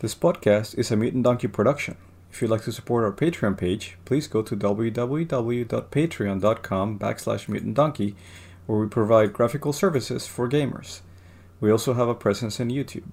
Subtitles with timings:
[0.00, 1.98] This podcast is a Mutant Donkey production.
[2.32, 8.14] If you'd like to support our Patreon page, please go to www.patreon.com backslash mutantdonkey,
[8.64, 11.00] where we provide graphical services for gamers.
[11.60, 13.12] We also have a presence on YouTube.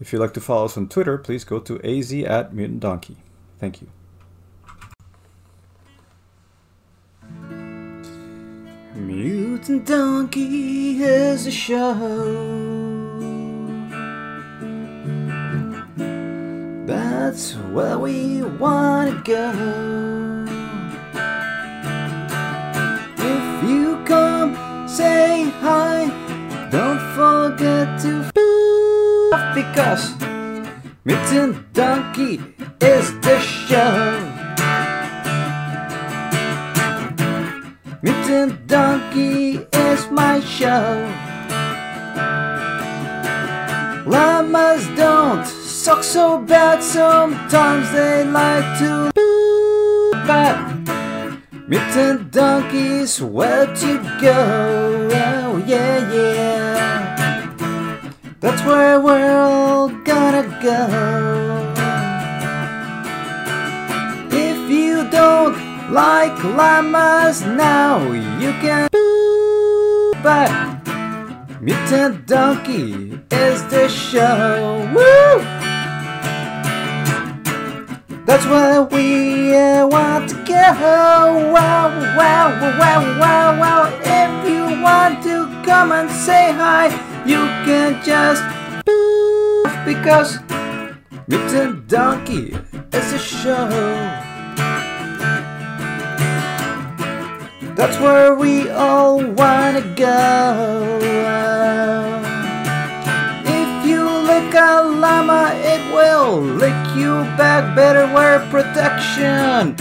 [0.00, 3.16] If you'd like to follow us on Twitter, please go to az at Mutant Donkey.
[3.58, 3.88] Thank you.
[8.94, 12.75] Mutant Donkey is a show.
[17.26, 19.50] That's where we wanna go.
[23.18, 24.54] If you come,
[24.86, 26.06] say hi.
[26.70, 30.14] Don't forget to f- because
[31.04, 32.34] Mutant Donkey
[32.80, 34.22] is the show.
[38.02, 40.94] Mutant Donkey is my show.
[44.06, 45.55] Llamas don't
[45.86, 49.08] suck so bad, sometimes they like to
[50.26, 50.56] but
[51.68, 55.08] Mutant Donkeys, where to go?
[55.12, 57.54] Oh, yeah, yeah.
[58.40, 60.82] That's where we're all gonna go.
[64.32, 65.56] If you don't
[65.92, 68.00] like llamas now,
[68.40, 68.88] you can
[70.20, 70.50] but
[71.60, 74.82] Mutant Donkey is the show.
[74.92, 75.55] Woo!
[78.26, 80.60] That's where we uh, want to go.
[81.54, 81.88] Wow,
[82.18, 84.00] wow, wow, wow, wow.
[84.02, 86.86] If you want to come and say hi,
[87.24, 88.42] you can just
[89.86, 90.40] because
[91.28, 92.56] Mutant Donkey
[92.92, 93.68] is a show.
[97.76, 100.98] That's where we all wanna go.
[103.44, 105.52] If you lick a llama,
[106.26, 107.74] it will lick you back.
[107.76, 109.76] Better wear protection.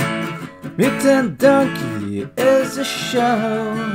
[0.77, 3.93] Mutant Donkey is a show.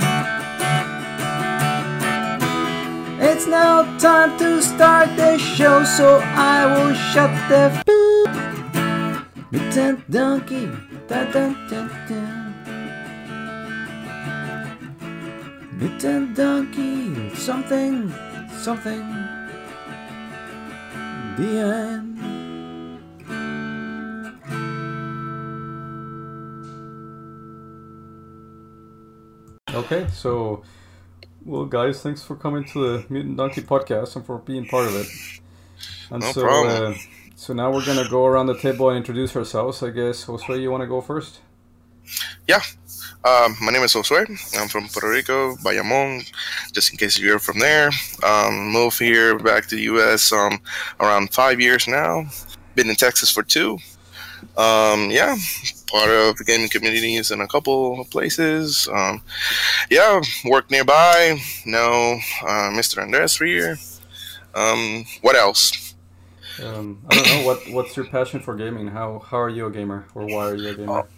[3.20, 7.84] It's now time to start the show, so I will shut the f-
[9.52, 10.66] Mutant Donkey.
[11.06, 12.46] Dun, dun, dun.
[15.78, 18.12] Mutant Donkey, something,
[18.58, 19.04] something.
[21.36, 22.29] The end.
[29.72, 30.62] Okay, so,
[31.44, 34.96] well, guys, thanks for coming to the Mutant Donkey podcast and for being part of
[34.96, 35.06] it.
[36.10, 36.92] And No so, problem.
[36.92, 36.96] Uh,
[37.36, 39.82] so now we're gonna go around the table and introduce ourselves.
[39.82, 41.38] I guess, Josue, you want to go first?
[42.48, 42.60] Yeah.
[43.24, 44.26] Um, my name is Josue.
[44.60, 46.28] I'm from Puerto Rico, Bayamon,
[46.72, 47.90] just in case you're from there.
[48.24, 50.32] Um, moved here back to the U.S.
[50.32, 50.60] Um,
[50.98, 52.24] around five years now.
[52.74, 53.78] Been in Texas for two.
[54.56, 55.36] Um, yeah,
[55.90, 58.88] part of the gaming communities in a couple of places.
[58.92, 59.22] Um,
[59.90, 61.40] yeah, work nearby.
[61.66, 63.02] Know uh, Mr.
[63.02, 63.78] Andres here.
[64.54, 65.94] Um, what else?
[66.62, 68.88] Um, I don't know what what's your passion for gaming.
[68.88, 71.08] How how are you a gamer, or why are you a gamer?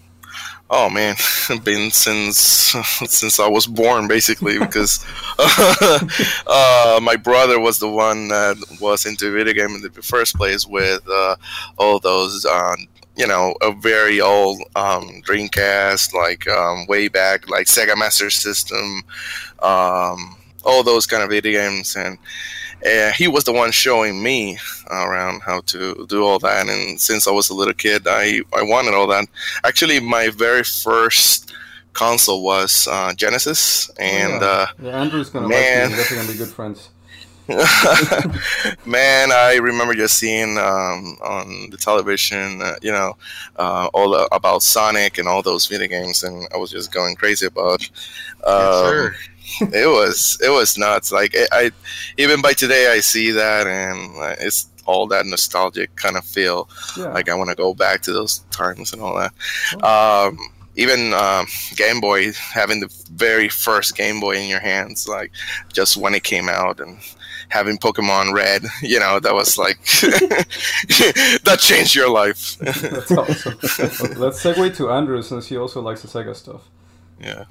[0.70, 1.16] Oh man,
[1.64, 2.38] been since
[3.06, 5.04] since I was born, basically, because
[5.38, 10.66] uh, my brother was the one that was into video game in the first place
[10.66, 11.36] with uh,
[11.76, 12.86] all those, um,
[13.16, 19.02] you know, a very old um, Dreamcast, like um, way back, like Sega Master System,
[19.62, 22.18] um, all those kind of video games, and
[22.86, 24.58] uh, he was the one showing me
[24.90, 26.68] around how to do all that.
[26.68, 29.28] And since I was a little kid, I, I wanted all that.
[29.64, 31.52] Actually, my very first
[31.92, 34.66] console was uh, Genesis, and yeah.
[34.80, 35.90] yeah, Andrew's gonna like man.
[35.90, 35.96] you.
[35.96, 36.88] We're definitely gonna be good friends.
[38.86, 43.16] man, I remember just seeing um, on the television, uh, you know,
[43.56, 47.16] uh, all the, about Sonic and all those video games, and I was just going
[47.16, 47.88] crazy about.
[48.44, 49.12] Um,
[49.60, 51.10] it was it was nuts.
[51.10, 51.72] Like it, I,
[52.16, 56.68] even by today, I see that, and uh, it's all that nostalgic kind of feel.
[56.96, 57.12] Yeah.
[57.12, 59.32] Like I want to go back to those times and all that.
[59.82, 60.38] Um,
[60.76, 61.46] even um,
[61.76, 65.30] Game Boy, having the very first Game Boy in your hands, like
[65.72, 66.98] just when it came out, and
[67.48, 69.78] having Pokemon Red, you know, that was like
[71.44, 72.56] that changed your life.
[72.58, 73.58] That's awesome.
[74.18, 76.62] Let's segue to Andrew since he also likes the Sega stuff.
[77.20, 77.44] yeah.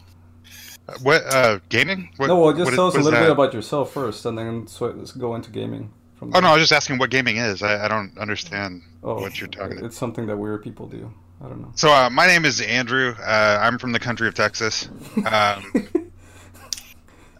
[1.03, 2.09] What uh, gaming?
[2.17, 4.25] What, no, well, just what- tell us a what is little bit about yourself first,
[4.25, 5.93] and then so let's go into gaming.
[6.15, 6.41] From Oh there.
[6.41, 7.63] no, I was just asking what gaming is.
[7.63, 9.85] I, I don't understand Oh, what you're talking about.
[9.85, 11.13] It's something that weird people do.
[11.43, 11.71] I don't know.
[11.75, 13.15] So uh, my name is Andrew.
[13.19, 14.87] Uh, I'm from the country of Texas.
[15.25, 15.87] Um,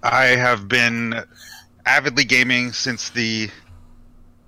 [0.04, 1.24] I have been
[1.86, 3.50] avidly gaming since the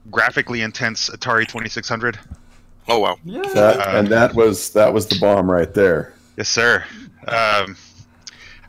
[0.09, 2.19] graphically intense Atari 2600.
[2.87, 3.17] Oh wow.
[3.23, 3.41] Yeah.
[3.53, 6.13] That Uh, and that was that was the bomb right there.
[6.35, 6.83] Yes, sir.
[7.27, 7.77] Um,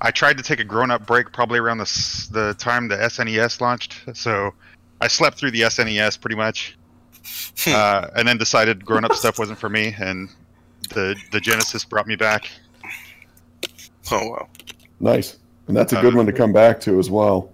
[0.01, 4.03] I tried to take a grown-up break probably around the the time the SNES launched,
[4.13, 4.53] so
[5.01, 6.77] I slept through the SNES pretty much,
[7.67, 10.29] uh, and then decided grown-up stuff wasn't for me, and
[10.95, 12.51] the the Genesis brought me back.
[14.11, 14.49] Oh wow.
[15.01, 15.39] Nice,
[15.69, 17.53] and that's a good Uh, one to come back to as well.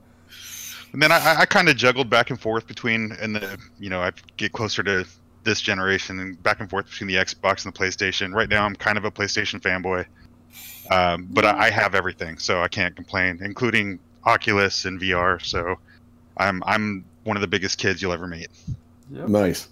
[0.93, 4.01] And then I, I kind of juggled back and forth between, and the you know
[4.01, 5.07] I get closer to
[5.45, 8.35] this generation and back and forth between the Xbox and the PlayStation.
[8.35, 10.07] Right now, I'm kind of a PlayStation fanboy,
[10.91, 15.43] um, but I, I have everything, so I can't complain, including Oculus and VR.
[15.45, 15.77] So
[16.37, 18.49] I'm I'm one of the biggest kids you'll ever meet.
[19.11, 19.29] Yep.
[19.29, 19.69] Nice.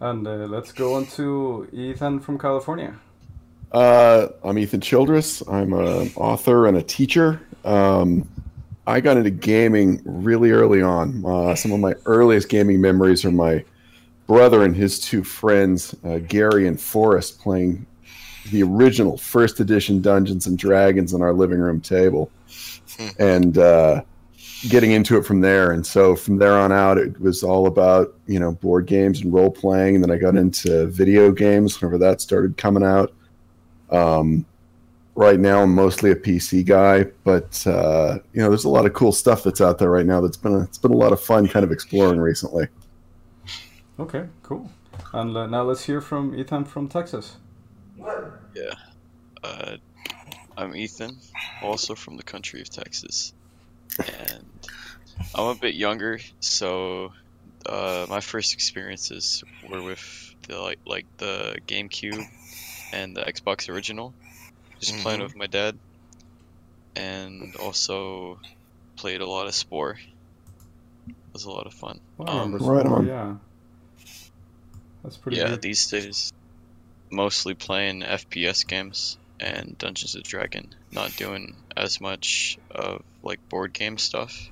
[0.00, 2.98] And uh, let's go on to Ethan from California.
[3.72, 5.42] Uh, I'm Ethan Childress.
[5.48, 7.40] I'm an author and a teacher.
[7.64, 8.28] Um,
[8.86, 11.24] I got into gaming really early on.
[11.24, 13.64] Uh, some of my earliest gaming memories are my
[14.26, 17.86] brother and his two friends, uh, Gary and Forrest, playing
[18.50, 22.28] the original first edition Dungeons and Dragons on our living room table,
[23.20, 24.02] and uh,
[24.68, 25.70] getting into it from there.
[25.70, 29.32] And so from there on out, it was all about you know board games and
[29.32, 29.94] role playing.
[29.94, 33.12] And then I got into video games whenever that started coming out.
[33.90, 34.44] Um,
[35.14, 38.94] right now, I'm mostly a PC guy, but uh, you know, there's a lot of
[38.94, 40.20] cool stuff that's out there right now.
[40.20, 42.68] That's been a, it's been a lot of fun, kind of exploring recently.
[43.98, 44.70] Okay, cool.
[45.12, 47.36] And uh, now let's hear from Ethan from Texas.
[48.54, 48.74] Yeah.
[49.42, 49.76] Uh,
[50.56, 51.18] I'm Ethan,
[51.62, 53.32] also from the country of Texas.
[53.98, 54.44] And
[55.34, 57.12] I'm a bit younger, so
[57.66, 62.26] uh, my first experiences were with the like like the GameCube
[62.92, 64.12] and the Xbox original.
[64.80, 65.24] Just playing Mhm.
[65.24, 65.78] with my dad.
[66.96, 68.40] And also
[68.96, 69.98] played a lot of Spore.
[71.08, 72.00] It was a lot of fun.
[72.16, 73.06] Well, I Um, remember Right on.
[73.06, 73.36] yeah.
[75.02, 75.62] That's pretty yeah, good.
[75.62, 76.32] these days
[77.10, 83.72] mostly playing FPS games and Dungeons and Dragon, not doing as much of like board
[83.72, 84.50] game stuff.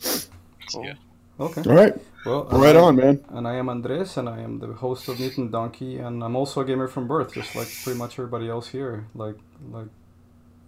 [0.00, 0.94] So, yeah.
[1.38, 1.64] Okay.
[1.66, 1.94] All right,
[2.24, 3.24] Well, right on, man.
[3.28, 6.60] And I am Andres, and I am the host of Mutant Donkey, and I'm also
[6.62, 9.06] a gamer from birth, just like pretty much everybody else here.
[9.14, 9.36] Like
[9.70, 9.88] like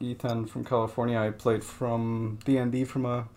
[0.01, 3.29] Ethan from California, I played from D and D from a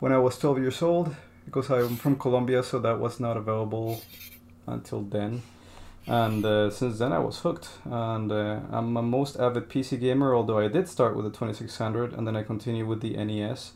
[0.00, 1.14] when I was 12 years old
[1.46, 4.02] because I'm from Colombia, so that was not available
[4.66, 5.42] until then.
[6.06, 7.68] And uh, since then, I was hooked.
[7.84, 12.12] And uh, I'm a most avid PC gamer, although I did start with the 2600,
[12.14, 13.72] and then I continued with the NES.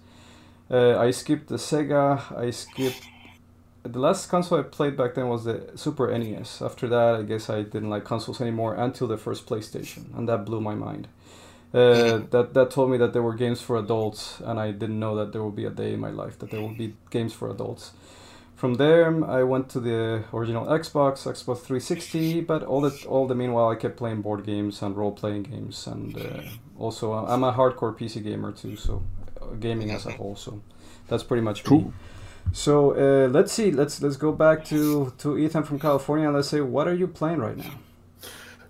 [0.70, 2.36] Uh, I skipped the Sega.
[2.36, 3.06] I skipped
[3.92, 6.62] the last console I played back then was the Super NES.
[6.62, 10.44] After that, I guess I didn't like consoles anymore until the first PlayStation, and that
[10.44, 11.08] blew my mind.
[11.74, 15.16] Uh, that that told me that there were games for adults, and I didn't know
[15.16, 17.50] that there would be a day in my life that there would be games for
[17.50, 17.92] adults.
[18.54, 23.34] From there, I went to the original Xbox, Xbox 360, but all the all the
[23.34, 26.42] meanwhile, I kept playing board games and role playing games, and uh,
[26.78, 29.02] also I'm a hardcore PC gamer too, so
[29.60, 30.36] gaming as a whole.
[30.36, 30.60] So
[31.08, 31.68] that's pretty much me.
[31.68, 31.92] Cool.
[32.52, 33.70] So uh, let's see.
[33.70, 37.06] Let's let's go back to to Ethan from California and let's say what are you
[37.06, 37.72] playing right now?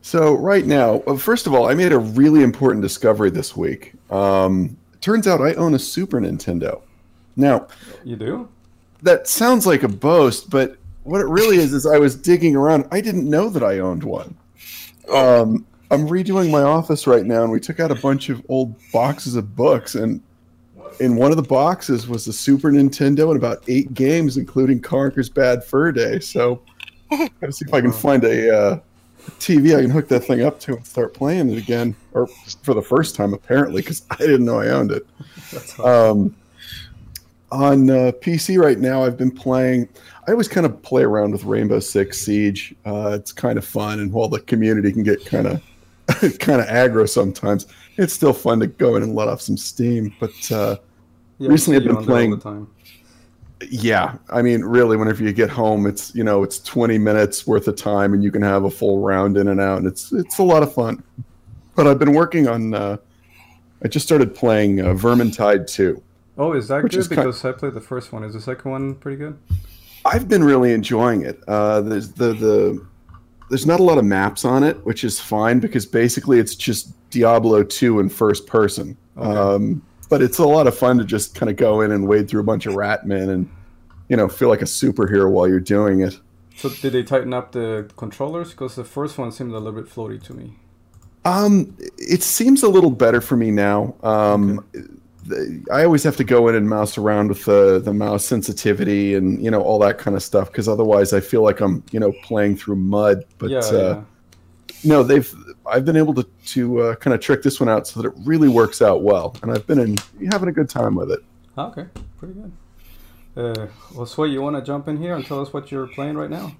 [0.02, 3.92] So right now, first of all, I made a really important discovery this week.
[4.10, 6.80] Um, turns out I own a Super Nintendo.
[7.34, 7.66] Now,
[8.04, 8.48] You do?
[9.02, 12.86] that sounds like a boast, but what it really is is I was digging around.
[12.92, 14.36] I didn't know that I owned one.
[15.12, 18.74] Um, I'm redoing my office right now, and we took out a bunch of old
[18.92, 20.22] boxes of books, and
[21.00, 25.28] in one of the boxes was the Super Nintendo and about eight games, including Conker's
[25.28, 26.20] Bad Fur Day.
[26.20, 26.62] So,
[27.10, 28.80] gotta see if I can find a uh,
[29.38, 32.26] TV I can hook that thing up to and start playing it again, or
[32.62, 35.06] for the first time apparently, because I didn't know I owned it.
[35.80, 36.34] Um,
[37.52, 39.88] on uh, PC right now, I've been playing.
[40.26, 42.74] I always kind of play around with Rainbow Six Siege.
[42.84, 45.62] Uh, it's kind of fun, and while the community can get kind of
[46.38, 50.14] kind of aggro sometimes, it's still fun to go in and let off some steam.
[50.20, 50.76] But uh,
[51.38, 52.68] yeah, recently I've been playing- the time.
[53.70, 57.66] yeah, I mean, really, whenever you get home, it's you know it's twenty minutes worth
[57.68, 60.38] of time, and you can have a full round in and out, and it's it's
[60.38, 61.02] a lot of fun.
[61.74, 62.74] But I've been working on.
[62.74, 62.96] Uh,
[63.82, 66.02] I just started playing uh, Vermintide two.
[66.38, 66.94] Oh, is that good?
[66.94, 68.24] is Because I played the first one.
[68.24, 69.38] Is the second one pretty good?
[70.04, 71.42] I've been really enjoying it.
[71.48, 72.86] Uh, there's the the
[73.48, 76.92] there's not a lot of maps on it, which is fine because basically it's just
[77.10, 78.96] Diablo 2 in first person.
[79.16, 79.28] Okay.
[79.28, 82.28] Um, but it's a lot of fun to just kind of go in and wade
[82.28, 83.50] through a bunch of rat men and
[84.08, 86.18] you know feel like a superhero while you're doing it.
[86.56, 88.50] So did they tighten up the controllers?
[88.50, 90.54] Because the first one seemed a little bit floaty to me.
[91.24, 93.96] Um, it seems a little better for me now.
[94.02, 94.95] Um, the,
[95.72, 99.42] I always have to go in and mouse around with the the mouse sensitivity and
[99.42, 102.12] you know all that kind of stuff because otherwise I feel like I'm you know
[102.22, 103.24] playing through mud.
[103.38, 104.02] But yeah, uh, yeah.
[104.84, 105.32] no, they've
[105.66, 108.14] I've been able to to uh, kind of trick this one out so that it
[108.24, 109.96] really works out well, and I've been in,
[110.30, 111.20] having a good time with it.
[111.56, 111.86] Okay,
[112.18, 112.52] pretty good.
[113.36, 116.16] Uh, well, Sway, you want to jump in here and tell us what you're playing
[116.16, 116.52] right now?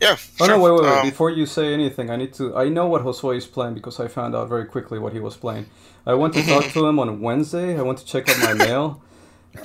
[0.00, 0.16] Yeah.
[0.40, 0.98] Oh no, wait, wait, wait!
[0.98, 2.56] Um, Before you say anything, I need to.
[2.56, 5.36] I know what Josue is playing because I found out very quickly what he was
[5.36, 5.66] playing.
[6.06, 7.76] I went to talk to him on Wednesday.
[7.76, 9.02] I went to check out my mail.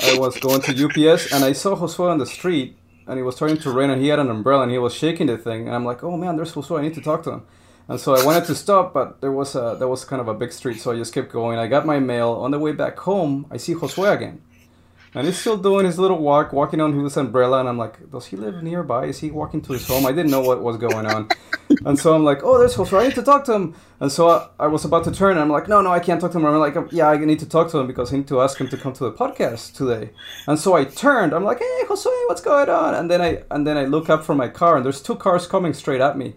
[0.01, 3.35] I was going to UPS and I saw Josue on the street, and it was
[3.35, 5.75] starting to rain, and he had an umbrella and he was shaking the thing, and
[5.75, 6.79] I'm like, oh man, there's Josue.
[6.79, 7.43] I need to talk to him.
[7.87, 10.33] And so I wanted to stop, but there was a there was kind of a
[10.33, 11.59] big street, so I just kept going.
[11.59, 12.31] I got my mail.
[12.31, 14.41] On the way back home, I see Josue again.
[15.13, 18.27] And he's still doing his little walk, walking on his umbrella, and I'm like, does
[18.27, 19.07] he live nearby?
[19.07, 20.05] Is he walking to his home?
[20.05, 21.27] I didn't know what was going on.
[21.85, 23.75] and so I'm like, oh, there's Josue, I need to talk to him.
[23.99, 26.21] And so I, I was about to turn, and I'm like, no, no, I can't
[26.21, 26.45] talk to him.
[26.45, 28.69] I'm like, yeah, I need to talk to him because I need to ask him
[28.69, 30.11] to come to the podcast today.
[30.47, 32.95] And so I turned, I'm like, hey, Josue, what's going on?
[32.95, 35.45] And then I and then I look up from my car, and there's two cars
[35.45, 36.35] coming straight at me.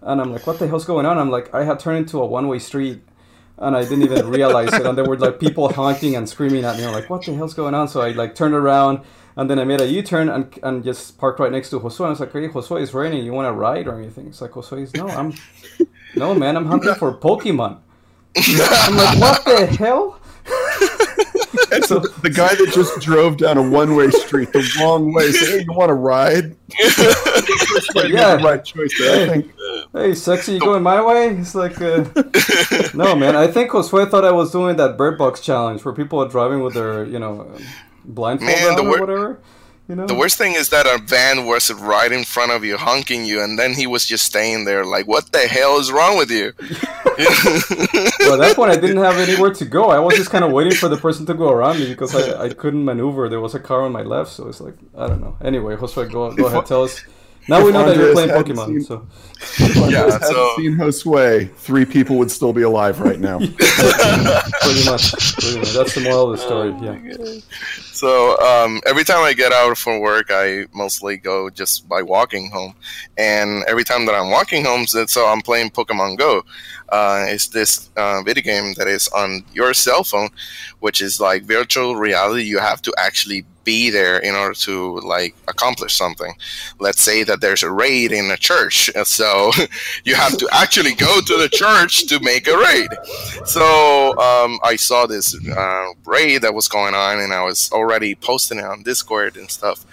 [0.00, 1.18] And I'm like, what the hell's going on?
[1.18, 3.02] I'm like, I had turned into a one-way street
[3.62, 4.84] and I didn't even realize it.
[4.84, 6.84] And there were like people honking and screaming at me.
[6.84, 7.88] I'm like, what the hell's going on?
[7.88, 9.00] So I like turned around
[9.36, 12.00] and then I made a U-turn and, and just parked right next to Josue.
[12.00, 13.24] And I was like, hey, Josue, it's raining.
[13.24, 14.26] You want to ride or anything?
[14.26, 15.32] It's like, Josue, no, I'm,
[16.16, 17.78] no, man, I'm hunting for Pokemon.
[18.36, 20.18] I'm like, what the hell?
[21.70, 25.32] And so the guy that just drove down a one way street the wrong way
[25.32, 26.54] said, "Hey, you want to ride?"
[28.10, 28.34] Yeah.
[28.42, 29.30] right choice there.
[29.30, 29.52] I think.
[29.92, 31.28] Hey, sexy, you going my way?
[31.36, 32.04] It's like, uh,
[32.94, 33.36] no, man.
[33.36, 36.62] I think Josue thought I was doing that Bird Box challenge where people are driving
[36.62, 37.54] with their, you know,
[38.02, 39.40] blindfold Man, or wor- whatever.
[39.88, 40.06] You know.
[40.06, 43.42] The worst thing is that a van was right in front of you, honking you,
[43.42, 46.52] and then he was just staying there, like, "What the hell is wrong with you?"
[46.60, 49.90] well, at that point, I didn't have anywhere to go.
[49.90, 52.44] I was just kind of waiting for the person to go around me because I,
[52.44, 53.28] I couldn't maneuver.
[53.28, 55.36] There was a car on my left, so it's like I don't know.
[55.42, 57.04] Anyway, Josue, go go ahead, tell us.
[57.48, 58.66] Now we if know that you're playing Pokemon.
[58.66, 59.06] seen- So
[59.58, 63.38] If I Yeah, hadn't so- seen Josue, three people would still be alive right now.
[63.38, 66.72] pretty much, pretty much, that's the moral of the story.
[66.80, 67.40] Yeah.
[67.92, 72.50] So um, every time I get out from work, I mostly go just by walking
[72.50, 72.74] home,
[73.18, 76.42] and every time that I'm walking home, so so I'm playing Pokemon Go.
[76.88, 80.28] Uh, it's this uh, video game that is on your cell phone,
[80.80, 82.42] which is like virtual reality.
[82.44, 86.34] You have to actually be there in order to like accomplish something.
[86.78, 89.52] Let's say that there's a raid in a church, so
[90.04, 92.88] you have to actually go to the church to make a raid.
[93.44, 98.14] So um, I saw this uh, raid that was going on, and I was already
[98.14, 99.84] posting it on Discord and stuff.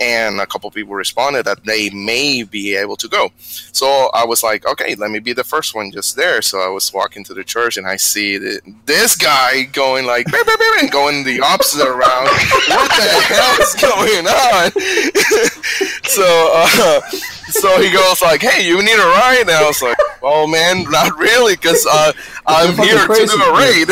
[0.00, 3.30] And a couple people responded that they may be able to go.
[3.38, 6.42] So I was like, okay, let me be the first one just there.
[6.42, 8.38] So I was walking to the church, and I see
[8.86, 10.26] this guy going like,
[10.80, 12.26] and going the opposite around.
[12.68, 14.70] what the hell is going on?
[16.04, 17.00] so, uh,
[17.50, 20.84] so he goes like, "Hey, you need a ride?" And I was like, "Oh man,
[20.90, 22.12] not really, because uh,
[22.46, 23.88] I'm here to do a raid."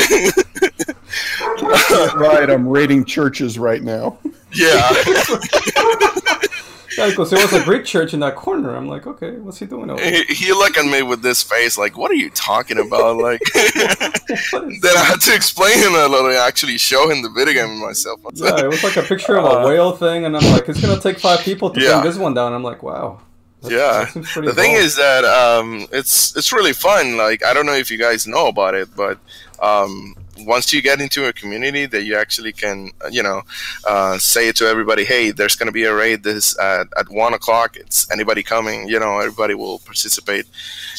[2.17, 4.19] right, I'm raiding churches right now.
[4.52, 4.93] yeah.
[6.99, 8.75] Yeah, because there was a Greek church in that corner.
[8.76, 10.25] I'm like, okay, what's he doing over there?
[10.25, 13.40] he, he looked at me with this face like, "What are you talking about?" Like,
[13.54, 17.78] then I had to explain him a little, and actually show him the video game
[17.80, 18.20] myself.
[18.34, 20.80] Yeah, it was like a picture of a Uh, whale thing, and I'm like, it's
[20.80, 22.00] gonna take five people to Yeah.
[22.00, 22.52] bring this one down.
[22.52, 23.20] I'm like, wow.
[23.62, 24.04] That- Yeah.
[24.14, 27.16] that the thing is that um, it's it's really fun.
[27.16, 29.18] Like I don't know if you guys know about it, but
[29.61, 30.14] um,
[30.46, 33.42] once you get into a community that you actually can, uh, you know,
[33.87, 37.34] uh, say to everybody, "Hey, there's going to be a raid this at, at one
[37.34, 37.76] o'clock.
[37.76, 40.46] It's anybody coming?" You know, everybody will participate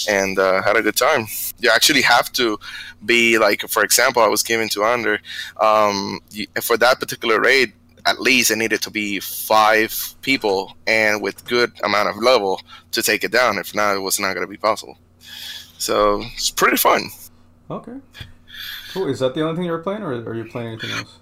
[0.07, 1.27] and uh, had a good time.
[1.59, 2.59] You actually have to
[3.05, 5.19] be like, for example, I was given to under
[5.59, 6.19] um,
[6.61, 7.73] for that particular raid.
[8.05, 12.59] At least it needed to be five people and with good amount of level
[12.91, 13.57] to take it down.
[13.57, 14.97] If not, it was not going to be possible.
[15.77, 17.09] So it's pretty fun.
[17.69, 17.97] okay.
[18.93, 19.07] Cool.
[19.09, 21.17] Is that the only thing you're playing, or are you playing anything else?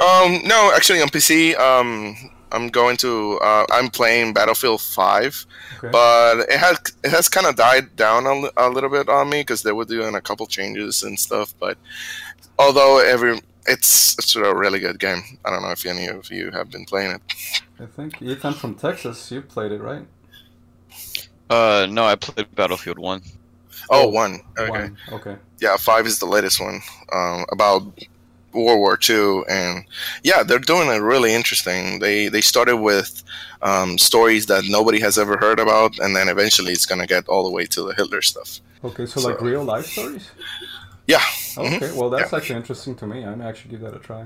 [0.00, 2.14] Um, no, actually on PC, um,
[2.52, 3.38] I'm going to.
[3.42, 5.46] Uh, I'm playing Battlefield Five,
[5.78, 5.88] Okay.
[5.90, 9.40] but it has it has kind of died down a, a little bit on me
[9.40, 11.54] because they were doing a couple changes and stuff.
[11.58, 11.78] But
[12.58, 15.22] although every it's it's a really good game.
[15.44, 17.22] I don't know if any of you have been playing it.
[17.80, 20.06] I think Ethan from Texas, you played it, right?
[21.48, 23.22] Uh, no, I played Battlefield One.
[23.90, 24.40] Oh, one.
[24.58, 24.70] Okay.
[24.70, 24.96] One.
[25.12, 25.36] Okay.
[25.60, 26.80] Yeah, five is the latest one
[27.12, 27.82] um, about
[28.52, 29.84] World War II, and
[30.22, 31.98] yeah, they're doing it really interesting.
[32.00, 33.22] They they started with
[33.62, 37.44] um, stories that nobody has ever heard about, and then eventually it's gonna get all
[37.44, 38.60] the way to the Hitler stuff.
[38.84, 39.06] Okay.
[39.06, 40.30] So, like real life stories.
[41.06, 41.22] Yeah.
[41.56, 43.24] Okay, well that's actually interesting to me.
[43.24, 44.24] I'm actually give that a try.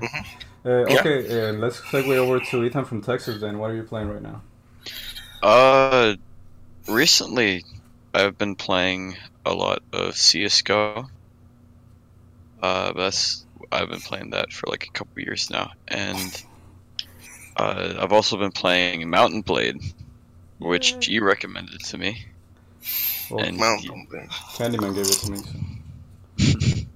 [0.65, 3.39] Uh, okay, uh, let's segue over to Ethan from Texas.
[3.41, 4.41] Then, what are you playing right now?
[5.41, 6.15] Uh,
[6.87, 7.63] recently,
[8.13, 11.09] I've been playing a lot of CS:GO.
[12.61, 16.43] Uh, that's I've been playing that for like a couple years now, and
[17.57, 19.81] uh, I've also been playing Mount & Blade,
[20.59, 22.25] which you recommended to me.
[23.29, 24.29] Well, And Mount & Blade.
[24.29, 26.87] Candyman gave it to me.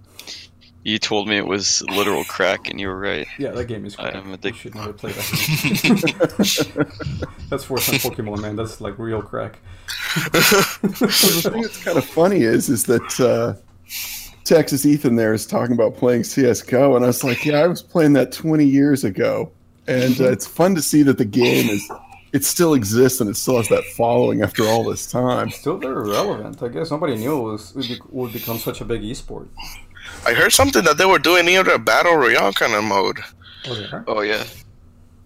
[0.85, 0.91] So.
[0.91, 3.25] You told me it was literal crack, and you were right.
[3.39, 4.09] Yeah, that game is crack.
[4.09, 4.23] I crap.
[4.23, 4.59] am You addicted.
[4.61, 5.25] should never play that.
[7.49, 8.55] That's for some Pokemon, man.
[8.55, 9.59] That's like real crack.
[10.31, 13.55] the thing that's kind of funny is is that uh,
[14.43, 17.81] Texas Ethan there is talking about playing CS:GO, and I was like, yeah, I was
[17.81, 19.51] playing that 20 years ago,
[19.87, 21.91] and uh, it's fun to see that the game is
[22.31, 25.49] it still exists and it still has that following after all this time.
[25.49, 26.61] Still very relevant.
[26.61, 29.47] I guess nobody knew it was would, be, would become such a big esport.
[30.25, 33.19] I heard something that they were doing either a battle royale kind of mode.
[33.67, 34.03] Oh.
[34.07, 34.43] Oh yeah,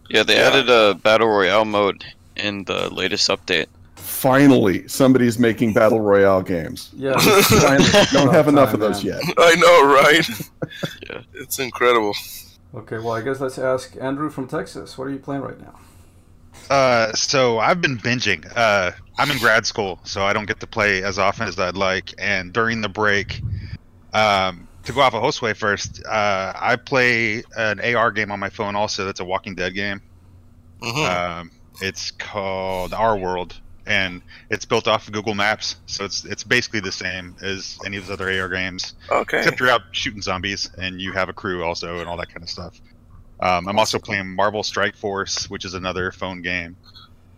[0.09, 0.23] yeah.
[0.23, 0.47] They Yeah.
[0.47, 2.03] added a battle royale mode
[2.35, 3.67] in the latest update.
[3.95, 6.89] Finally, somebody's making battle royale games.
[6.95, 7.13] Yeah.
[7.19, 9.19] Finally, don't have enough of those man.
[9.25, 9.33] yet.
[9.37, 10.29] I know, right?
[11.09, 11.21] Yeah.
[11.33, 12.13] It's incredible.
[12.75, 14.97] Okay, well, I guess let's ask Andrew from Texas.
[14.97, 15.79] What are you playing right now?
[16.69, 18.45] Uh, so I've been binging.
[18.55, 21.75] Uh, I'm in grad school, so I don't get to play as often as I'd
[21.75, 22.13] like.
[22.19, 23.41] And during the break,
[24.13, 28.49] um, to go off a Hostway first, uh, I play an AR game on my
[28.49, 28.75] phone.
[28.75, 30.01] Also, that's a Walking Dead game.
[30.81, 33.55] hmm Um, it's called Our World,
[33.85, 35.75] and it's built off of Google Maps.
[35.85, 39.37] So it's it's basically the same as any of those other AR games, okay.
[39.37, 42.43] except you're out shooting zombies and you have a crew also and all that kind
[42.43, 42.81] of stuff.
[43.39, 46.75] Um, I'm also playing Marvel Strike Force, which is another phone game.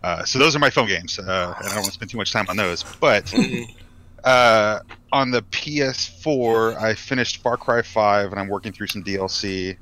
[0.01, 2.17] Uh, so those are my phone games, uh, and I don't want to spend too
[2.17, 2.81] much time on those.
[2.99, 3.75] But Mhm.
[4.23, 4.79] Uh,
[5.11, 9.77] on the PS4, I finished Far Cry 5, and I'm working through some DLC.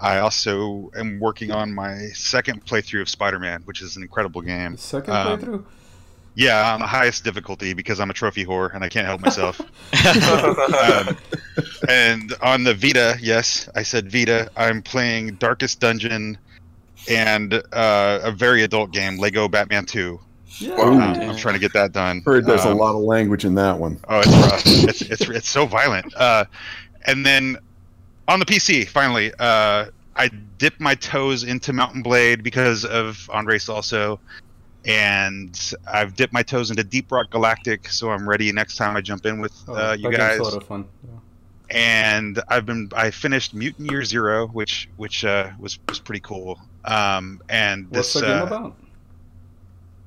[0.00, 4.72] I also am working on my second playthrough of Spider-Man, which is an incredible game.
[4.72, 5.64] The second Um, playthrough?
[6.36, 9.60] Yeah, on the highest difficulty because I'm a trophy whore and I can't help myself.
[9.60, 11.16] um,
[11.88, 14.50] and on the Vita, yes, I said Vita.
[14.56, 16.36] I'm playing Darkest Dungeon
[17.08, 20.18] and uh, a very adult game, Lego Batman 2.
[20.58, 20.78] Yeah.
[20.78, 20.92] Ooh.
[20.92, 22.22] Um, I'm trying to get that done.
[22.24, 23.98] Heard there's a Um, lot of language in that one.
[24.08, 24.62] Oh, it's rough.
[24.66, 26.14] it's it's it's so violent.
[26.14, 26.44] Uh,
[27.06, 27.56] and then
[28.28, 29.86] on the PC, finally, uh,
[30.16, 34.20] I dipped my toes into Mount & Blade because of Andres also,
[34.86, 39.00] and I've dipped my toes into Deep Rock Galactic, so I'm ready next time I
[39.00, 40.36] jump in with Oh, uh, you guys.
[40.36, 40.84] game's a lot of fun.
[41.02, 41.10] Yeah.
[41.70, 46.60] And I've been I finished Mutant Year Zero, which which uh, was was pretty cool.
[46.84, 48.76] Um, and What's this the game uh, about?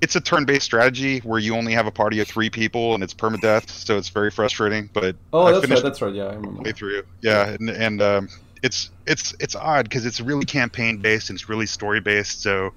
[0.02, 3.14] It's a turn-based strategy where you only have a party of three people and it's
[3.14, 4.90] permadeath, so it's very frustrating.
[4.94, 5.84] But Oh, I that's right.
[5.84, 6.14] That's right.
[6.14, 6.62] Yeah, I remember.
[6.64, 7.04] way through.
[7.22, 8.30] Yeah, and, and um,
[8.64, 12.42] it's it's it's odd because it's really campaign based and it's really story based.
[12.42, 12.74] So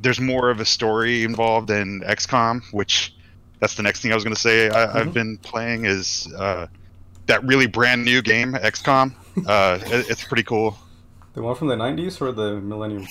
[0.00, 3.14] there's more of a story involved in XCOM, which
[3.58, 4.70] that's the next thing I was going to say.
[4.70, 4.94] I, Mhm.
[4.94, 6.68] I've been playing is uh,
[7.26, 9.14] that really brand new game XCOM.
[9.46, 10.78] Uh, it, it's pretty cool.
[11.34, 13.06] The one from the 90s or the Millennium?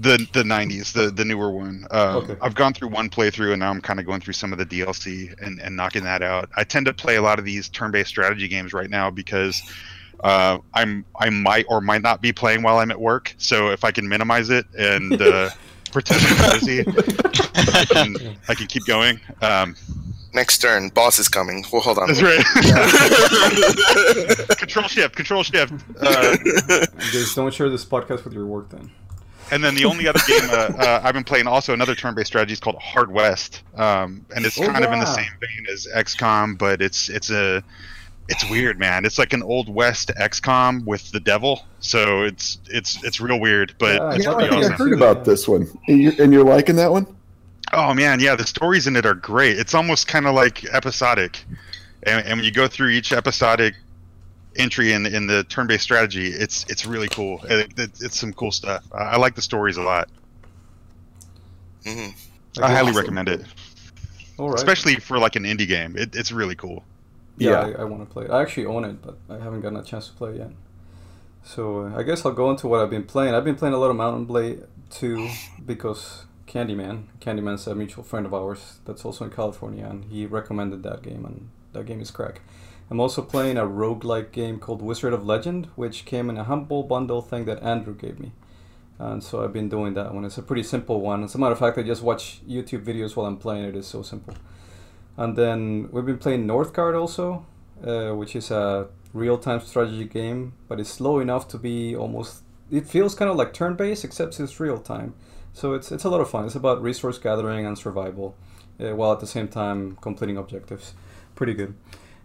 [0.00, 1.86] The the 90s, the the newer one.
[1.90, 2.36] Um, Okay.
[2.40, 4.66] I've gone through one playthrough and now I'm kind of going through some of the
[4.66, 6.48] DLC and, and knocking that out.
[6.56, 9.60] I tend to play a lot of these turn-based strategy games right now because
[10.22, 13.34] uh, I'm I might or might not be playing while I'm at work.
[13.38, 15.50] So if I can minimize it and uh,
[15.92, 18.16] pretend I'm busy, I can
[18.48, 19.20] I can keep going.
[19.42, 19.74] Um,
[20.34, 21.64] Next turn, boss is coming.
[21.72, 22.06] Well, hold on.
[22.08, 22.44] that's right.
[24.58, 25.72] control shift, control shift.
[25.98, 26.36] Uh,
[27.10, 28.90] Just don't share this podcast with your work then.
[29.50, 32.52] And then the only other game uh, uh, I've been playing, also another turn-based strategy,
[32.52, 35.86] is called Hard West, um, and it's Oh, kind of in the same vein as
[35.94, 37.62] XCOM, but it's it's a
[38.30, 39.06] it's weird, man.
[39.06, 43.74] It's like an old west XCOM with the devil, so it's it's it's real weird,
[43.78, 44.86] but Yeah, it's Yeah, pretty I think I awesome.
[44.90, 45.66] heard about this one.
[45.88, 47.06] And you're, and you're liking that one?
[47.72, 49.58] Oh man, yeah, the stories in it are great.
[49.58, 51.42] It's almost kind of like episodic,
[52.02, 53.74] and, and when you go through each episodic
[54.58, 57.40] entry in in the turn-based strategy, it's it's really cool.
[57.48, 58.84] It, it, it's some cool stuff.
[58.92, 60.08] I, I like the stories a lot.
[61.84, 62.14] Mhm.
[62.60, 62.96] I highly Awesome.
[62.96, 63.44] recommend it.
[64.38, 64.58] All right.
[64.58, 65.96] especially for like an indie game.
[65.96, 66.84] It, it's really cool.
[67.38, 67.76] yeah, Yeah.
[67.78, 68.30] I, I want to play it.
[68.30, 70.50] I actually own it, but I haven't gotten a chance to play it yet.
[71.44, 73.34] So uh, I guess I'll go into what I've been playing.
[73.34, 75.28] I've been playing a lot of Mount & Blade 2
[75.64, 80.82] because Candyman, Candyman's a mutual friend of ours that's also in California, and he recommended
[80.82, 82.40] that game, and that game is crack.
[82.90, 86.82] I'm also playing a roguelike game called Wizard of Legend, which came in a humble
[86.82, 88.32] bundle thing that Andrew gave me.
[88.98, 90.24] And so I've been doing that one.
[90.24, 91.22] It's a pretty simple one.
[91.22, 93.76] As a matter of fact, I just watch YouTube videos while I'm playing it.
[93.76, 94.34] It's so simple.
[95.16, 97.44] And then we've been playing Northgard also,
[97.84, 102.42] uh, which is a real-time strategy game, but it's slow enough to be almost.
[102.70, 105.14] It feels kind of like turn-based, except it's real-time.
[105.52, 106.44] So it's it's a lot of fun.
[106.46, 108.36] It's about resource gathering and survival,
[108.80, 110.94] uh, while at the same time completing objectives.
[111.34, 111.74] Pretty good.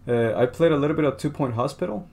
[0.06, 2.08] Uh, I played a little bit of Two Point Hospital.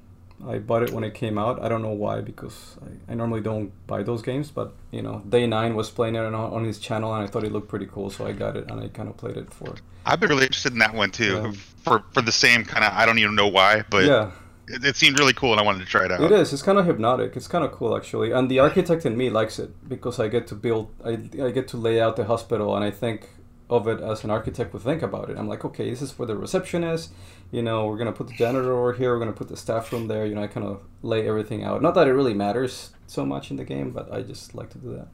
[0.47, 1.61] I bought it when it came out.
[1.61, 5.21] I don't know why because I, I normally don't buy those games, but you know,
[5.29, 7.85] Day Nine was playing it on, on his channel, and I thought it looked pretty
[7.85, 9.75] cool, so I got it and I kind of played it for.
[10.05, 11.51] I've been really interested in that one too, Yeah.
[11.83, 12.91] for for the same kind of.
[12.93, 14.31] I don't even know why, but yeah,
[14.67, 16.21] it, it seemed really cool, and I wanted to try it out.
[16.21, 16.53] It is.
[16.53, 17.35] It's kind of hypnotic.
[17.35, 20.47] It's kind of cool actually, and the architect in me likes it because I get
[20.47, 20.89] to build.
[21.05, 21.11] I,
[21.43, 23.29] I get to lay out the hospital, and I think
[23.69, 25.37] of it as an architect would think about it.
[25.37, 27.09] I'm like, okay, this is where the reception is.
[27.51, 29.13] You know, we're gonna put the janitor over here.
[29.13, 30.25] We're gonna put the staff room there.
[30.25, 31.81] You know, I kind of lay everything out.
[31.81, 34.77] Not that it really matters so much in the game, but I just like to
[34.77, 35.07] do that.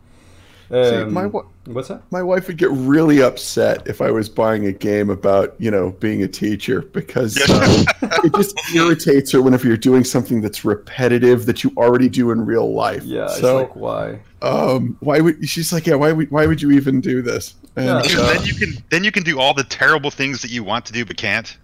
[0.69, 2.01] See, Um, my wa- what's that?
[2.11, 5.91] my wife would get really upset if I was buying a game about you know
[5.91, 7.85] being a teacher because um,
[8.25, 12.45] it just irritates her whenever you're doing something that's repetitive that you already do in
[12.45, 13.03] real life.
[13.05, 14.19] Yeah, it's So like why?
[14.41, 17.55] um, why would she's like, yeah, why would why would you even do this?
[17.77, 18.01] And, Yeah.
[18.01, 20.65] Because uh, then you can then you can do all the terrible things that you
[20.65, 21.57] want to do but can't.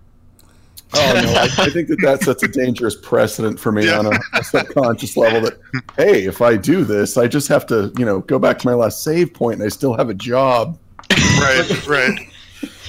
[0.95, 3.99] Oh no, I, I think that that sets a dangerous precedent for me Yeah.
[3.99, 5.41] on a, a subconscious level.
[5.41, 5.57] That
[5.97, 8.73] hey, if I do this, I just have to, you know, go back to my
[8.73, 10.77] last save point, and I still have a job.
[11.11, 12.19] right, right.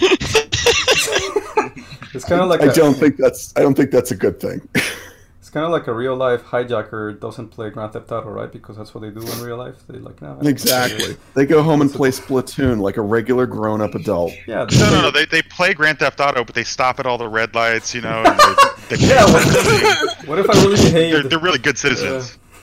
[2.14, 4.38] It's kind of like I a- don't think that's I don't think that's a good
[4.38, 4.60] thing.
[5.54, 8.50] It's kind of like a real life hijacker doesn't play Grand Theft Auto, right?
[8.50, 9.86] Because that's what they do in real life.
[9.86, 10.26] They like no.
[10.26, 11.16] I don't play exactly.
[11.34, 14.32] They go home and play Splatoon like a regular grown-up adult.
[14.48, 14.66] Yeah.
[14.72, 15.10] No, no, no.
[15.12, 18.00] They, they play Grand Theft Auto, but they stop at all the red lights, you
[18.00, 18.24] know.
[18.26, 18.36] And
[18.88, 19.24] they, they, Yeah.
[20.26, 22.36] What, what if I really they're, they're really good citizens.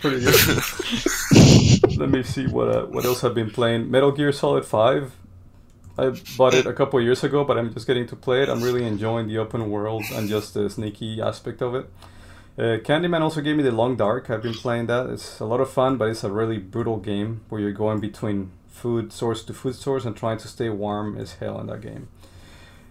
[0.00, 1.98] Pretty good.
[1.98, 3.90] Let me see what uh, what else I've been playing.
[3.90, 5.14] Metal Gear Solid Five.
[5.98, 8.48] I bought it a couple of years ago, but I'm just getting to play it.
[8.48, 11.90] I'm really enjoying the open world and just the sneaky aspect of it.
[12.56, 14.30] Uh, Candyman also gave me the Long Dark.
[14.30, 15.10] I've been playing that.
[15.10, 18.52] It's a lot of fun, but it's a really brutal game where you're going between
[18.68, 22.08] food source to food source and trying to stay warm as hell in that game.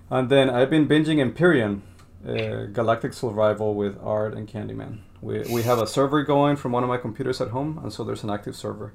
[0.09, 1.81] And then I've been binging Empyrion,
[2.27, 4.99] uh, Galactic Survival with Art and Candyman.
[5.21, 8.03] We, we have a server going from one of my computers at home, and so
[8.03, 8.91] there's an active server,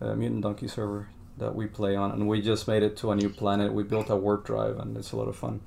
[0.00, 3.16] a Mutant Donkey server that we play on, and we just made it to a
[3.16, 3.74] new planet.
[3.74, 5.60] We built a warp drive, and it's a lot of fun.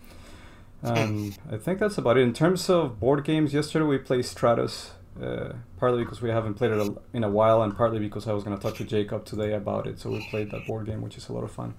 [0.81, 2.21] And I think that's about it.
[2.21, 6.71] In terms of board games, yesterday we played Stratus, uh, partly because we haven't played
[6.71, 9.53] it in a while, and partly because I was going to talk to Jacob today
[9.53, 9.99] about it.
[9.99, 11.73] So we played that board game, which is a lot of fun.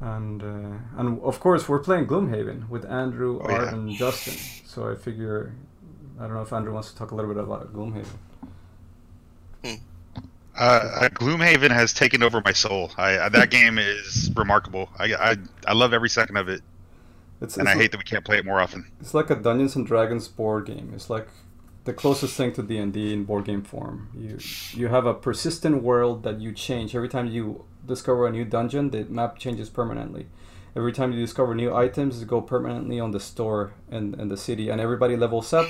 [0.00, 3.74] And uh, and of course we're playing Gloomhaven with Andrew, Oh, Art, yeah.
[3.74, 4.34] and Justin.
[4.66, 5.54] So I figure
[6.18, 8.18] I don't know if Andrew wants to talk a little bit about Gloomhaven.
[9.64, 12.90] Uh, uh, Gloomhaven has taken over my soul.
[12.98, 14.90] I, uh, that game is remarkable.
[14.98, 15.36] I, I
[15.68, 16.60] I love every second of it,
[17.42, 18.90] It's, and it's I hate that we can't play it more often.
[19.00, 20.92] It's like a Dungeons and Dragons board game.
[20.94, 21.28] It's like
[21.84, 24.08] the closest thing to D and D in board game form.
[24.16, 24.38] You
[24.80, 28.90] you have a persistent world that you change every time you discover a new dungeon.
[28.90, 30.28] The map changes permanently.
[30.74, 34.70] Every time you discover new items, go permanently on the store in, in the city,
[34.70, 35.68] and everybody levels up.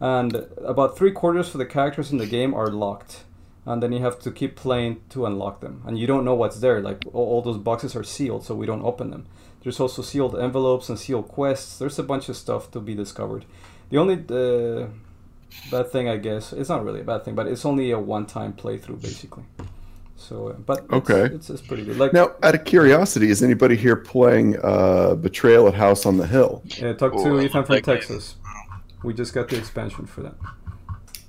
[0.00, 3.24] And about three quarters of the characters in the game are locked,
[3.66, 5.82] and then you have to keep playing to unlock them.
[5.84, 6.80] And you don't know what's there.
[6.80, 9.26] Like all, all those boxes are sealed, so we don't open them.
[9.62, 11.78] There's also sealed envelopes and sealed quests.
[11.78, 13.44] There's a bunch of stuff to be discovered.
[13.90, 14.86] The only uh,
[15.70, 18.52] bad thing, I guess, it's not really a bad thing, but it's only a one-time
[18.52, 19.44] playthrough, basically.
[20.16, 21.34] So, uh, but it's, Okay.
[21.34, 21.96] it's, it's pretty good.
[21.96, 26.26] Like, Now, out of curiosity, is anybody here playing uh, Betrayal at House on the
[26.26, 26.62] Hill?
[26.64, 27.94] Yeah, talk to I Ethan from that game.
[27.96, 28.36] Texas.
[29.02, 30.34] We just got the expansion for that.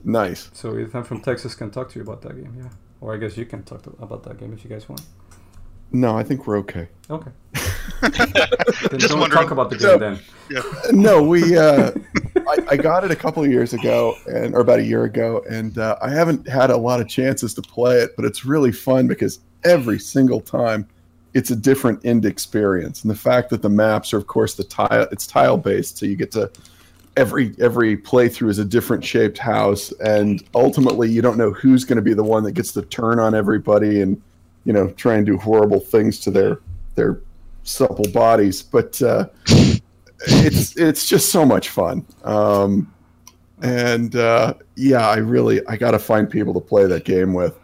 [0.04, 0.50] Nice.
[0.54, 2.70] So Ethan from Texas can talk to you about that game, yeah.
[3.02, 5.02] Or I guess you can talk to, about that game if you guys want.
[5.92, 6.88] No, I think we're okay.
[7.10, 7.32] Okay.
[8.02, 8.12] Then
[9.00, 9.42] Just don't wondering.
[9.44, 10.20] talk about the game So- then.
[11.02, 11.58] no, we.
[11.58, 11.92] Uh,
[12.48, 15.44] I, I got it a couple of years ago, and or about a year ago,
[15.50, 18.72] and uh, I haven't had a lot of chances to play it, but it's really
[18.72, 20.88] fun because every single time,
[21.34, 24.64] it's a different end experience, and the fact that the maps are, of course, the
[24.64, 25.08] tile.
[25.12, 26.50] It's tile based, so you get to
[27.18, 31.98] every every playthrough is a different shaped house, and ultimately, you don't know who's going
[31.98, 34.20] to be the one that gets the turn on everybody and
[34.70, 36.60] you know try and do horrible things to their
[36.96, 37.20] their
[37.64, 39.02] supple bodies, but.
[39.02, 39.26] Uh,
[40.28, 42.94] it's it's just so much fun um
[43.62, 47.56] and uh yeah i really i gotta find people to play that game with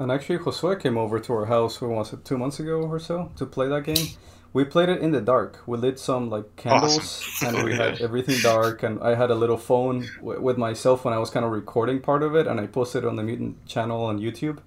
[0.00, 2.98] And actually, Josue came over to our house, who was it, two months ago or
[2.98, 4.06] so, to play that game.
[4.52, 5.52] We played it in the dark.
[5.66, 7.06] We lit some like candles,
[7.44, 8.82] and we had everything dark.
[8.82, 12.00] And I had a little phone w- with myself when I was kind of recording
[12.00, 14.58] part of it, and I posted it on the Mutant channel on YouTube.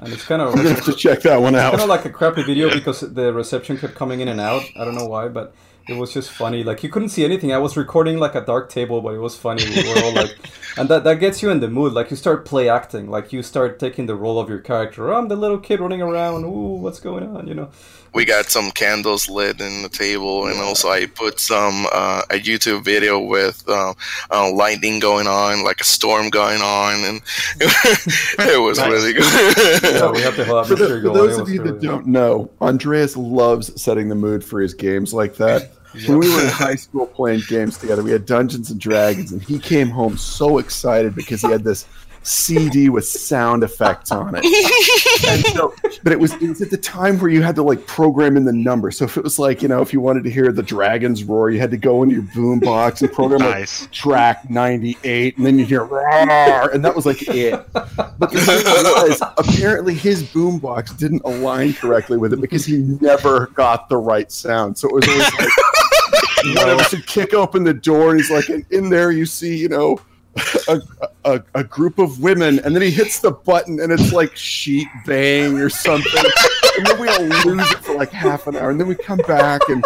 [0.00, 1.72] And it's kind of gonna have to check that one out.
[1.72, 4.62] kind of like a crappy video because the reception kept coming in and out.
[4.76, 5.54] I don't know why, but
[5.88, 6.62] it was just funny.
[6.62, 7.52] Like you couldn't see anything.
[7.52, 9.64] I was recording like a dark table, but it was funny.
[9.64, 10.36] We were all like,
[10.76, 11.92] and that that gets you in the mood.
[11.92, 13.10] Like you start play acting.
[13.10, 15.12] Like you start taking the role of your character.
[15.12, 16.44] Oh, I'm the little kid running around.
[16.44, 17.46] Ooh, what's going on?
[17.46, 17.70] You know.
[18.14, 22.34] We got some candles lit in the table, and also I put some uh, a
[22.34, 23.94] YouTube video with uh,
[24.30, 27.20] uh, lightning going on, like a storm going on, and
[27.60, 28.90] it was Nice.
[28.90, 29.82] really good.
[29.94, 32.06] Yeah, we have to have For, the- atmosphere for those of was you that don't
[32.06, 35.70] know, Andreas loves setting the mood for his games like that.
[36.06, 39.42] When we were in high school playing games together, we had Dungeons and Dragons, and
[39.42, 41.86] he came home so excited because he had this
[42.22, 44.44] CD with sound effects on it.
[45.26, 47.86] And so, but it was, it was at the time where you had to like
[47.86, 48.90] program in the number.
[48.90, 51.50] So if it was like, you know, if you wanted to hear the dragons roar,
[51.50, 55.58] you had to go into your boom box and program like track 98 and then
[55.58, 60.96] you hear roar and that was like it but the thing was apparently his boombox
[60.96, 65.08] didn't align correctly with it because he never got the right sound so it was
[65.08, 68.88] always like one of us would kick open the door and he's like and in
[68.88, 69.98] there you see you know
[70.68, 70.80] a,
[71.24, 74.88] a, a group of women and then he hits the button and it's like sheet
[75.06, 76.24] bang or something.
[76.76, 79.18] And then we all lose it for like half an hour and then we come
[79.26, 79.84] back and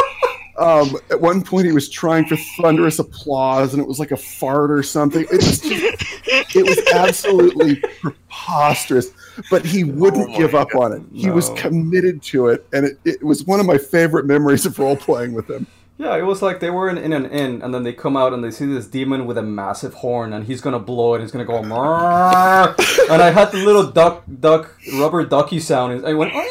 [0.58, 4.16] um, at one point he was trying for thunderous applause and it was like a
[4.16, 5.22] fart or something.
[5.22, 9.10] It was just, it was absolutely preposterous
[9.50, 11.02] but he wouldn't Oh give up on it.
[11.12, 14.78] He was committed to it and it, it was one of my favorite memories of
[14.78, 15.66] role playing with him
[15.98, 18.34] Yeah, it was like they were in, in an inn, and then they come out
[18.34, 21.22] and they see this demon with a massive horn, and he's gonna blow it.
[21.22, 22.74] He's gonna go, "Meow."
[23.10, 26.44] and I had the little duck, duck, rubber ducky sound, and I went, and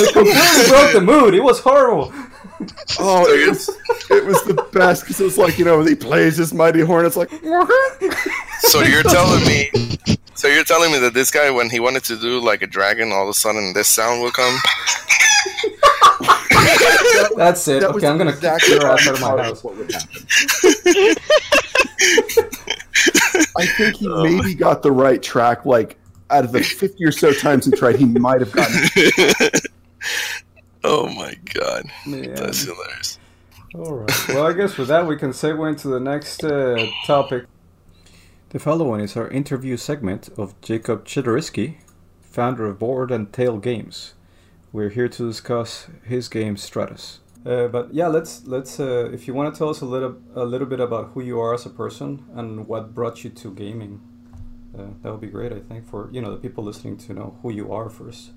[0.00, 1.34] it completely broke the mood.
[1.34, 2.12] It was horrible.
[2.98, 3.68] oh it was,
[4.10, 7.04] it was the best because it was like you know he plays his mighty horn
[7.04, 7.28] it's like
[8.60, 9.70] so you're telling me,
[10.34, 13.12] so you're telling me that this guy, when he wanted to do like a dragon,
[13.12, 14.58] all of a sudden this sound will come.
[17.36, 17.80] That's it.
[17.80, 19.64] that Okay, I'm gonna exactly kick your ass out of I my house.
[19.64, 20.26] what would happen.
[23.56, 25.64] I think he maybe got the right track.
[25.64, 25.98] Like
[26.30, 28.74] out of the fifty or so times he tried, he might have gotten.
[28.96, 29.66] it.
[30.84, 32.34] oh my god, Man.
[32.34, 33.18] that's hilarious.
[33.74, 34.28] All right.
[34.28, 37.44] Well, I guess with that we can segue into the next uh, topic.
[38.50, 41.76] The following is our interview segment of Jacob Chidoriski,
[42.20, 44.14] founder of Board and Tail Games.
[44.72, 47.20] We're here to discuss his game Stratus.
[47.46, 50.44] Uh, but yeah, let's let's uh, if you want to tell us a little a
[50.44, 54.00] little bit about who you are as a person and what brought you to gaming,
[54.76, 55.52] uh, that would be great.
[55.52, 58.32] I think for you know the people listening to know who you are first.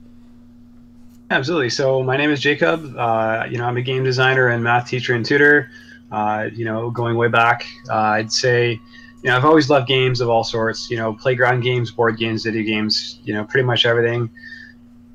[1.31, 1.69] Absolutely.
[1.69, 2.95] So my name is Jacob.
[2.97, 5.71] Uh, you know, I'm a game designer and math teacher and tutor.
[6.11, 10.21] Uh, you know, going way back, uh, I'd say, you know, I've always loved games
[10.21, 10.89] of all sorts.
[10.89, 13.19] You know, playground games, board games, video games.
[13.23, 14.29] You know, pretty much everything.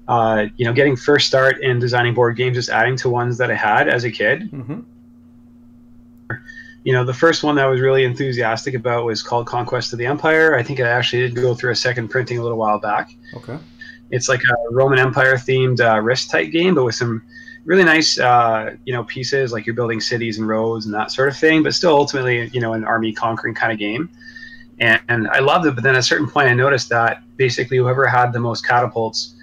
[0.07, 3.51] Uh, you know, getting first start in designing board games, just adding to ones that
[3.51, 4.51] I had as a kid.
[4.53, 4.81] Mm-hmm.
[6.85, 9.99] You know, the first one that I was really enthusiastic about was called Conquest of
[9.99, 10.57] the Empire.
[10.57, 13.15] I think I actually did go through a second printing a little while back.
[13.35, 13.59] Okay.
[14.11, 17.23] It's like a Roman Empire themed uh, risk type game, but with some
[17.65, 21.31] really nice, uh, you know, pieces like you're building cities and roads and that sort
[21.31, 21.63] of thing.
[21.63, 24.11] But still, ultimately, you know, an army conquering kind of game.
[24.79, 27.79] And, and I loved it, but then at a certain point, I noticed that basically
[27.79, 29.34] whoever had the most catapults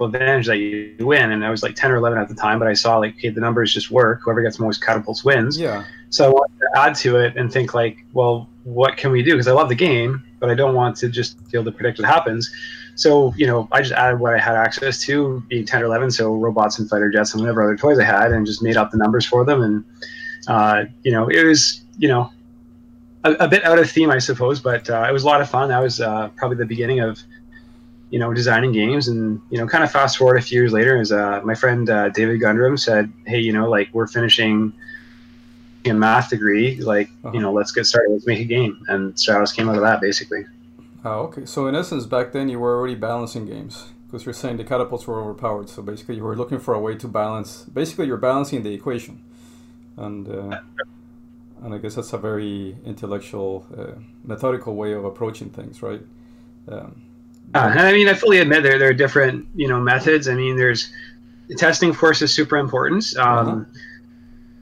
[0.00, 1.32] advantage that you win.
[1.32, 3.28] And I was like 10 or 11 at the time, but I saw like, okay,
[3.28, 4.20] the numbers just work.
[4.24, 5.58] Whoever gets most catapults wins.
[5.58, 5.84] Yeah.
[6.10, 9.32] So I wanted to add to it and think like, well, what can we do?
[9.32, 11.98] Because I love the game, but I don't want to just be able to predict
[11.98, 12.50] what happens.
[12.94, 16.10] So you know, I just added what I had access to, being 10 or 11,
[16.10, 18.90] so robots and fighter jets and whatever other toys I had, and just made up
[18.90, 19.62] the numbers for them.
[19.62, 19.84] And
[20.46, 22.30] uh, you know, it was you know
[23.24, 25.48] a, a bit out of theme, I suppose, but uh, it was a lot of
[25.48, 25.68] fun.
[25.68, 27.18] That was uh, probably the beginning of
[28.12, 31.00] you know designing games, and you know, kind of fast forward a few years later,
[31.00, 34.72] is uh, my friend uh, David Gundrum said, "Hey, you know, like we're finishing."
[35.84, 37.34] a math degree like Uh-huh.
[37.34, 40.00] you know let's get started let's make a game and stratus came out of that
[40.00, 40.44] basically
[41.04, 41.46] Oh, okay.
[41.46, 45.06] So in essence, back then you were already balancing games because you're saying the catapults
[45.06, 45.68] were overpowered.
[45.68, 47.64] So basically, you were looking for a way to balance.
[47.64, 49.20] Basically, you're balancing the equation,
[49.96, 50.60] and uh,
[51.62, 56.02] and I guess that's a very intellectual, uh, methodical way of approaching things, right?
[56.68, 57.02] Um,
[57.54, 60.28] Uh, and I mean, I fully admit there there are different you know methods.
[60.28, 60.90] I mean, there's
[61.56, 63.04] testing, force is super important.
[63.18, 63.64] Um, Uh-huh.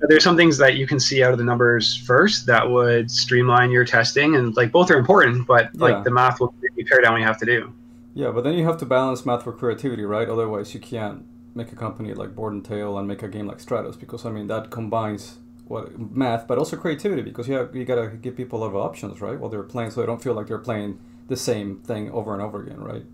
[0.08, 3.70] There's some things that you can see out of the numbers first that would streamline
[3.70, 5.82] your testing, and like both are important, but Yeah.
[5.88, 7.70] like the math will maybe pare down what you have to do.
[8.14, 10.28] yeah, but then you have to balance math with creativity, right?
[10.28, 11.24] Otherwise, you can't
[11.54, 14.30] make a company like Board and Tail and make a game like Stratus because I
[14.30, 18.58] mean that combines what math, but also creativity because you have, you gotta give people
[18.58, 19.38] a lot of options, right?
[19.38, 20.98] While they're playing, so they don't feel like they're playing
[21.30, 23.04] the same thing over and over again, right?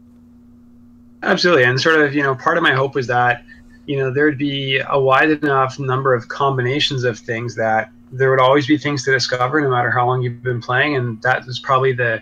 [1.22, 3.44] Absolutely, and sort of you know part of my hope was that
[3.86, 8.40] you know there'd be a wide enough number of combinations of things that there would
[8.40, 11.58] always be things to discover no matter how long you've been playing and that is
[11.58, 12.20] probably the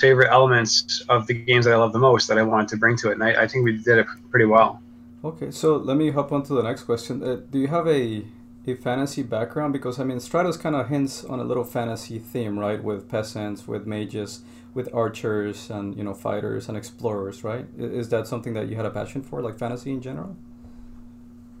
[0.00, 2.96] favorite elements of the games that i love the most that i wanted to bring
[2.96, 4.82] to it and i, I think we did it pretty well
[5.26, 7.20] Okay, so let me hop on to the next question.
[7.20, 8.22] Uh, do you have a
[8.66, 9.72] a fantasy background?
[9.72, 12.82] Because I mean, Stratus kind of hints on a little fantasy theme, right?
[12.82, 14.42] With peasants, with mages,
[14.74, 17.66] with archers, and you know, fighters and explorers, right?
[17.78, 20.36] Is that something that you had a passion for, like fantasy in general?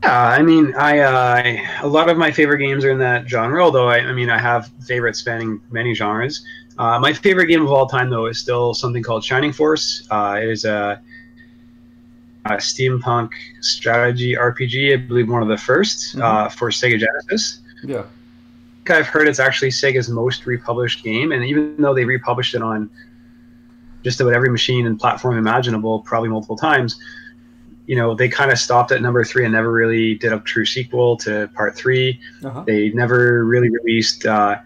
[0.02, 3.62] Yeah, I mean, I uh, a lot of my favorite games are in that genre.
[3.62, 6.44] Although I, I mean, I have favorites spanning many genres.
[6.78, 10.06] Uh, my favorite game of all time, though, is still something called Shining Force.
[10.10, 11.00] Uh, it is a
[12.54, 13.30] steampunk
[13.60, 14.92] strategy RPG.
[14.92, 17.60] I believe one of the 1st uh, for Sega Genesis.
[17.84, 18.04] Yeah.
[18.88, 22.88] I've heard it's actually Sega's most republished game, and even though they republished it on
[24.04, 26.96] just about every machine and platform imaginable, probably multiple times,
[27.86, 30.64] you know, they kind of stopped at number three and never really did a true
[30.64, 32.20] sequel to part three.
[32.44, 32.62] Uh-huh.
[32.66, 34.26] They never really released.
[34.26, 34.56] Uh,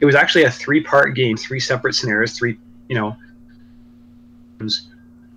[0.00, 3.16] it was actually a three-part game, three separate scenarios, three, you know,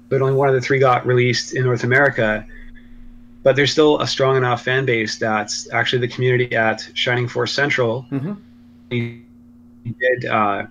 [0.10, 2.46] but only one of the three got released in North America.
[3.44, 7.54] But there's still a strong enough fan base that's actually the community at Shining Force
[7.54, 8.34] Central Mm-hmm.
[10.00, 10.66] did uh,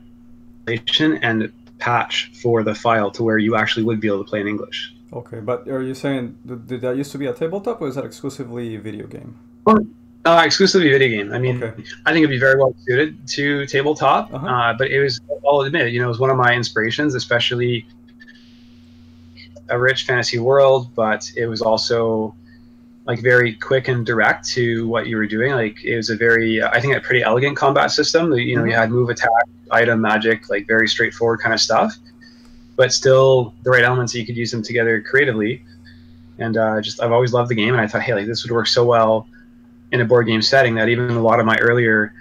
[1.22, 4.48] and patch for the file to where you actually would be able to play in
[4.48, 4.94] English.
[5.12, 7.94] Okay, but are you saying did, did that used to be a tabletop, or is
[7.94, 9.38] that exclusively a video game?
[9.66, 11.32] Uh, exclusively video game.
[11.32, 11.82] I mean, Okay.
[12.04, 14.34] I think it'd be very well suited to tabletop.
[14.34, 14.46] Uh-huh.
[14.46, 17.86] Uh, but it was, I'll admit, you know, it was one of my inspirations, especially
[19.70, 20.94] a rich fantasy world.
[20.94, 22.34] But it was also
[23.06, 25.52] like very quick and direct to what you were doing.
[25.52, 28.32] Like it was a very, I think, a pretty elegant combat system.
[28.32, 29.30] You know, you had move, attack,
[29.70, 31.94] item, magic, like very straightforward kind of stuff.
[32.76, 35.64] But still, the right elements that you could use them together creatively.
[36.38, 38.52] And uh, just, I've always loved the game, and I thought, hey, like this would
[38.52, 39.26] work so well
[39.90, 42.12] in a board game setting that even a lot of my earlier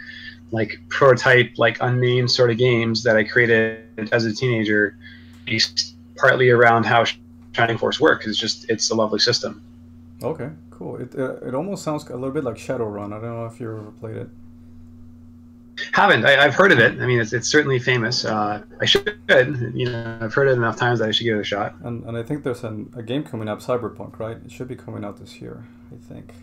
[0.51, 4.97] like prototype like unnamed sort of games that i created as a teenager
[5.45, 7.03] based partly around how
[7.57, 8.19] shining force work.
[8.27, 9.51] it's just it's a lovely system
[10.23, 10.93] Okay, cool.
[11.03, 13.09] It uh, it almost sounds a little bit like Shadowrun.
[13.15, 14.29] I don't know if you ever played it.
[15.93, 19.05] haven't I, i've heard of it i mean it's, it's certainly famous uh, i should
[19.75, 22.03] you know i've heard it enough times that i should give it a shot And
[22.07, 24.37] and I think there's an, a game coming up, Cyberpunk, right?
[24.45, 25.57] It should be coming out this year,
[25.95, 26.33] I think.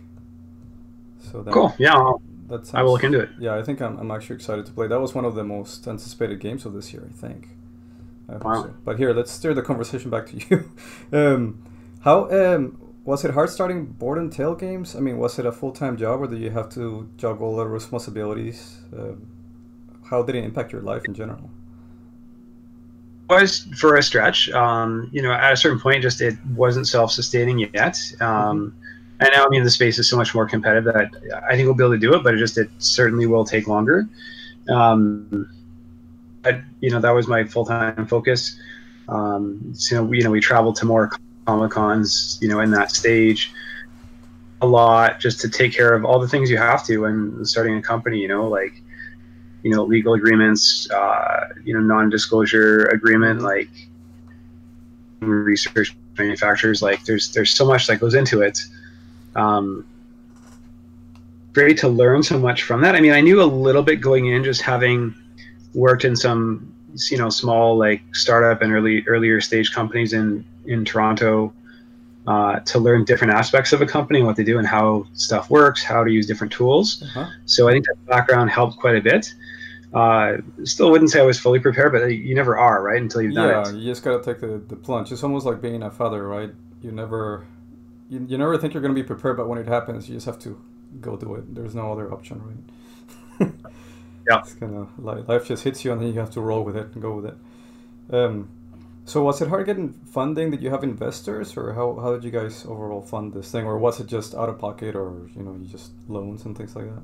[1.19, 3.81] So that cool yeah I'll, that sounds, i will look into it Yeah, I think
[3.81, 4.87] I'm, I'm actually excited to play.
[4.87, 7.49] That was one of the most anticipated games of this year, I think.
[8.29, 8.63] Wow.
[8.63, 8.75] so.
[8.85, 11.19] But here, let's steer the conversation back to you.
[11.19, 11.63] um,
[12.01, 14.97] how um, was it hard starting board and tale games?
[14.97, 17.67] I mean, was it a full time job, or did you have to juggle the
[17.67, 18.79] responsibilities?
[18.97, 19.27] Um,
[20.11, 21.51] how did it impact your life in general?
[23.29, 24.51] was for a stretch.
[24.51, 27.97] Um, you know, at a certain point, just it wasn't self-sustaining yet.
[28.21, 28.75] Um,
[29.21, 31.11] and now, I mean, the space is so much more competitive that
[31.49, 33.67] I think we'll be able to do it, but it just it certainly will take
[33.67, 34.09] longer.
[34.69, 35.51] Um,
[36.45, 38.59] but you know, that was my full-time focus.
[39.09, 41.11] Um, so we, you know, we traveled to more
[41.47, 43.53] comic cons, you know, in that stage
[44.61, 47.77] a lot just to take care of all the things you have to when starting
[47.77, 48.21] a company.
[48.21, 48.83] You know, like
[49.65, 53.71] you know legal agreements uh, you know non-disclosure agreement like
[55.21, 58.61] research manufacturers like there's there's so much that goes into it
[59.35, 59.85] um,
[61.55, 64.27] great to learn so much from that i mean i knew a little bit going
[64.27, 65.15] in just having
[65.75, 66.73] worked in some
[67.11, 71.53] you know small like startup and early earlier stage companies in in toronto
[72.27, 75.51] uh, to learn different aspects of a company and what they do and how stuff
[75.51, 77.27] works how to use different tools Uh-huh.
[77.45, 79.35] so I think that background helped quite a bit.
[79.93, 83.01] Uh, still wouldn't say I was fully prepared, but you never are, right?
[83.01, 83.77] Until you've done Yeah, it.
[83.77, 85.13] you just gotta take the, the plunge.
[85.13, 86.51] It's almost like being a father, right?
[86.83, 87.47] You never,
[88.11, 90.41] you, you never think you're gonna be prepared, but when it happens, you just have
[90.41, 90.61] to
[91.01, 91.55] go do it.
[91.55, 92.43] There's no other option,
[93.39, 93.53] right?
[94.29, 94.39] Yeah.
[94.41, 96.77] It's kind of like life just hits you, and then you have to roll with
[96.77, 97.37] it and go with it.
[98.11, 98.49] Um,
[99.05, 100.51] so was it hard getting funding?
[100.51, 103.77] Did you have investors, or how, how did you guys overall fund this thing, or
[103.79, 106.87] was it just out of pocket, or you know, you just loans and things like
[106.87, 107.03] that?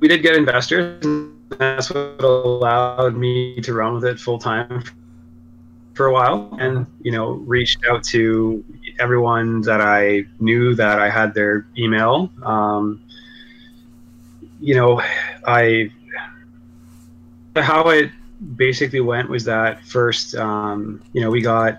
[0.00, 4.82] We did get investors, and that's what allowed me to run with it full time
[5.94, 8.64] for a while, and you know, reached out to
[9.00, 12.30] everyone that I knew that I had their email.
[12.42, 13.00] Um,
[14.60, 15.00] you know,
[15.46, 15.90] I
[17.56, 18.10] how it
[18.56, 21.78] basically went was that first, um, you know, we got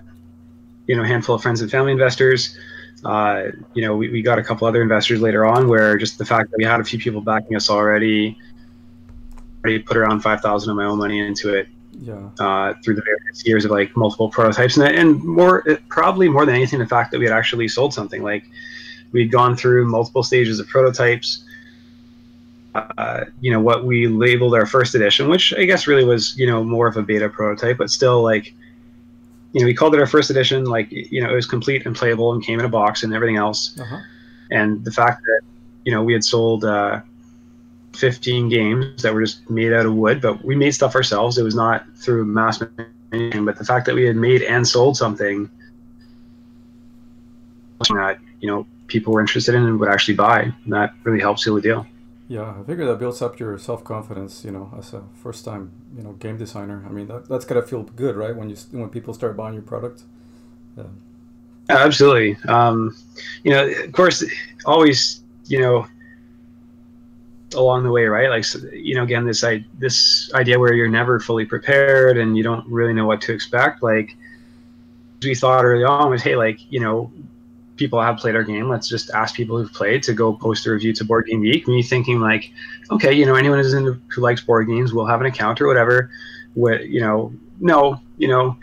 [0.86, 2.58] you know a handful of friends and family investors.
[3.04, 6.24] Uh, you know, we, we got a couple other investors later on where just the
[6.24, 8.36] fact that we had a few people backing us already,
[9.64, 12.28] already put around 5,000 of my own money into it, Yeah.
[12.38, 16.54] uh, through the various years of like multiple prototypes and, and more probably more than
[16.54, 18.44] anything the fact that we had actually sold something like
[19.12, 21.44] we'd gone through multiple stages of prototypes
[22.74, 26.46] uh, you know what we labeled our first edition which i guess really was you
[26.46, 28.54] know more of a beta prototype but still like
[29.52, 31.96] you know we called it our first edition like you know it was complete and
[31.96, 33.78] playable and came in a box and everything else.
[33.78, 33.98] Uh-huh.
[34.50, 35.40] and the fact that
[35.84, 37.00] you know we had sold uh,
[37.94, 41.38] 15 games that were just made out of wood but we made stuff ourselves.
[41.38, 44.96] It was not through mass manufacturing but the fact that we had made and sold
[44.96, 45.50] something
[47.88, 51.40] that you know people were interested in and would actually buy and that really helped
[51.40, 51.86] seal the deal
[52.30, 54.44] Yeah, I figure that builds up your self confidence.
[54.44, 56.84] You know, as a first time you know game designer.
[56.88, 58.34] I mean, that, that's gotta feel good, right?
[58.34, 60.04] When you when people start buying your product.
[60.76, 60.84] Yeah,
[61.68, 62.36] absolutely.
[62.46, 62.96] Um,
[63.42, 64.24] you know, of course,
[64.64, 65.88] always, you know,
[67.54, 68.30] along the way, right?
[68.30, 72.44] Like, you know, again, this I this idea where you're never fully prepared and you
[72.44, 73.82] don't really know what to expect.
[73.82, 74.16] Like,
[75.20, 77.10] we thought early on was, hey, like, you know,
[77.80, 78.68] people have played our game.
[78.68, 81.66] Let's just ask people who've played to go post a review to Board Game Geek.
[81.66, 82.52] Me thinking like,
[82.90, 85.66] okay, you know, anyone who's into, who likes board games will have an account or
[85.66, 86.10] whatever.
[86.52, 88.56] What you know, no, you know,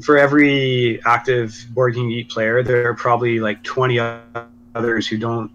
[0.00, 3.98] for every active board game geek player, there are probably like 20
[4.76, 5.50] others who don't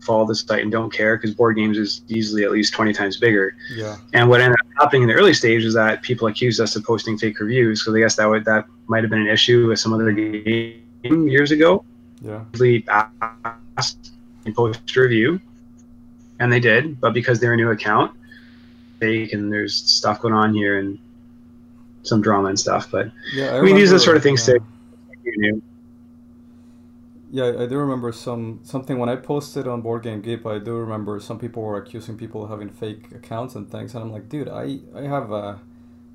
[0.00, 3.16] follow the site and don't care because board games is easily at least 20 times
[3.16, 3.54] bigger.
[3.72, 3.96] Yeah.
[4.12, 6.82] And what ended up happening in the early stage is that people accused us of
[6.82, 7.80] posting fake reviews.
[7.80, 10.82] because I guess that would that might have been an issue with some other game
[11.04, 11.84] years ago.
[12.22, 12.44] Yeah.
[12.52, 14.12] Usually asked
[14.44, 15.40] and post a review,
[16.40, 17.00] and they did.
[17.00, 18.12] But because they're a new account,
[19.00, 20.98] fake and there's stuff going on here and
[22.04, 22.90] some drama and stuff.
[22.90, 23.56] But Yeah.
[23.56, 24.54] I we use those sort of things uh,
[25.24, 25.62] to
[27.30, 30.46] Yeah, I do remember some something when I posted on Board Game Geek.
[30.46, 34.04] I do remember some people were accusing people of having fake accounts and things, and
[34.04, 35.56] I'm like, dude, I I have uh,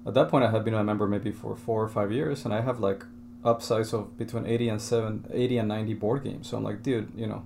[0.06, 2.54] at that point I had been a member maybe for four or five years, and
[2.54, 3.04] I have like
[3.44, 6.48] upsize of between 80 and 7 80 and 90 board games.
[6.48, 7.44] So i'm like dude you know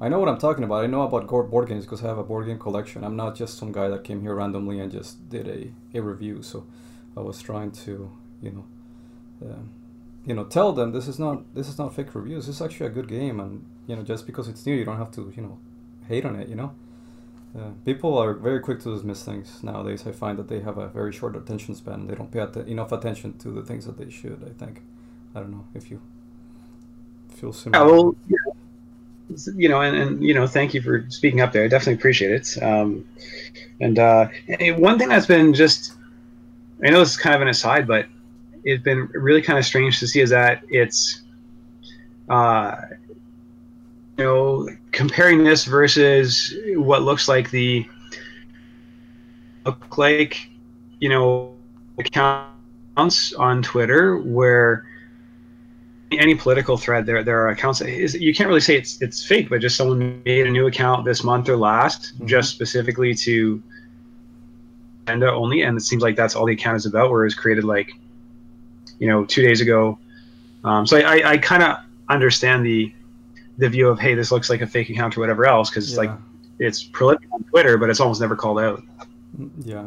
[0.00, 0.84] i know what i'm talking about.
[0.84, 3.04] I know about board games because i have a board game collection.
[3.04, 6.42] I'm not just some guy that came here randomly and just did a, a review.
[6.42, 6.66] So
[7.16, 8.10] i was trying to
[8.42, 8.64] you know
[9.46, 9.62] uh,
[10.24, 12.46] you know tell them this is not this is not fake reviews.
[12.46, 13.40] This is actually a good game.
[13.40, 15.58] And you know just because it's new you don't have to you know
[16.08, 16.74] hate on it you know?
[17.56, 20.06] Uh, people are very quick to dismiss things nowadays.
[20.06, 22.06] I find that they have a very short attention span.
[22.06, 24.82] They don't pay enough attention to the things that they should i think
[25.36, 26.00] i don't know if you
[27.36, 27.84] feel similar.
[27.84, 28.56] Yeah, well, you know,
[29.56, 31.64] you know, and, and you know, thank you for speaking up there.
[31.64, 32.62] I definitely appreciate it.
[32.62, 33.04] Um,
[33.80, 34.28] and uh,
[34.76, 35.94] one thing that's been just,
[36.84, 38.06] I know this is kind of an aside, but
[38.64, 41.22] it's been really kind of strange to see is that it's,
[42.28, 42.76] uh,
[44.18, 47.86] you know, comparing this versus what looks like the
[49.66, 50.48] look like,
[51.00, 51.52] you know,
[51.98, 54.86] accounts on Twitter where
[56.12, 59.48] any political thread there there are accounts is you can't really say it's it's fake
[59.50, 62.26] but just someone made a new account this month or last Mhm.
[62.26, 63.60] just specifically to
[65.06, 67.34] agenda only and it seems like that's all the account is about where it was
[67.34, 67.90] created like
[68.98, 69.98] you know two days ago
[70.64, 71.78] um, so i i, I kind of
[72.08, 72.92] understand the
[73.58, 75.98] the view of hey this looks like a fake account or whatever else because yeah.
[75.98, 76.10] like
[76.58, 78.82] it's prolific on twitter but it's almost never called out
[79.38, 79.86] Mm, Yeah,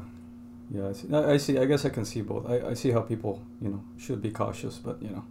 [0.69, 0.89] yeah.
[0.89, 1.07] I see.
[1.15, 1.57] I I see.
[1.57, 2.47] I guess I can see both.
[2.47, 5.23] I, I see how people, you know, should be cautious, but you know,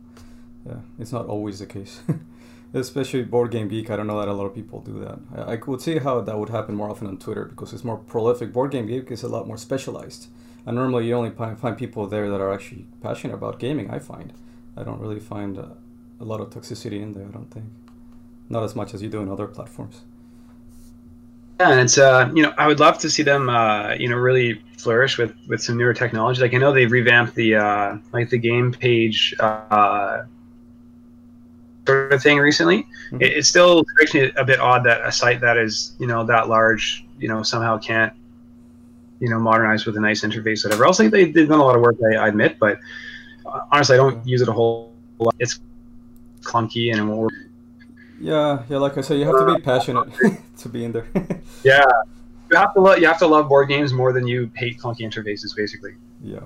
[0.69, 2.01] yeah, it's not always the case.
[2.75, 3.91] Especially board game geek.
[3.91, 5.19] I don't know that a lot of people do that.
[5.35, 7.97] I, I could see how that would happen more often on Twitter because it's more
[7.97, 8.53] prolific.
[8.53, 10.29] Board game geek is a lot more specialized,
[10.67, 13.91] and normally you only find, people there that are actually passionate about gaming.
[13.91, 14.35] I find.
[14.77, 15.69] I don't really find uh,
[16.21, 17.27] a lot of toxicity in there.
[17.27, 17.67] I don't think.
[18.51, 20.03] Not as much as you do in other platforms.
[21.61, 24.17] Yeah, and it's uh, you know, I would love to see them uh, you know,
[24.17, 26.41] really flourish with with some newer technology.
[26.41, 30.23] Like I know they've revamped the uh, like the game page uh,
[31.89, 32.87] sort of thing recently.
[33.11, 33.23] Mhm.
[33.23, 36.25] It, it still strikes me a bit odd that a site that is you know
[36.25, 38.13] that large, you know, somehow can't
[39.21, 40.85] you know modernize with a nice interface, whatever.
[40.85, 42.79] Else, like they they've done a lot of work, I, I admit, but
[43.47, 45.35] uh, honestly, I don't use it a whole lot.
[45.39, 45.61] It's
[46.43, 47.33] clunky and it won't work.
[48.21, 48.79] Yeah, yeah.
[48.79, 50.09] Like I said, you have to be passionate
[50.59, 51.07] to be in there.
[51.65, 51.85] Yeah,
[52.51, 55.01] you have to love you have to love board games more than you hate clunky
[55.01, 55.95] interfaces, basically.
[56.23, 56.41] Yeah.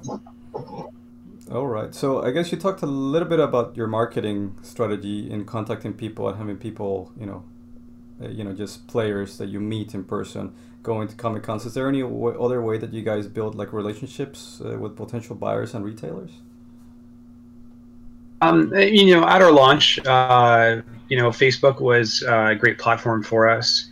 [1.51, 1.95] All right.
[1.95, 6.29] So I guess you talked a little bit about your marketing strategy in contacting people
[6.29, 7.45] and having people, you know,
[8.23, 11.67] uh, you know, just players that you meet in person going to Comic Cons.
[11.67, 15.35] Is there any w- other way that you guys build like relationships uh, with potential
[15.35, 16.31] buyers and retailers?
[18.41, 23.23] Um, you know, at our launch, uh, you know, Facebook was uh, a great platform
[23.23, 23.89] for us.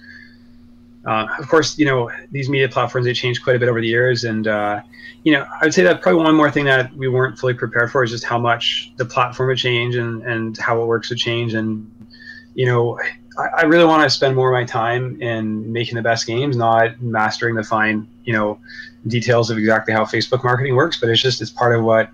[1.06, 3.88] Uh, of course, you know these media platforms they changed quite a bit over the
[3.88, 4.80] years, and uh,
[5.24, 7.90] you know I would say that probably one more thing that we weren't fully prepared
[7.90, 11.18] for is just how much the platform would change and and how it works would
[11.18, 11.90] change, and
[12.54, 12.98] you know
[13.38, 16.56] I, I really want to spend more of my time in making the best games,
[16.56, 18.58] not mastering the fine you know
[19.06, 22.10] details of exactly how Facebook marketing works, but it's just it's part of what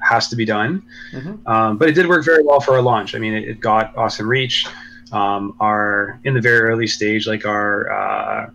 [0.00, 0.82] has to be done.
[1.12, 1.46] Mhm.
[1.46, 3.14] Um, but it did work very well for our launch.
[3.14, 4.66] I mean, it, it got awesome reach.
[5.14, 8.50] Um, our in the very early stage, like our uh,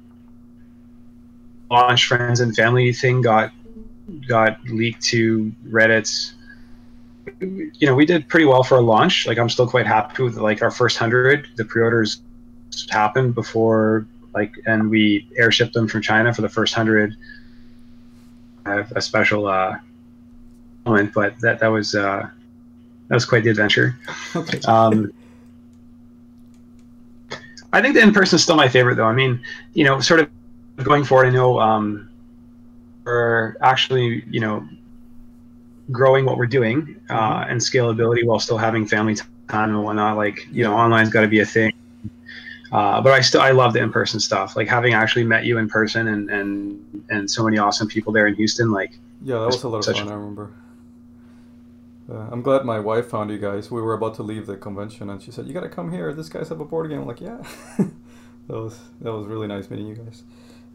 [1.72, 3.52] launch friends and family thing got
[4.28, 6.34] got leaked to Reddit.
[7.42, 9.26] You know, we did pretty well for a launch.
[9.28, 11.48] Like, I'm still quite happy with like our first hundred.
[11.56, 12.22] The pre-orders
[12.90, 17.16] happened before like, and we airshipped them from China for the first hundred.
[18.66, 19.78] I have a special uh,
[20.86, 22.28] moment, but that that was uh,
[23.08, 23.98] that was quite the adventure.
[24.36, 24.60] Okay.
[24.68, 25.12] Um,
[27.72, 29.06] I think the in person is still my favorite, though.
[29.06, 29.42] I mean,
[29.74, 30.30] you know, sort of
[30.84, 32.10] going forward, I know um,
[33.04, 34.68] we're actually, you know,
[35.92, 39.16] growing what we're doing uh, and scalability while still having family
[39.48, 40.18] time and whatnot.
[40.18, 41.74] Like, you know, online's got to be a thing.
[42.72, 44.56] Uh, but I still I love the in person stuff.
[44.56, 48.28] Like having actually met you in person and and and so many awesome people there
[48.28, 48.72] in Houston.
[48.72, 48.92] Like,
[49.24, 50.08] Yeah, that was a lot of fun.
[50.08, 50.52] I remember.
[52.12, 53.70] Uh, I'm glad my wife found you guys.
[53.70, 56.14] We were about to leave the convention, and she said, "You gotta come here.
[56.14, 57.38] This guy's have a board game." I'm like, "Yeah."
[57.78, 57.90] that
[58.48, 60.24] was that was really nice meeting you guys.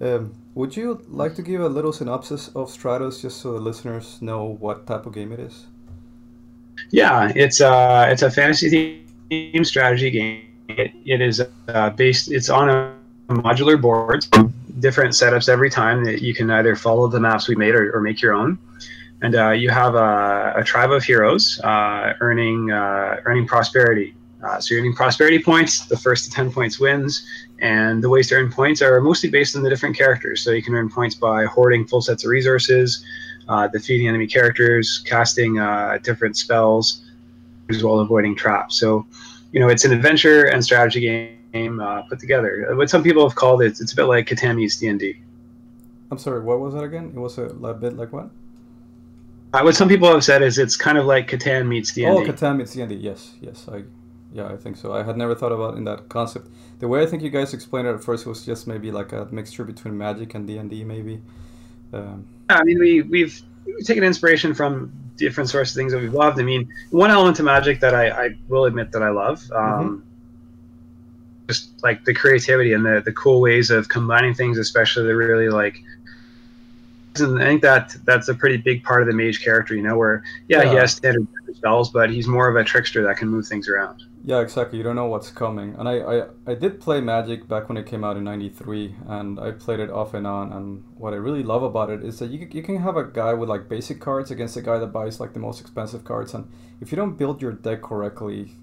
[0.00, 4.20] Um, would you like to give a little synopsis of Stratus, just so the listeners
[4.22, 5.66] know what type of game it is?
[6.90, 10.42] Yeah, it's uh it's a fantasy themed strategy game.
[10.68, 12.30] It, it is uh, based.
[12.30, 12.94] It's on a
[13.28, 14.26] modular board,
[14.80, 18.00] different setups every time that you can either follow the maps we made or, or
[18.00, 18.58] make your own.
[19.24, 24.14] And uh, you have a, a tribe of heroes uh, earning uh, earning prosperity.
[24.42, 25.86] Uh, so you're earning prosperity points.
[25.86, 27.26] The first to ten points wins,
[27.58, 30.42] and the ways to earn points are mostly based on the different characters.
[30.42, 33.02] So you can earn points by hoarding full sets of resources,
[33.48, 35.54] uh, defeating enemy characters, casting
[36.02, 37.02] different spells,
[37.70, 38.78] as well avoiding traps.
[38.78, 39.06] So,
[39.52, 41.00] you know, it's an adventure and strategy
[41.54, 42.66] game uh, put together.
[42.76, 45.16] What some people have called it, it's a bit like Catan meets D&D.
[46.10, 47.14] I'm sorry, what was that again?
[47.16, 48.28] It was a bit like what?
[49.54, 52.10] Uh, what some people have said is it's kind of like Catan meets D&D.
[52.10, 52.96] Oh, Catan meets D&D.
[52.96, 53.68] Yes, yes.
[53.70, 53.84] I,
[54.32, 54.92] yeah, I think so.
[54.92, 56.48] I had never thought about in that concept.
[56.80, 59.28] The way I think you guys explained it at first was just maybe like a
[59.30, 61.22] mixture between Magic and D&D, maybe.
[61.92, 63.40] Um, Yeah, I mean, we we've
[63.84, 66.40] taken inspiration from different sources of things that we've loved.
[66.40, 70.04] I mean, one element to Magic that I, I will admit that I love, um,
[71.46, 75.48] just like the creativity and the the cool ways of combining things, especially the really
[75.48, 75.80] like.
[77.20, 79.96] And I think that that's a pretty big part of the mage character, you know,
[79.96, 83.46] where yeah, he has standard spells, but he's more of a trickster that can move
[83.46, 84.02] things around.
[84.26, 84.78] Yeah, exactly.
[84.78, 85.74] You don't know what's coming.
[85.78, 89.38] And I, I, I did play Magic back when it came out in 93, and
[89.38, 90.52] I played it off and on.
[90.52, 93.34] And what I really love about it is that you, you can have a guy
[93.34, 96.32] with like basic cards against a guy that buys like the most expensive cards.
[96.32, 96.50] And
[96.80, 98.54] if you don't build your deck correctly,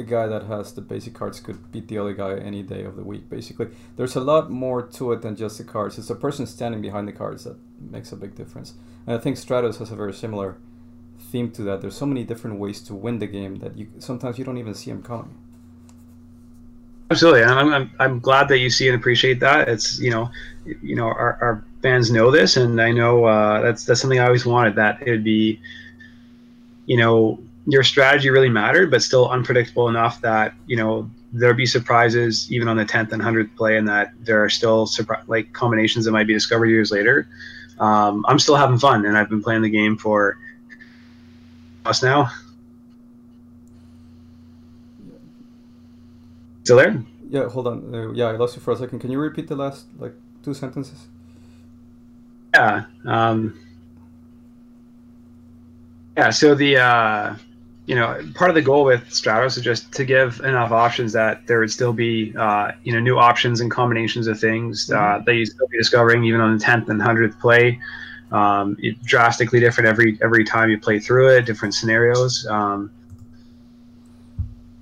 [0.00, 2.96] the guy that has the basic cards could beat the other guy any day of
[2.96, 3.68] the week, basically.
[3.96, 5.98] There's a lot more to it than just the cards.
[5.98, 8.74] It's the person standing behind the cards that makes a big difference.
[9.06, 10.56] And I think Stratus has a very similar
[11.30, 11.82] theme to that.
[11.82, 14.74] There's so many different ways to win the game that you sometimes you don't even
[14.74, 15.36] see them coming.
[17.10, 19.68] Absolutely, and I'm, I'm, I'm glad that you see and appreciate that.
[19.68, 20.30] It's you know,
[20.64, 24.26] you know, our, our fans know this, and I know uh, that's that's something I
[24.26, 24.76] always wanted.
[24.76, 25.60] That it would be,
[26.86, 31.66] you know, your strategy really mattered, but still unpredictable enough that you know there'd be
[31.66, 35.52] surprises even on the tenth and hundredth play, and that there are still surpri- like
[35.52, 37.28] combinations that might be discovered years later.
[37.78, 40.38] Um, I'm still having fun, and I've been playing the game for
[41.84, 42.30] us now.
[46.64, 47.02] Still there?
[47.30, 47.94] Yeah, hold on.
[47.94, 48.98] Uh, yeah, I lost you for a second.
[48.98, 51.06] Can you repeat the last like two sentences?
[52.54, 52.84] Yeah.
[53.06, 53.58] Um,
[56.16, 56.30] yeah.
[56.30, 57.34] So the uh,
[57.90, 61.48] you know part of the goal with Stratus is just to give enough options that
[61.48, 65.34] there would still be uh, you know new options and combinations of things uh, that
[65.34, 67.80] you still be discovering even on the tenth and hundredth play.
[68.30, 71.46] Um, it drastically different every every time you play through it.
[71.46, 72.46] Different scenarios.
[72.46, 72.92] Um,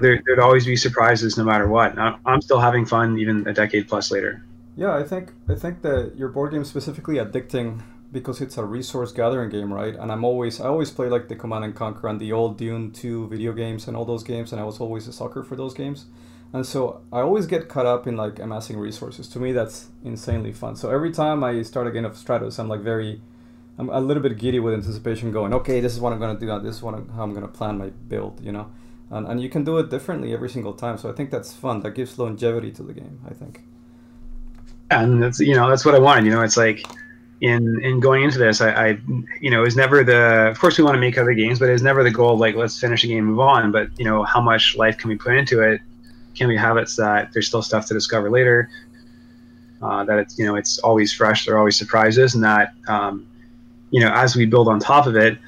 [0.01, 1.99] there, there'd always be surprises no matter what.
[1.99, 4.45] I- I'm still having fun even a decade plus later.
[4.77, 7.81] Yeah, I think I think that your board game specifically addicting
[8.13, 9.95] because it's a resource gathering game, right?
[9.95, 12.91] And I'm always I always play like the Command and Conquer and the old Dune
[12.93, 15.75] 2 video games and all those games, and I was always a sucker for those
[15.75, 16.07] games.
[16.53, 19.29] And so I always get caught up in like amassing resources.
[19.31, 20.77] To me, that's insanely fun.
[20.77, 23.21] So every time I start a game of Stratus, I'm like very,
[23.79, 26.47] I'm a little bit giddy with anticipation, going, okay, this is what I'm gonna do
[26.47, 26.59] now.
[26.61, 28.71] This is what I'm, how I'm gonna plan my build, you know.
[29.11, 30.99] And and you can do it differently every single time.
[30.99, 31.81] So I think that's fun.
[31.81, 33.21] That gives longevity to the game.
[33.31, 33.63] I think.
[34.91, 36.25] and that's you know that's what I wanted.
[36.25, 36.85] You know, it's like
[37.41, 38.99] in in going into this, I, I
[39.41, 40.49] you know is never the.
[40.49, 42.35] Of course, we want to make other games, but it's never the goal.
[42.35, 43.71] Of like let's finish a game, move on.
[43.71, 45.81] But you know, how much life can we put into it?
[46.35, 48.71] Can we have it so that there's still stuff to discover later?
[49.81, 51.47] Uh, that it's you know it's always fresh.
[51.47, 53.27] There are always surprises, and that um,
[53.91, 55.39] you know as we build on top of it,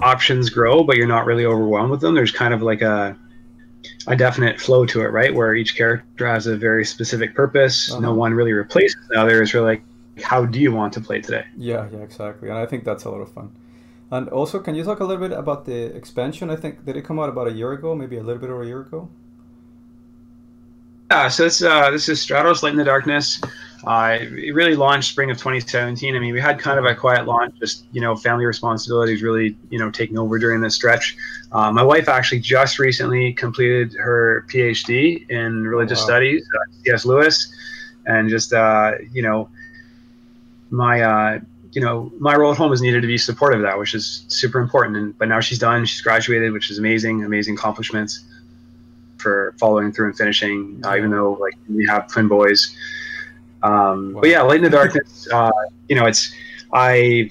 [0.00, 2.14] options grow, but you're not really overwhelmed with them.
[2.14, 3.16] There's kind of like a
[4.06, 5.34] a definite flow to it, right?
[5.34, 7.90] Where each character has a very specific purpose.
[7.90, 8.00] Uh-huh.
[8.00, 9.42] No one really replaces the other.
[9.42, 9.82] It's really like,
[10.22, 11.44] how do you want to play today?
[11.56, 12.48] Yeah, yeah, exactly.
[12.48, 13.52] And I think that's a lot of fun.
[14.10, 16.50] And also, can you talk a little bit about the expansion?
[16.50, 18.62] I think did it come out about a year ago, maybe a little bit over
[18.62, 19.08] a year ago?
[21.10, 23.40] Yeah, so this uh, this is Stratus Light in the Darkness.
[23.86, 26.14] Uh, it really launched spring of 2017.
[26.14, 29.56] I mean, we had kind of a quiet launch, just you know, family responsibilities really
[29.70, 31.16] you know taking over during this stretch.
[31.52, 36.06] Uh, my wife actually just recently completed her PhD in religious wow.
[36.06, 36.46] studies,
[36.84, 37.06] C.S.
[37.06, 37.54] Lewis,
[38.06, 39.48] and just uh, you know,
[40.70, 41.40] my uh,
[41.72, 44.24] you know my role at home is needed to be supportive of that, which is
[44.28, 44.96] super important.
[44.96, 48.24] And but now she's done, she's graduated, which is amazing, amazing accomplishments
[49.18, 52.76] for following through and finishing, uh, even though like we have twin boys.
[53.62, 54.20] Um, Wow.
[54.20, 55.28] But yeah, Light in the Darkness.
[55.32, 55.50] Uh,
[55.88, 56.32] you know, it's
[56.72, 57.30] I.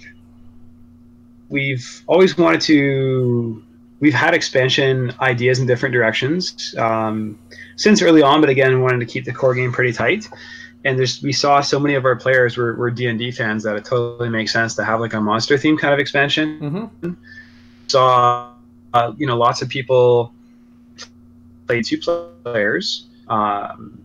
[1.49, 3.63] We've always wanted to.
[3.99, 7.39] We've had expansion ideas in different directions um,
[7.77, 10.29] since early on, but again, wanted to keep the core game pretty tight.
[10.85, 13.63] And there's we saw so many of our players were, were D and D fans
[13.63, 17.13] that it totally makes sense to have like a monster theme kind of expansion Mm-hmm.
[17.87, 18.51] saw
[18.93, 20.33] uh, you know lots of people
[21.67, 21.97] play two
[22.43, 24.01] players um,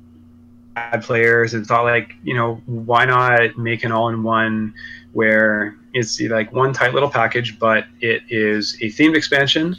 [0.77, 4.75] add players and thought like you know why not make an all-in-one
[5.13, 9.77] where it's like one tight little package but it is a themed expansion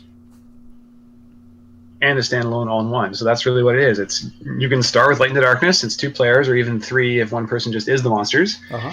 [2.04, 4.26] and a standalone all-in-one so that's really what it is it's
[4.62, 7.32] you can start with light in the darkness it's two players or even three if
[7.32, 8.91] one person just is the monsters Uh-huh.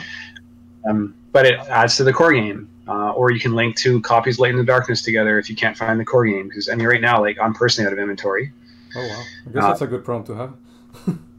[0.89, 2.69] um, but it adds to the core game.
[2.89, 5.55] Uh, or you can link two copies of Light in the Darkness together if you
[5.55, 6.49] can't find the core game.
[6.49, 8.53] Because I mean, right now, like I'm personally out of inventory.
[8.97, 9.23] Oh wow.
[9.47, 11.19] I guess Uh, that's a good problem to have.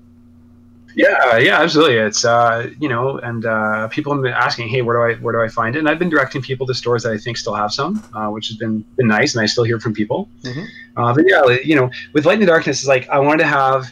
[0.96, 1.98] Yeah, yeah, absolutely.
[1.98, 5.34] It's uh, you know, and uh, people have been asking, hey, where do I where
[5.34, 5.80] do I find it?
[5.80, 8.48] And I've been directing people to stores that I think still have some, uh, which
[8.50, 10.30] has been been nice, and I still hear from people.
[10.44, 10.68] Mhm.
[10.98, 13.50] Uh, but yeah, you know, with Light in the Darkness, is like I wanted to
[13.50, 13.92] have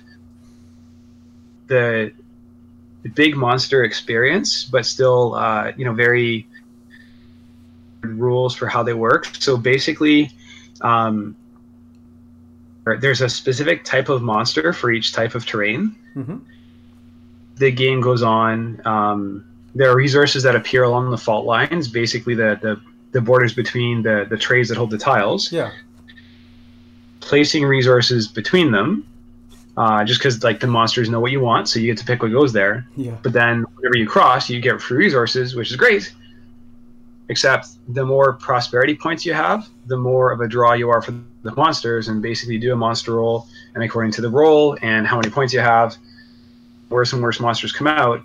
[1.68, 2.12] the
[3.04, 6.48] the big monster experience, but still, uh, you know, very
[8.02, 9.26] rules for how they work.
[9.40, 10.32] So basically,
[10.82, 11.36] um,
[12.86, 16.38] there's a specific type of monster for each type of terrain Mm-hmm.
[17.60, 18.82] The game goes on.
[18.86, 19.46] Um,
[19.76, 22.82] there are resources that appear along the fault lines, basically the, the,
[23.12, 25.52] the borders between the, the trays that hold the tiles.
[25.52, 25.72] Yeah.
[27.20, 29.06] Placing resources between them,
[29.78, 32.24] uh, just because like the monsters know what you want, so you get to pick
[32.24, 32.88] what goes there.
[32.96, 33.16] Yeah.
[33.22, 36.14] But then whenever you cross, you get free resources, which is great.
[37.28, 41.12] Except the more prosperity points you have, the more of a draw you are for
[41.44, 45.06] the monsters, and basically you do a monster roll, and according to the roll and
[45.06, 45.96] how many points you have,
[46.90, 48.22] worse and worse monsters come out.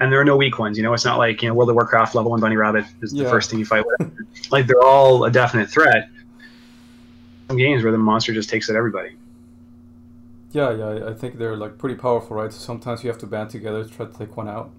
[0.00, 0.76] And there are no weak ones.
[0.76, 3.12] You know, it's not like you know World of Warcraft level one bunny rabbit is
[3.12, 4.26] the first thing you fight with.
[4.50, 6.08] like they're all a definite threat.
[7.48, 9.16] Some games where the monster just takes at everybody.
[10.52, 11.08] Yeah, yeah.
[11.08, 12.52] I- think they're like pretty powerful, right?
[12.52, 14.70] So sometimes you have to band together to try to take one out.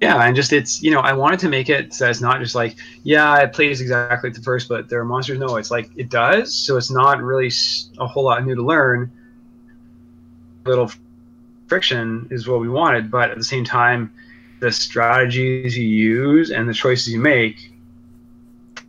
[0.00, 2.54] Yeah, and just it's you know I wanted to make it so it's not just
[2.54, 5.38] like yeah it plays exactly the first, but there are monsters.
[5.38, 7.50] No, it's like it does, so it's not really
[7.98, 9.10] a whole lot new to learn.
[10.64, 10.90] Little
[11.66, 14.12] friction is what we wanted, but at the same time,
[14.60, 17.72] the strategies you use and the choices you make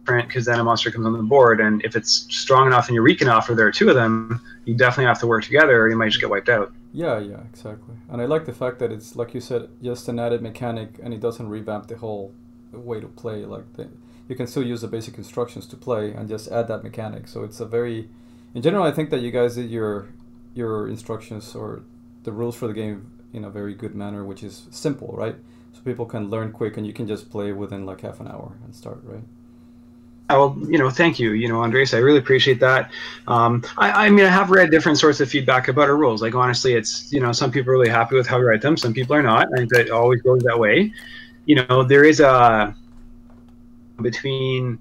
[0.08, 3.04] because then a monster comes on the board, and if it's strong enough and you're
[3.04, 5.90] weak enough, or there are two of them, you definitely have to work together, or
[5.90, 6.72] you might just get wiped out.
[6.94, 7.96] Yeah, yeah, exactly.
[8.10, 11.14] And I like the fact that it's like you said, just an added mechanic, and
[11.14, 12.34] it doesn't revamp the whole
[12.72, 13.46] way to play.
[13.46, 13.90] Like the,
[14.28, 17.28] you can still use the basic instructions to play and just add that mechanic.
[17.28, 18.10] So it's a very,
[18.54, 20.08] in general, I think that you guys did your
[20.54, 21.84] your instructions or
[22.28, 25.38] the rules for the game in a very good manner, which is simple, right?
[25.72, 28.52] So people can learn quick, and you can just play within like half an hour
[28.66, 29.24] and start, right?
[30.30, 31.94] Well, you know, thank you, you know, Andres.
[31.94, 32.92] I really appreciate that.
[33.30, 36.22] Um, I, I mean, I have read different sorts of feedback about our rules.
[36.22, 38.76] Like, honestly, it's you know, some people are really happy with how we write them.
[38.76, 39.48] Some people are not.
[39.54, 40.92] I think that always goes that way.
[41.46, 42.76] You know, there is a
[44.02, 44.78] between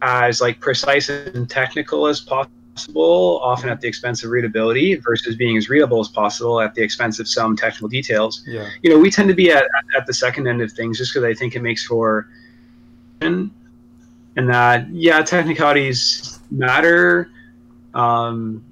[0.00, 2.61] as like precise and technical as possible,
[2.94, 7.18] often at the expense of readability, versus being as readable as possible at the expense
[7.18, 8.68] of some technical details Yeah.
[8.82, 9.64] you know, we tend to be at,
[9.96, 12.28] at the second end of things just because I think it makes for
[14.36, 17.30] and that yeah, technicalities matter,
[17.94, 18.64] um,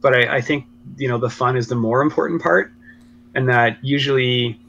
[0.00, 2.72] but I, I think you know the fun is the more important part,
[3.34, 4.60] and that usually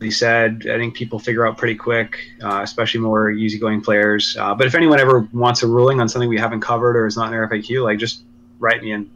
[0.00, 0.66] he said.
[0.70, 4.36] I think people figure out pretty quick uh, especially more easygoing players.
[4.38, 7.16] Uh, but if anyone ever wants a ruling on something we haven't covered or is
[7.16, 8.24] not in our faq like just
[8.58, 9.10] write me and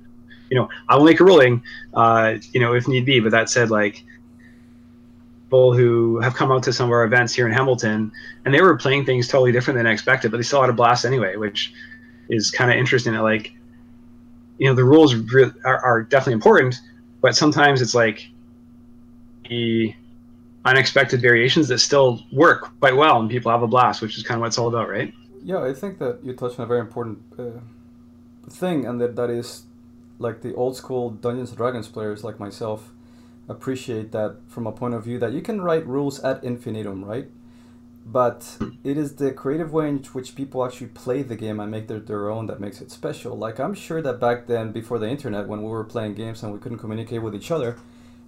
[0.50, 1.62] you know i will make a ruling
[1.94, 3.20] uh, you know if need be.
[3.20, 4.04] But that said like
[5.46, 8.12] people who have come out to some of our events here in hamilton
[8.44, 10.74] and they were playing things totally different than I expected but they still had a
[10.74, 11.72] blast anyway which
[12.28, 13.52] is kind of interesting that like
[14.58, 16.80] you know the rules re- are, are definitely important
[17.20, 18.28] but sometimes it's like
[19.48, 19.94] the
[20.64, 24.36] unexpected variations that still work quite well and people have a blast which is kind
[24.38, 26.80] of what it's all about right Yeah, I think that you touched on a very
[26.80, 27.60] important uh,
[28.50, 29.64] thing, and that that is
[30.18, 32.92] like the old school Dungeons and Dragons players like myself
[33.48, 37.28] appreciate that from a point of view that you can write rules ad infinitum, right?
[38.04, 41.88] But it is the creative way in which people actually play the game and make
[41.88, 43.36] their, their own that makes it special.
[43.36, 46.52] Like I'm sure that back then, before the internet, when we were playing games and
[46.52, 47.78] we couldn't communicate with each other,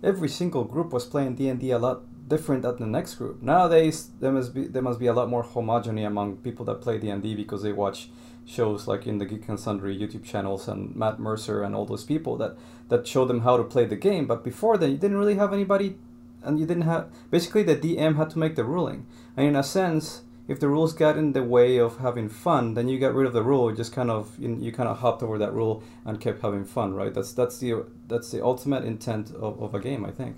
[0.03, 3.43] every single group was playing D and D a lot different than the next group.
[3.43, 6.99] Nowadays, there must be there must be a lot more homogeny among people that play
[6.99, 8.09] D and D because they watch
[8.45, 12.05] shows like in the Geek and Sundry YouTube channels and Matt Mercer and all those
[12.05, 12.57] people that
[12.89, 14.27] that show them how to play the game.
[14.27, 15.97] But before then, you didn't really have anybody,
[16.43, 19.07] and you didn't have basically the DM had to make the ruling.
[19.37, 22.89] And in a sense, if the rules got in the way of having fun, then
[22.89, 23.71] you got rid of the rule.
[23.71, 26.65] You just kind of you, you kind of hopped over that rule and kept having
[26.65, 27.15] fun, right?
[27.15, 30.37] That's that's the that's the ultimate intent of, of a game, I think.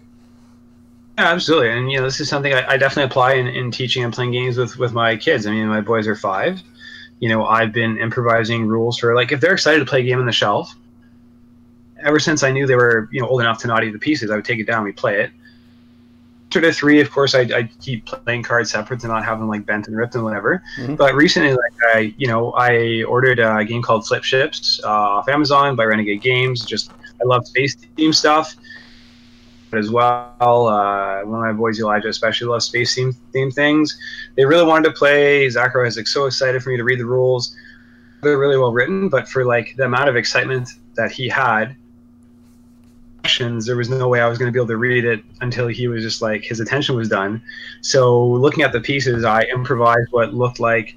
[1.19, 4.05] Yeah absolutely and you know this is something i, I definitely apply in, in teaching
[4.05, 6.63] and playing games with with my kids i mean my boys are five
[7.21, 10.19] you know i've been improvising rules for like if they're excited to play a game
[10.19, 10.75] on the shelf
[12.03, 14.31] ever since i knew they were you know old enough to not eat the pieces
[14.31, 15.31] i would take it down and we play it
[16.61, 19.67] to three, of course, I, I keep playing cards separate to not have them like
[19.67, 20.63] bent and ripped and whatever.
[20.79, 20.97] Mhm.
[20.97, 25.29] But recently, like I, you know, I ordered a game called Flip Ships uh, off
[25.29, 26.65] Amazon by Renegade Games.
[26.65, 28.55] Just I love space theme stuff,
[29.77, 33.99] as well, uh, one of my boys, Elijah, especially loves space theme theme things.
[34.37, 35.49] They really wanted to play.
[35.49, 37.57] Zachary was like so excited for me to read the rules.
[38.23, 41.77] They're really well written, but for like the amount of excitement that he had
[43.21, 45.67] questions, there was no way I was going to be able to read it until
[45.67, 47.43] he was just like his attention was done.
[47.81, 50.97] So looking at the pieces, I improvised what looked like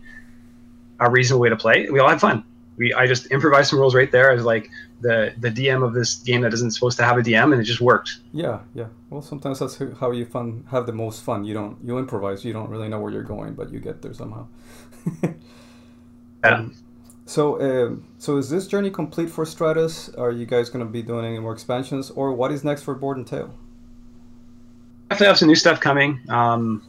[1.00, 1.90] a reasonable way to play.
[1.90, 2.44] We all had fun.
[2.78, 4.70] We I just improvised some rules right there as like
[5.02, 7.66] the the DM of this game that isn't supposed to have a DM, and it
[7.66, 8.20] just worked.
[8.34, 8.88] Yeah, yeah.
[9.10, 11.44] Well, sometimes that's how you fun have the most fun.
[11.44, 12.46] You don't you improvise.
[12.46, 14.48] You don't really know where you're going, but you get there somehow.
[16.44, 16.68] Yeah.
[17.30, 20.08] So, um, so is this journey complete for Stratus?
[20.16, 22.96] Are you guys going to be doing any more expansions, or what is next for
[22.96, 23.54] Board and Tale?
[25.10, 26.20] definitely have some new stuff coming.
[26.30, 26.84] Um,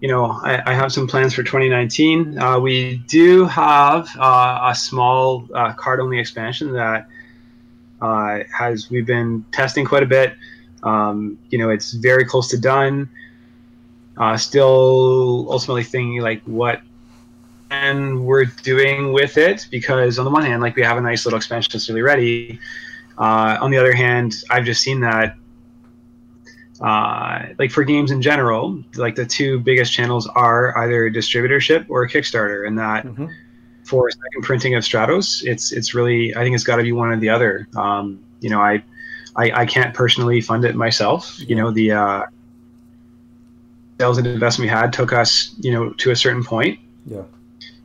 [0.00, 2.38] you know, I, I have some plans for 2019.
[2.38, 7.06] Uh, we do have uh, a small uh, card-only expansion that
[8.00, 10.34] uh, has we've been testing quite a bit.
[10.82, 13.10] Um, you know, it's very close to done.
[14.16, 16.80] Uh, still, ultimately thinking like what
[17.70, 21.24] and we're doing with it because on the one hand, like we have a nice
[21.24, 22.58] little expansion that's really ready.
[23.16, 25.36] Uh, on the other hand, I've just seen that
[26.80, 31.86] uh, like for games in general, like the two biggest channels are either a distributorship
[31.88, 33.26] or a Kickstarter, and that hmm
[33.90, 37.08] for second printing of Stratus, it's it's really I think it's got to be one
[37.08, 37.66] or the other.
[37.76, 38.82] Um, you know, I,
[39.36, 41.36] I I can't personally fund it myself.
[41.38, 42.22] You know, the uh,
[43.98, 46.78] sales and investment we had took us you know to a certain point.
[47.04, 47.22] Yeah.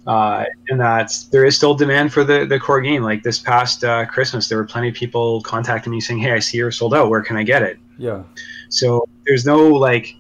[0.06, 3.02] Uh, and that there is still demand for the, the core game.
[3.02, 6.40] Like this past uh, Christmas, there were plenty of people contacting me saying, "Hey, I
[6.40, 7.10] see you're sold out.
[7.10, 8.22] Where can I get it?" Yeah.
[8.70, 10.16] So there's no like,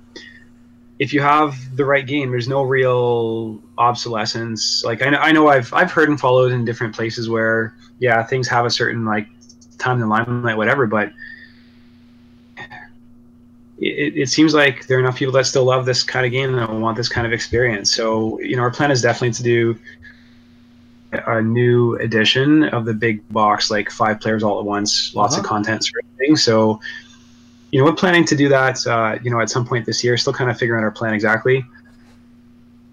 [1.00, 4.84] if you have the right game, there's no real obsolescence.
[4.86, 8.24] Like I know, I know I've I've heard and followed in different places where yeah
[8.24, 9.28] things have a certain like
[9.78, 10.88] time in limelight, whatever.
[10.88, 11.12] But
[13.78, 16.58] it, it seems like there are enough people that still love this kind of game
[16.58, 17.92] and want this kind of experience.
[17.94, 19.80] So you know, our plan is definitely to do
[21.28, 25.44] a new edition of the big box, like five players all at once, lots of
[25.44, 25.50] Uh-huh.
[25.50, 26.36] content sort of thing.
[26.36, 26.80] So
[27.76, 30.16] you know, we're planning to do that, uh, you know, at some point this year.
[30.16, 31.66] Still kind of figuring out our plan exactly.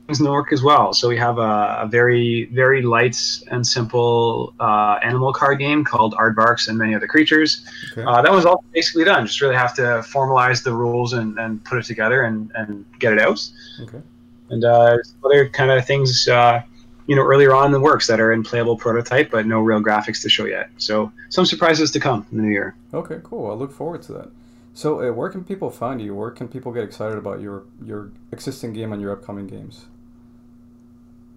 [0.08, 0.92] Things in the work as well.
[0.92, 3.16] So we have a, a very, very light
[3.52, 7.64] and simple uh, animal card game called Aardvarks and Many Other Creatures.
[7.92, 8.02] Okay.
[8.02, 9.24] Uh, that was all basically done.
[9.24, 13.12] Just really have to formalize the rules and, and put it together and, and get
[13.12, 13.40] it out.
[13.82, 14.02] okay.
[14.50, 16.60] And uh, other kind of things, uh,
[17.06, 19.80] you know, earlier on in the works that are in playable prototype, but no real
[19.80, 20.70] graphics to show yet.
[20.78, 22.74] So some surprises to come in the new year.
[22.92, 23.20] Okay.
[23.22, 23.48] Cool.
[23.48, 24.28] I look forward to that.
[24.74, 26.14] So, uh, where can people find you?
[26.14, 29.86] Where can people get excited about your your existing game and your upcoming games?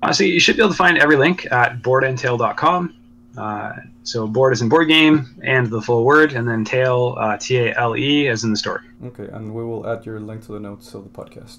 [0.01, 2.93] Uh, so you should be able to find every link at boardandtale.com.
[3.37, 3.73] Uh,
[4.03, 7.57] so board is in board game and the full word, and then tale uh, T
[7.57, 8.81] A L E as in the story.
[9.03, 11.57] Okay, and we will add your link to the notes of the podcast,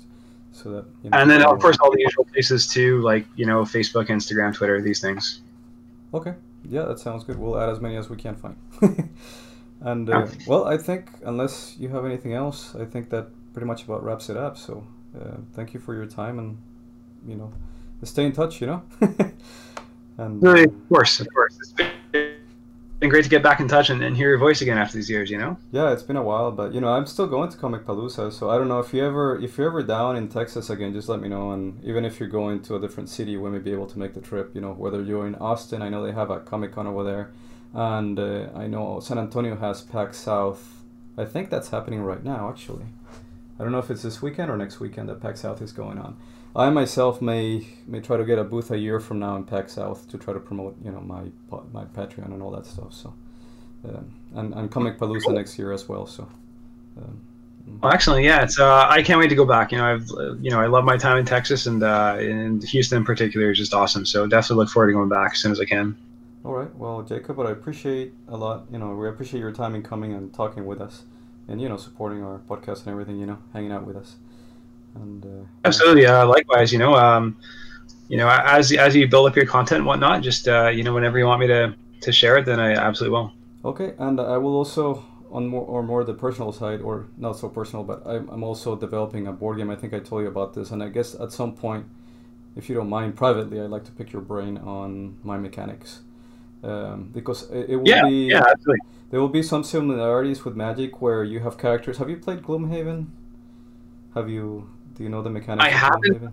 [0.52, 0.86] so that.
[1.02, 4.06] You know, And then of course all the usual places too, like you know Facebook,
[4.06, 5.40] Instagram, Twitter, these things.
[6.14, 7.38] Okay, yeah, that sounds good.
[7.38, 8.56] We'll add as many as we can find.
[9.80, 13.84] and uh, well, I think unless you have anything else, I think that pretty much
[13.84, 14.56] about wraps it up.
[14.56, 14.86] So
[15.18, 16.58] uh, thank you for your time, and
[17.26, 17.52] you know,
[18.02, 18.60] stay in touch.
[18.60, 18.82] You know.
[20.18, 21.56] and uh, of course, of course.
[21.58, 22.36] It's been,
[23.00, 25.10] been great to get back in touch and, and hear your voice again after these
[25.10, 25.30] years.
[25.30, 25.58] You know.
[25.72, 28.56] Yeah, it's been a while, but you know, I'm still going to Comicpalooza, so I
[28.56, 31.28] don't know if you ever if you're ever down in Texas again, just let me
[31.28, 31.52] know.
[31.52, 34.14] And even if you're going to a different city, we may be able to make
[34.14, 34.52] the trip.
[34.54, 37.30] You know, whether you're in Austin, I know they have a Comic Con over there,
[37.76, 40.82] and uh, I know San Antonio has PAX South.
[41.18, 42.86] I think that's happening right now, actually.
[43.58, 45.98] I don't know if it's this weekend or next weekend that PAX South is going
[45.98, 46.16] on.
[46.54, 49.74] I myself may may try to get a booth a year from now in PAX
[49.74, 51.24] South to try to promote, you know, my
[51.72, 52.94] my Patreon and all that stuff.
[52.94, 53.12] So,
[53.86, 56.06] um, and and Comicpalooza next year as well.
[56.06, 56.28] So.
[56.96, 57.20] Um,
[57.82, 58.24] Well, excellent.
[58.24, 58.58] Yeah, it's.
[58.58, 59.72] Uh, I can't wait to go back.
[59.72, 60.08] You know, I've.
[60.40, 63.58] You know, I love my time in Texas and uh, in Houston in particular is
[63.58, 64.06] just awesome.
[64.06, 65.96] So definitely look forward to going back as soon as I can.
[66.46, 66.72] All right.
[66.76, 68.66] Well, Jacob, but I appreciate a lot.
[68.70, 71.02] You know, we appreciate your time in coming and talking with us,
[71.48, 73.18] and you know, supporting our podcast and everything.
[73.18, 74.14] You know, hanging out with us.
[74.94, 76.06] And uh, Absolutely.
[76.06, 77.36] Uh, likewise, you know, um,
[78.06, 80.94] you know, as as you build up your content and whatnot, just uh, you know,
[80.94, 83.32] whenever you want me to to share it, then I absolutely will.
[83.64, 87.48] Okay, and I will also on more or more the personal side, or not so
[87.48, 89.68] personal, but I'm, I'm also developing a board game.
[89.68, 91.86] I think I told you about this, and I guess at some point,
[92.54, 96.02] if you don't mind, privately, I'd like to pick your brain on my mechanics,
[96.66, 98.80] um, because it, it will Yeah, be yeah, absolutely.
[99.10, 101.98] there will be some similarities with Magic where you have characters.
[101.98, 103.06] Have you played Gloomhaven?
[104.14, 104.68] Have you?
[104.94, 105.66] Do you know the mechanics?
[105.66, 106.32] I haven't.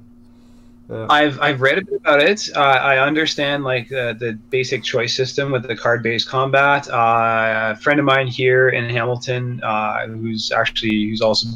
[0.89, 2.49] Uh, I've I've read a bit about it.
[2.55, 6.89] Uh, I understand like the, the basic choice system with the card based combat.
[6.89, 11.47] Uh, a friend of mine here in Hamilton, uh, who's actually who's also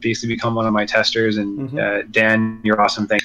[0.00, 1.78] basically become one of my testers, and Mhm.
[1.78, 3.06] uh, Dan, you're awesome.
[3.06, 3.22] Thank.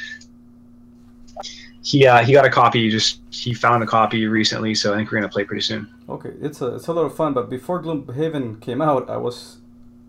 [1.81, 2.89] He uh, he got a copy.
[2.89, 5.89] Just he found a copy recently, so I think we're gonna play pretty soon.
[6.09, 7.33] Okay, it's a it's a lot of fun.
[7.33, 9.57] But before Gloomhaven came out, I was,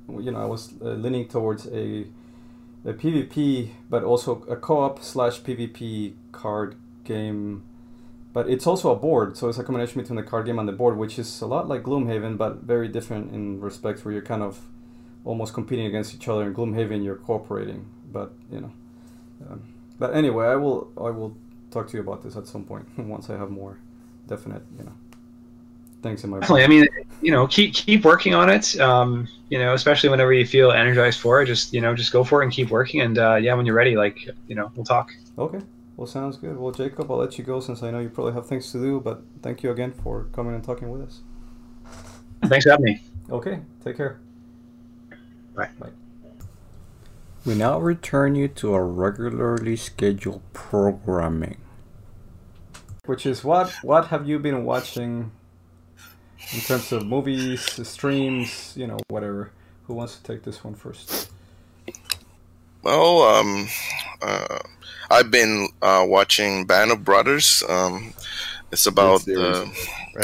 [0.09, 2.07] you know, I was uh, leaning towards a,
[2.85, 7.65] a PvP, but also a co-op slash PvP card game.
[8.33, 10.73] But it's also a board, so it's a combination between the card game and the
[10.73, 14.43] board, which is a lot like Gloomhaven, but very different in respects where you're kind
[14.43, 14.61] of
[15.25, 16.45] almost competing against each other.
[16.45, 18.73] In Gloomhaven, you're cooperating, but you know.
[19.49, 19.63] Um,
[19.99, 21.37] but anyway, I will I will
[21.71, 23.79] talk to you about this at some point once I have more
[24.27, 24.93] definite, you know,
[26.03, 26.65] things in my Definitely.
[26.65, 26.89] I mean,
[27.21, 28.79] you know, keep keep working on it.
[28.81, 32.25] Um, you know, especially whenever you feel energized for it, just you know, just go
[32.25, 33.01] for it and keep working.
[33.01, 34.19] And uh, yeah, when you're ready, like
[34.49, 35.11] you know, we'll talk.
[35.39, 35.61] Okay.
[35.97, 36.57] Well, sounds good.
[36.57, 39.01] Well, Jacob, I'll let you go since I know you probably have things to do,
[39.01, 41.21] but thank you again for coming and talking with us.
[42.47, 43.03] Thanks for having me.
[43.29, 43.61] Okay.
[43.85, 44.21] Take care.
[45.55, 45.69] Bye.
[45.79, 45.91] Bye.
[47.45, 51.57] We now return you to our regularly scheduled programming.
[53.07, 55.33] Which is what what have you been watching
[56.53, 59.53] in terms of movies, streams, you know, whatever.
[59.85, 61.31] Who wants to take this one first?
[62.83, 63.69] Well, um,
[64.23, 64.59] uh,
[65.11, 67.63] I've been uh, watching Band of Brothers.
[67.69, 68.15] Um,
[68.73, 69.57] it's about series.
[69.57, 69.67] uh,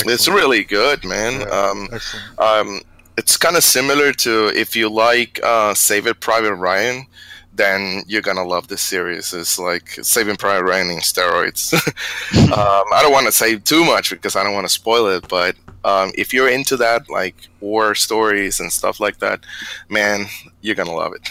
[0.07, 1.41] it's really good, man.
[1.41, 1.47] Yeah.
[1.47, 2.39] Um, Excellent.
[2.39, 2.81] um,
[3.17, 7.07] it's kind of similar to if you like uh, Save It Private Ryan,
[7.57, 9.33] then you're gonna love this series.
[9.33, 11.73] It's like Saving Private Ryan in steroids.
[12.53, 15.27] um, I don't want to say too much because I don't want to spoil it,
[15.29, 19.41] but um, if you're into that, like war stories and stuff like that,
[19.89, 20.27] man,
[20.61, 21.29] you're gonna love it.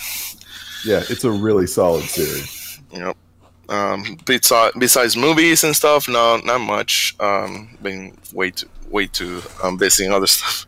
[0.84, 2.80] Yeah, it's a really solid series.
[2.92, 3.14] Know.
[3.68, 7.16] Um, besides, besides movies and stuff, no, not much.
[7.20, 10.66] Um, been way too, way too um, busy in other stuff.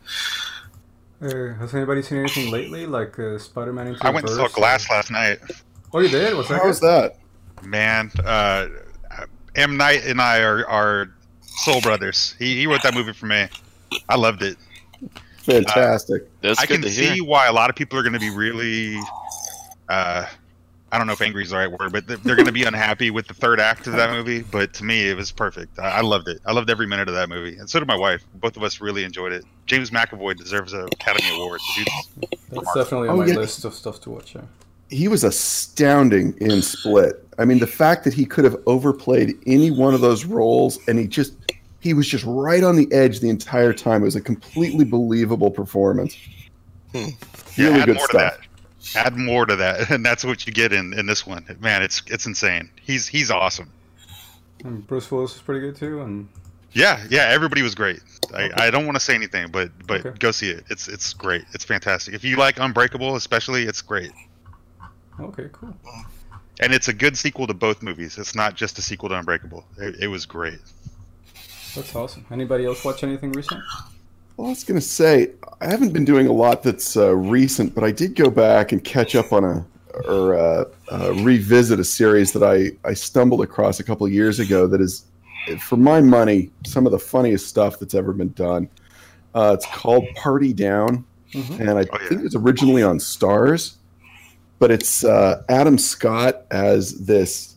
[1.21, 4.53] Uh, has anybody seen anything lately, like uh, Spider-Man Into I went and saw Verse
[4.53, 5.39] or- Glass last night.
[5.93, 6.35] Oh, you did?
[6.35, 7.11] Was that How's good?
[7.61, 7.65] that?
[7.65, 8.67] Man, uh,
[9.55, 11.11] M Night and I are, are
[11.41, 12.35] soul brothers.
[12.37, 13.47] He, he wrote that movie for me.
[14.07, 14.57] I loved it.
[15.37, 16.29] Fantastic.
[16.41, 17.15] That's I good can to hear.
[17.15, 18.99] see why a lot of people are going to be really,
[19.89, 20.25] uh,
[20.91, 22.63] I don't know if angry is the right word, but they're, they're going to be
[22.63, 24.41] unhappy with the third act of that movie.
[24.41, 25.77] But to me, it was perfect.
[25.79, 26.39] I, I loved it.
[26.45, 28.23] I loved every minute of that movie, and so did my wife.
[28.35, 29.43] Both of us really enjoyed it.
[29.65, 31.59] James McAvoy deserves an Academy Award.
[32.51, 33.35] That's definitely on Oh, my yeah.
[33.35, 34.33] list of stuff to watch.
[34.35, 34.41] Yeah.
[34.89, 37.21] he was astounding in Split.
[37.37, 40.97] I mean, the fact that he could have overplayed any one of those roles and
[40.97, 41.33] he just
[41.81, 44.01] he was just right on the edge the entire time.
[44.01, 46.17] It was a completely believable performance.
[46.93, 47.09] Hmm.
[47.57, 48.37] Yeah, Really add good more stuff.
[48.95, 51.45] Add more to that, and that's what you get in, in this one.
[51.59, 52.69] Man, it's it's insane.
[52.81, 53.71] He's he's awesome.
[54.63, 56.27] And Bruce Willis is pretty good too, and
[56.73, 57.99] Yeah, yeah, everybody was great.
[58.33, 60.17] I, I don't want to say anything, but but Okay.
[60.19, 60.65] go see it.
[60.69, 61.43] It's it's great.
[61.53, 62.13] It's fantastic.
[62.13, 64.11] If you like Unbreakable, especially, it's great.
[65.19, 65.75] Okay, cool.
[66.59, 68.17] And it's a good sequel to both movies.
[68.17, 69.63] It's not just a sequel to Unbreakable.
[69.77, 70.59] It, it was great.
[71.75, 72.25] That's awesome.
[72.31, 73.63] Anybody else watch anything recent?
[74.37, 75.31] Well, I was going to say
[75.61, 78.83] I haven't been doing a lot that's uh, recent, but I did go back and
[78.83, 79.65] catch up on a
[80.07, 84.39] or uh, uh, revisit a series that I I stumbled across a couple of years
[84.39, 84.67] ago.
[84.67, 85.05] That is,
[85.59, 88.69] for my money, some of the funniest stuff that's ever been done.
[89.33, 91.59] Uh, it's called Party Down, Mhm.
[91.59, 92.09] and I Oh, yeah.
[92.09, 93.73] think it was originally on Starz,
[94.59, 97.55] but it's uh, Adam Scott as this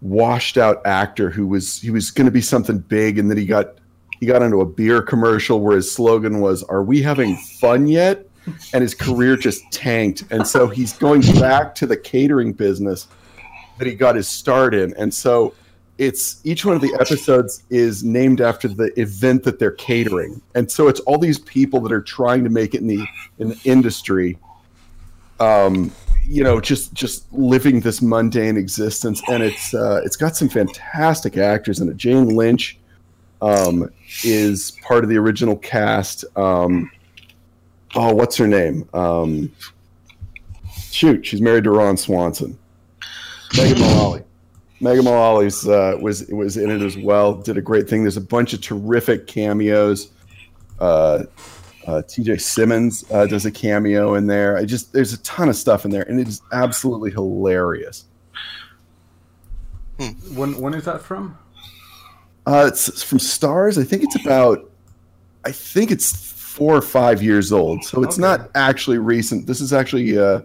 [0.00, 3.44] washed out actor who was he was going to be something big, and then he
[3.44, 3.74] got
[4.20, 8.26] he got into a beer commercial where his slogan was "Are we having fun yet?"
[8.72, 13.08] and his career just tanked, and so he's going back to the catering business
[13.78, 15.54] that he got his start in, and so
[15.96, 20.70] it's each one of the episodes is named after the event that they're catering, and
[20.70, 23.06] so it's all these people that are trying to make it in the
[23.38, 24.38] in the industry.
[25.40, 25.92] Um,
[26.26, 31.36] you know, just just living this mundane existence, and it's uh, it's got some fantastic
[31.36, 31.96] actors in it.
[31.96, 32.78] Jane Lynch
[33.44, 33.90] um,
[34.24, 36.24] is part of the original cast.
[36.36, 36.90] Um,
[37.94, 38.88] oh, what's her name?
[38.94, 39.52] Um,
[40.90, 42.58] shoot, she's married to Ron Swanson.
[43.56, 44.22] Megan Mullally.
[44.80, 47.34] Megan Mullally's uh, was was in it as well.
[47.34, 48.02] Did a great thing.
[48.02, 50.10] There's a bunch of terrific cameos.
[50.80, 51.24] Uh,
[51.86, 52.38] uh, T.J.
[52.38, 54.56] Simmons uh, does a cameo in there.
[54.56, 58.04] I just there's a ton of stuff in there, and it is absolutely hilarious.
[60.34, 61.38] When when is that from?
[62.46, 63.80] Uh, it's, it's from Starz.
[63.80, 64.70] I think it's about.
[65.44, 68.22] I think it's four or five years old, so it's Okay.
[68.22, 69.46] not actually recent.
[69.46, 70.40] This is actually uh,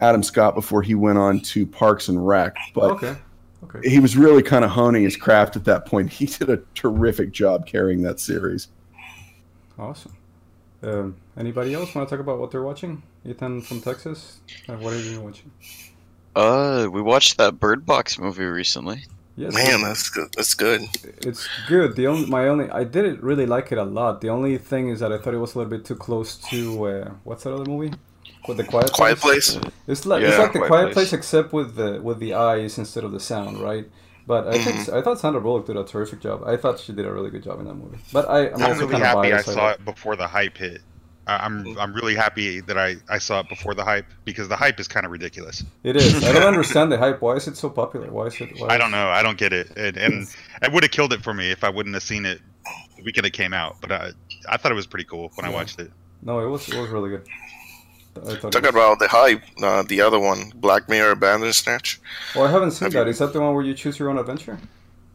[0.00, 3.16] Adam Scott before he went on to Parks and Rec, but okay.
[3.64, 3.88] Okay.
[3.88, 6.10] he was really kind of honing his craft at that point.
[6.10, 8.68] He did a terrific job carrying that series.
[9.78, 10.12] Awesome.
[10.82, 13.02] Um, anybody else want to talk about what they're watching?
[13.24, 14.40] Ethan from Texas.
[14.68, 15.50] Uh, what are you watching?
[16.34, 19.04] Uh, we watched that Bird Box movie recently.
[19.34, 20.28] Yes, Man, that's good.
[20.36, 20.82] That's good.
[21.02, 21.96] it's good.
[21.96, 24.20] The only my only I didn't really like it a lot.
[24.20, 26.84] The only thing is that I thought it was a little bit too close to
[26.86, 27.96] uh, what's that other movie?
[28.46, 29.58] With the Quiet Quiet Place.
[29.86, 30.94] It's like it's like the Quiet Quiet Place.
[30.94, 33.88] Place except with the with the eyes instead of the sound, right?
[34.26, 36.42] But I think I thought Sandra Bullock did a terrific job.
[36.44, 37.98] I thought she did a really good job in that movie.
[38.12, 40.58] But I, I'm I'm also really kind of happy I saw it before the hype
[40.58, 40.82] hit.
[41.26, 44.56] I- I'm I'm really happy that I, I saw it before the hype because the
[44.56, 45.64] hype is kind of ridiculous.
[45.84, 46.22] It is.
[46.24, 47.20] I don't understand the hype.
[47.22, 48.10] Why is it so popular?
[48.10, 48.58] Why is it?
[48.58, 49.08] Why I don't know.
[49.08, 50.26] I don't get it, and, and
[50.62, 52.40] it would have killed it for me if I wouldn't have seen it
[52.96, 53.76] the weekend it came out.
[53.80, 54.10] But I
[54.48, 55.90] I thought it was pretty cool when I watched it.
[56.22, 57.26] No, it was it was really good.
[58.16, 61.98] I thought it Talking was- about the hype, uh, the other one, Black Mirror Bandersnatch.
[62.34, 63.04] Well, I haven't seen Have that.
[63.06, 64.58] you- Is that the one where you choose your own adventure?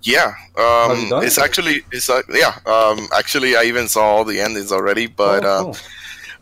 [0.03, 1.43] Yeah, um, it's it?
[1.43, 2.57] actually it's like yeah.
[2.65, 5.77] Um, actually, I even saw all the endings already, but oh, uh, cool.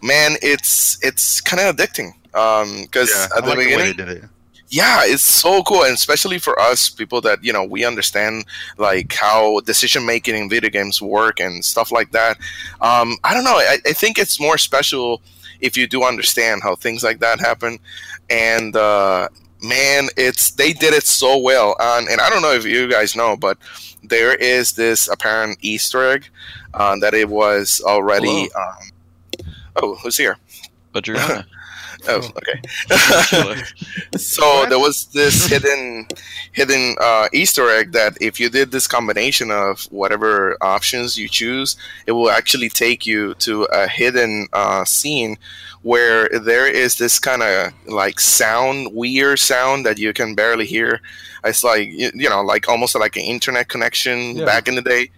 [0.02, 2.14] Man, it's it's kind of addicting.
[2.34, 4.24] Um, because Yeah, at I the like the way beginning, they did it.
[4.70, 8.46] yeah it's so cool and especially for us people that you know we understand
[8.78, 12.38] like how decision making in video games work and stuff like that
[12.82, 15.22] um, i don't know I, I think it's more special
[15.62, 17.78] if you do understand how things like that happen
[18.30, 19.30] and uh,
[19.62, 23.16] man it's they did it so well um, and i don't know if you guys
[23.16, 23.58] know but
[24.04, 26.28] there is this apparent easter egg
[26.74, 28.90] uh, that it was already um,
[29.78, 30.38] oh who's here
[30.96, 31.46] Adriana.
[32.08, 32.60] oh okay
[34.18, 36.08] so there was this hidden
[36.52, 41.76] hidden uh, easter egg that if you did this combination of whatever options you choose
[42.06, 45.38] it will actually take you to a hidden uh, scene
[45.82, 51.00] where there is this kind of like sound weird sound that you can barely hear
[51.44, 54.46] it's like you know like almost like an internet connection Yeah.
[54.46, 55.10] back in the day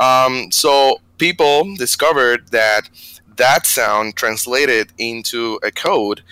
[0.00, 2.88] um, so people discovered that
[3.36, 6.22] that sound translated into a code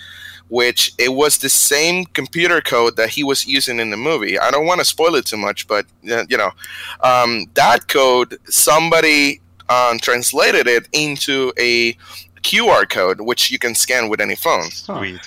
[0.49, 4.37] which it was the same computer code that he was using in the movie.
[4.37, 6.51] I don't want to spoil it too much, but uh, you know,
[7.01, 11.93] um, that code somebody um, translated it into a
[12.43, 14.69] QR code, which you can scan with any phone.
[14.69, 15.21] Sweet.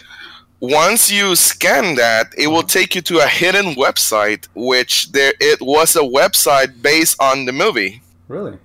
[0.60, 5.60] Once you scan that, it will take you to a hidden website, which there it
[5.60, 8.00] was a website based on the movie.
[8.28, 8.58] Really?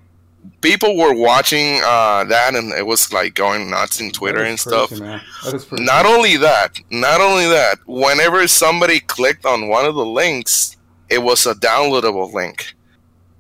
[0.62, 4.53] People were watching uh, that, and it was like going nuts in Twitter That and
[4.55, 4.91] is stuff.
[4.99, 5.22] man.
[5.43, 6.14] That is Not cool.
[6.16, 10.78] only that, not only that, whenever somebody clicked on one of the links,
[11.09, 12.74] it was a downloadable link,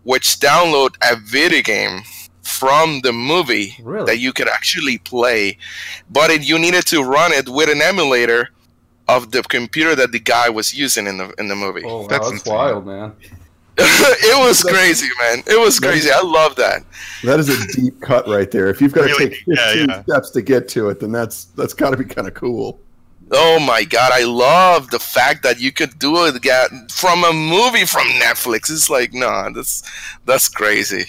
[0.03, 2.01] which download a video game
[2.41, 4.05] from the movie Really?
[4.05, 5.57] that you could actually play,
[6.09, 8.49] but it, you needed to run it with an emulator
[9.07, 11.83] of the computer that the guy was using in the in the movie.
[11.85, 13.13] Oh, wow, That's that's, wild, man.
[13.77, 15.43] it was crazy, man.
[15.47, 16.09] It was crazy.
[16.11, 16.83] I love that.
[17.23, 18.67] That is a deep cut right there.
[18.69, 20.03] If you've got to Really take deep, 15 yeah, yeah.
[20.03, 22.79] steps to get to it, then that's that's got to be kind of cool.
[23.31, 27.31] Oh my god, I love the fact that you could do it ga- from a
[27.31, 28.69] movie from Netflix.
[28.69, 29.83] It's like, nah, that's
[30.25, 31.05] that's crazy.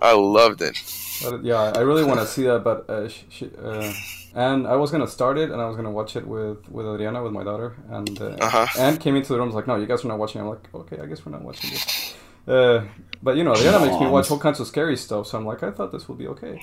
[0.00, 0.78] I loved it.
[1.22, 3.92] But, yeah, I really want to see that, but uh, sh sh uh,
[4.34, 7.22] and I was gonna start it, and I was gonna watch it with with Adriana,
[7.22, 8.66] with my daughter, and uh, Uh-huh.
[8.78, 10.40] and came into the room was like, no, you guys are not watching.
[10.40, 12.14] I'm like, okay, I guess we're not watching this.
[12.46, 12.84] Uh,
[13.22, 15.62] but you know, Adriana makes me watch all kinds of scary stuff, so I'm like,
[15.62, 16.60] I thought this would be okay,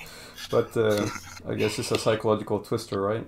[0.51, 1.05] but uh,
[1.47, 3.26] I guess it's a psychological twister, right?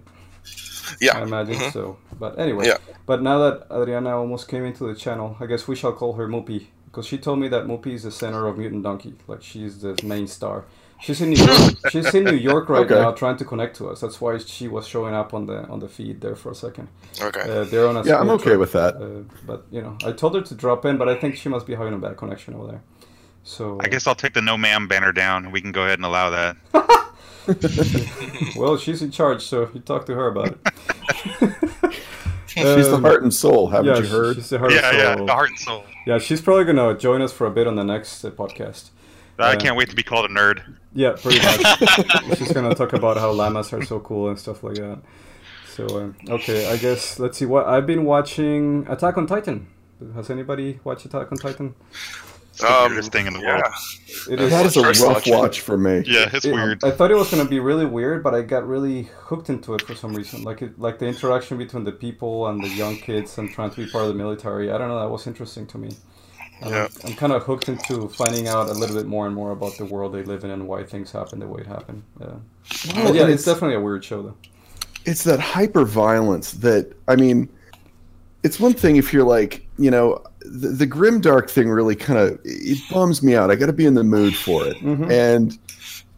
[1.00, 1.18] Yeah.
[1.18, 1.98] I imagine so.
[2.20, 2.78] But anyway, Yeah.
[3.06, 6.28] but now that Adriana almost came into the channel, I guess we shall call her
[6.28, 9.82] Moopy because she told me that Moopy is the center of Mutant Donkey, like she's
[9.82, 10.66] the main star.
[11.02, 11.74] She's in New York.
[11.92, 12.94] she's in New York right Okay.
[12.96, 14.02] now, trying to connect to us.
[14.02, 16.90] That's why she was showing up on the on the feed there for a second.
[17.20, 17.42] Okay.
[17.42, 18.96] Uh, they're on a Yeah, I'm okay trip, with that.
[18.96, 21.66] Uh, but you know, I told her to drop in, but I think she must
[21.66, 22.82] be having a bad connection over there.
[23.44, 25.46] So I guess I'll take the no ma'am banner down.
[25.46, 26.56] and We can go ahead and allow that.
[28.56, 30.58] well, she's in charge, so if you talk to her about it.
[32.48, 34.36] She's the Um, heart and soul, haven't yeah, you heard?
[34.36, 35.86] She's the heart yeah, and yeah, the heart and soul.
[36.06, 38.90] Yeah, she's probably gonna join us for a bit on the next uh, podcast.
[39.40, 40.62] I can't wait to be called a nerd.
[40.94, 42.38] Yeah, pretty much.
[42.38, 45.02] she's gonna talk about how llamas are so cool and stuff like that.
[45.76, 48.86] So uh, okay, I guess let's see what I've been watching.
[48.90, 49.68] Attack on Titan.
[50.16, 51.76] Has anybody watched Attack on Titan?
[52.50, 53.62] It's the Um, weirdest thing in the Yeah.
[53.62, 53.74] world.
[54.30, 55.34] It That is a rough watching.
[55.38, 56.04] watch for me.
[56.06, 56.84] Yeah, it's it- weird.
[56.84, 59.84] I thought it was gonna be really weird, but I got really hooked into it
[59.84, 60.44] for some reason.
[60.44, 63.78] Like it, like the interaction between the people and the young kids and trying to
[63.86, 64.70] be part of the military.
[64.70, 65.00] I don't know.
[65.00, 65.96] That was interesting to me.
[66.62, 66.88] And Yeah.
[67.04, 69.78] I'm, I'm kind of hooked into finding out a little bit more and more about
[69.78, 72.04] the world they live in and why things happen the way it happened.
[72.20, 72.28] Yeah.
[72.96, 74.36] Well, yeah, and it's definitely a weird show though.
[75.06, 77.50] it's that hyper violence that I mean,
[78.44, 82.20] it's one thing if you're like, you know, the, the grim dark thing really kind
[82.20, 83.52] of it bums me out.
[83.52, 85.12] I got to be in the mood for it, Mhm.
[85.12, 85.58] and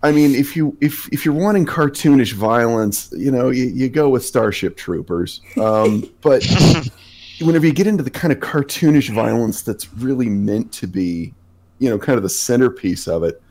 [0.03, 4.09] I mean, if you if if you're wanting cartoonish violence, you know, you, you go
[4.09, 5.41] with Starship Troopers.
[5.57, 6.45] Um, but
[7.45, 11.33] whenever you get into the kind of cartoonish violence that's really meant to be,
[11.79, 13.41] you know, kind of the centerpiece of it,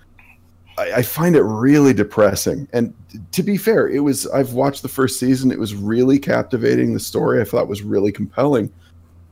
[0.79, 2.69] I, I find it really depressing.
[2.73, 2.95] And
[3.33, 5.51] to be fair, it was I've watched the first season.
[5.51, 6.95] It was really captivating.
[6.95, 8.73] The story I thought was really compelling,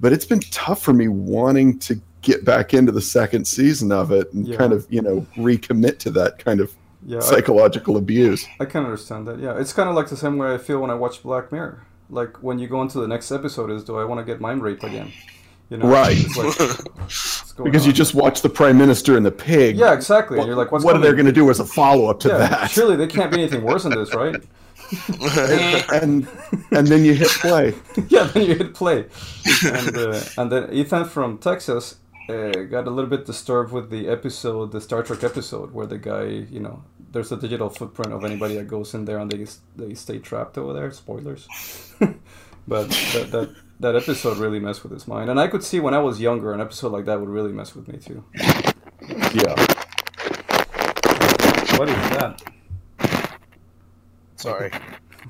[0.00, 4.12] but it's been tough for me wanting to get back into the second season of
[4.12, 4.56] it and Yeah.
[4.58, 6.74] kind of you know recommit to that kind of
[7.06, 8.46] Yeah, I, psychological abuse.
[8.60, 9.38] I can understand that.
[9.38, 11.82] Yeah, it's kind of like the same way I feel when I watch Black Mirror.
[12.10, 14.62] Like when you go into the next episode, is do I want to get mind
[14.62, 15.12] raped again?
[15.70, 16.24] You know, Right.
[16.36, 16.56] Like,
[17.64, 19.76] Because you just watched the prime minister and the pig.
[19.76, 20.38] yeah, exactly.
[20.38, 22.28] What, and you're like, what are they going to do as a follow up to
[22.28, 22.70] yeah, that?
[22.70, 24.36] surely there can't be anything worse than this, right?
[25.92, 26.26] and
[26.72, 27.74] and then you hit play.
[28.08, 29.06] yeah, then you hit play,
[29.64, 31.96] and uh, and then Ethan from Texas
[32.28, 35.98] uh, got a little bit disturbed with the episode, the Star Trek episode, where the
[35.98, 39.46] guy, you know, there's a digital footprint of anybody that goes in there and they
[39.76, 40.90] they stay trapped over there.
[40.92, 41.48] Spoilers,
[42.68, 43.54] but that that.
[43.80, 46.52] That episode really messed with his mind, and I could see when I was younger,
[46.52, 48.22] an episode like that would really mess with me too.
[49.32, 49.54] Yeah.
[51.78, 52.42] What is that?
[54.36, 54.70] Sorry.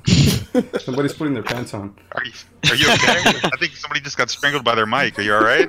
[0.81, 1.97] Somebody's putting their pants on.
[2.12, 2.33] Are you,
[2.70, 3.18] are you okay?
[3.45, 5.18] I think somebody just got strangled by their mic.
[5.18, 5.68] Are you all right?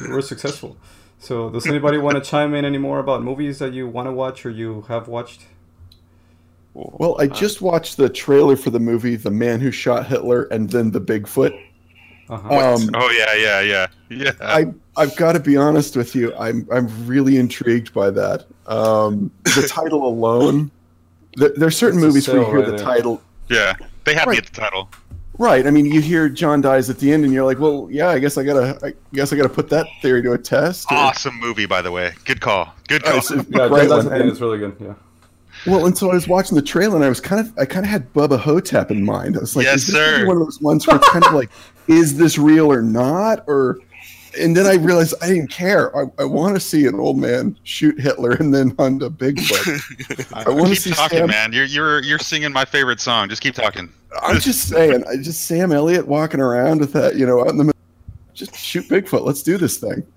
[0.00, 0.76] We're successful.
[1.22, 4.44] So, does anybody want to chime in anymore about movies that you want to watch
[4.46, 5.42] or you have watched?
[6.72, 10.70] Well, I just watched the trailer for the movie The Man Who Shot Hitler and
[10.70, 11.52] then The Bigfoot.
[12.30, 12.74] Uh-huh.
[12.74, 14.30] Um, Oh yeah, yeah, yeah, yeah.
[14.40, 16.34] I I've got to be honest with you.
[16.36, 18.46] I'm I'm really intrigued by that.
[18.66, 20.70] Um, the title alone.
[21.34, 22.84] There, there are certain It's movies where you hear right the there.
[22.84, 23.20] title.
[23.48, 23.74] yeah,
[24.04, 24.38] they had me Right.
[24.46, 24.88] at the title.
[25.40, 25.66] Right.
[25.66, 28.10] I mean, you hear John dies at the end, and you're like, well, yeah.
[28.10, 28.78] I guess I gotta.
[28.84, 30.92] I guess I gotta put that theory to a test.
[30.92, 32.12] or- Awesome movie, by the way.
[32.26, 32.74] Good call.
[32.88, 33.18] Good Uh, call.
[33.18, 34.76] it's a yeah, great that's And- is really good.
[34.78, 34.92] Yeah.
[35.66, 37.84] Well, and so I was watching the trailer, and I was kind of, I kind
[37.86, 39.36] of had Bubba Ho-Tep in mind.
[39.36, 40.26] I was like, Yes, is this sir.
[40.26, 41.50] one of those ones where it's kind of like,
[41.86, 43.44] is this real or not?
[43.46, 43.78] Or,
[44.38, 45.96] and then I realized I didn't care.
[45.96, 50.32] I, I want to see an old man shoot Hitler and then hunt a Bigfoot.
[50.46, 51.28] I want to keep see talking, Sam.
[51.28, 51.52] man.
[51.52, 53.28] You're you're you're singing my favorite song.
[53.28, 53.92] Just keep talking.
[54.22, 57.58] I'm just saying, I just Sam Elliott walking around with that, you know, out in
[57.58, 57.80] the middle.
[58.34, 59.24] Just shoot Bigfoot.
[59.24, 60.04] Let's do this thing.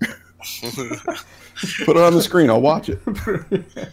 [1.84, 2.50] Put it on the screen.
[2.50, 2.98] I'll watch it.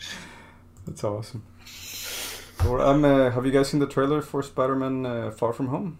[0.87, 1.43] That's awesome.
[2.65, 5.97] Or, um, uh, have you guys seen the trailer for Spider-Man uh, Far From Home?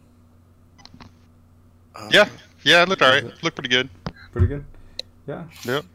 [2.10, 2.28] Yeah,
[2.64, 2.84] yeah.
[2.84, 3.26] It looked alright.
[3.44, 3.90] Looked pretty good.
[4.32, 4.66] Pretty good.
[5.28, 5.44] Yeah.
[5.66, 5.86] Yep.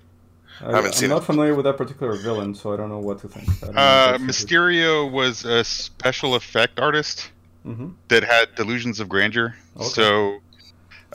[0.61, 1.27] I, Haven't I'm seen not it.
[1.27, 3.49] familiar with that particular villain, so I don't know what to think.
[3.63, 7.31] I don't know Uh, if that's- Mysterio was a special effect artist
[7.67, 7.93] Mhm.
[8.09, 9.55] that had delusions of grandeur.
[9.77, 9.85] Okay.
[9.89, 10.41] So,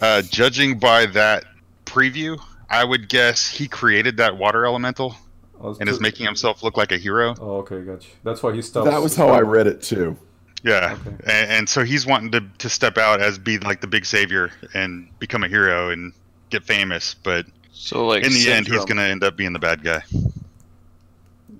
[0.02, 1.45] uh, judging by that
[1.85, 2.39] preview,
[2.69, 5.15] I would guess he created that water elemental
[5.64, 7.35] Oh, and is making himself look like a hero.
[7.39, 8.10] Oh, okay, gotcha.
[8.23, 8.89] That's why he stopped.
[8.89, 10.18] That was how I read it too.
[10.64, 11.15] Yeah, Okay.
[11.26, 14.52] and, and so he's wanting to to step out as be like the big savior
[14.76, 16.14] and become a hero and
[16.52, 17.15] get famous.
[17.15, 20.03] But So like in the end, he's gonna end up being the bad guy.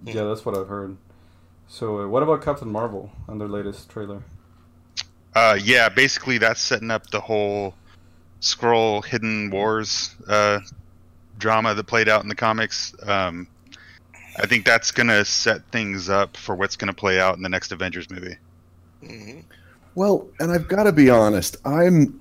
[0.04, 0.98] Yeah, that's what I've heard.
[1.68, 4.24] So, uh, what about Captain Marvel and their latest trailer?
[5.36, 7.76] Uh, yeah, basically that's setting up the whole
[8.42, 10.62] Scroll Hidden Wars uh,
[11.38, 12.94] drama that played out in the comics.
[13.08, 13.50] Um,
[14.38, 17.72] I think that's gonna set things up for what's gonna play out in the next
[17.72, 18.38] Avengers movie.
[19.02, 19.42] hmm
[19.96, 22.21] Well, and I've got to be honest, I'm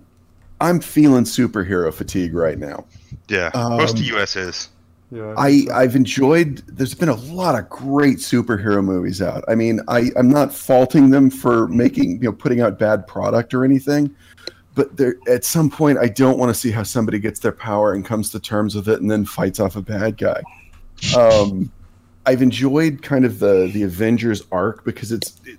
[0.61, 2.85] I'm feeling superhero fatigue right now.
[3.29, 4.69] Yeah, most of Um, US is.
[5.13, 6.63] Yeah, I I've enjoyed.
[6.69, 9.45] There's been a lot of great superhero movies out.
[9.49, 13.53] I mean, I I'm not faulting them for making you know putting out bad product
[13.53, 14.15] or anything,
[14.75, 17.93] but there at some point I don't want to see how somebody gets their power
[17.93, 20.43] and comes to terms with it and then fights off a bad guy.
[21.17, 21.73] Um,
[22.27, 25.41] I've enjoyed kind of the the Avengers arc because it's.
[25.45, 25.59] It,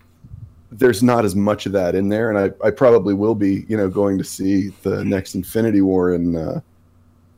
[0.72, 3.76] there's not as much of that in there, and I, I probably will be, you
[3.76, 6.62] know, going to see the next Infinity War in uh,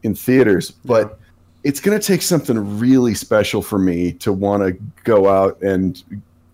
[0.03, 0.71] in theaters.
[0.71, 1.19] But
[1.63, 6.03] it's going to take something really special for me to want to go out and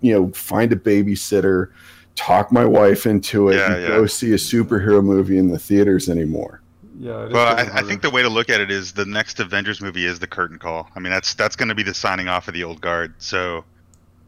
[0.01, 1.71] you know find a babysitter
[2.15, 3.87] talk my wife into it Yeah, and yeah.
[3.89, 6.61] go see a superhero movie in the theaters anymore
[6.99, 7.23] yeah.
[7.23, 9.39] It is Well, I, I think the way to look at it is the next
[9.39, 10.89] Avengers movie is the curtain call.
[10.95, 13.13] I mean, that's that's going to be the signing off of the old guard.
[13.19, 13.63] So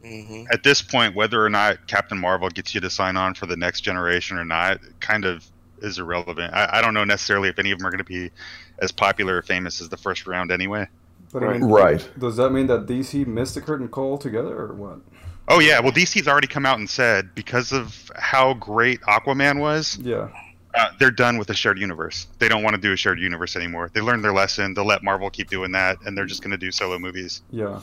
[0.03, 3.45] hmm at this point, whether or not Captain Marvel gets you to sign on for
[3.45, 5.45] the next generation or not, kind of
[5.81, 6.53] is irrelevant.
[6.53, 8.31] I, I don't know necessarily if any of them are going to be
[8.79, 10.87] as popular or famous as the first round anyway.
[11.31, 14.73] But I mean, right Does that mean that DC missed the curtain call together, or
[14.73, 14.99] what?
[15.47, 19.97] Oh yeah, well DC's already come out and said because of how great Aquaman was,
[19.97, 20.29] Yeah,
[20.75, 22.27] uh, they're done with the shared universe.
[22.39, 23.89] They don't want to do a shared universe anymore.
[23.93, 24.73] They learned their lesson.
[24.73, 27.41] They'll let Marvel keep doing that, and they're just going to do solo movies.
[27.49, 27.81] yeah.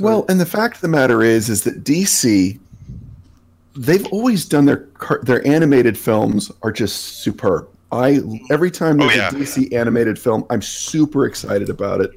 [0.00, 0.10] Wow.
[0.10, 2.58] So- well and the fact of the matter is is that dc
[3.76, 4.86] they've always done their
[5.22, 8.20] their animated films are just superb i
[8.50, 9.28] every time Oh, there's yeah.
[9.28, 12.10] a dc animated film i'm super excited about it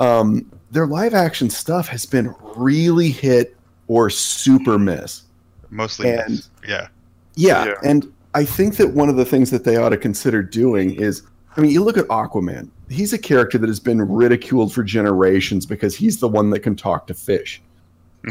[0.00, 5.22] um, their live action stuff has been really hit or super miss
[5.70, 6.50] Mostly, And- yes.
[6.68, 6.88] yeah.
[7.36, 7.74] Yeah, Yeah.
[7.84, 11.22] and I think that one of the things that they ought to consider doing is
[11.56, 12.68] I mean, you look at Aquaman.
[12.94, 16.76] He's a character that has been ridiculed for generations because he's the one that can
[16.76, 17.60] talk to fish.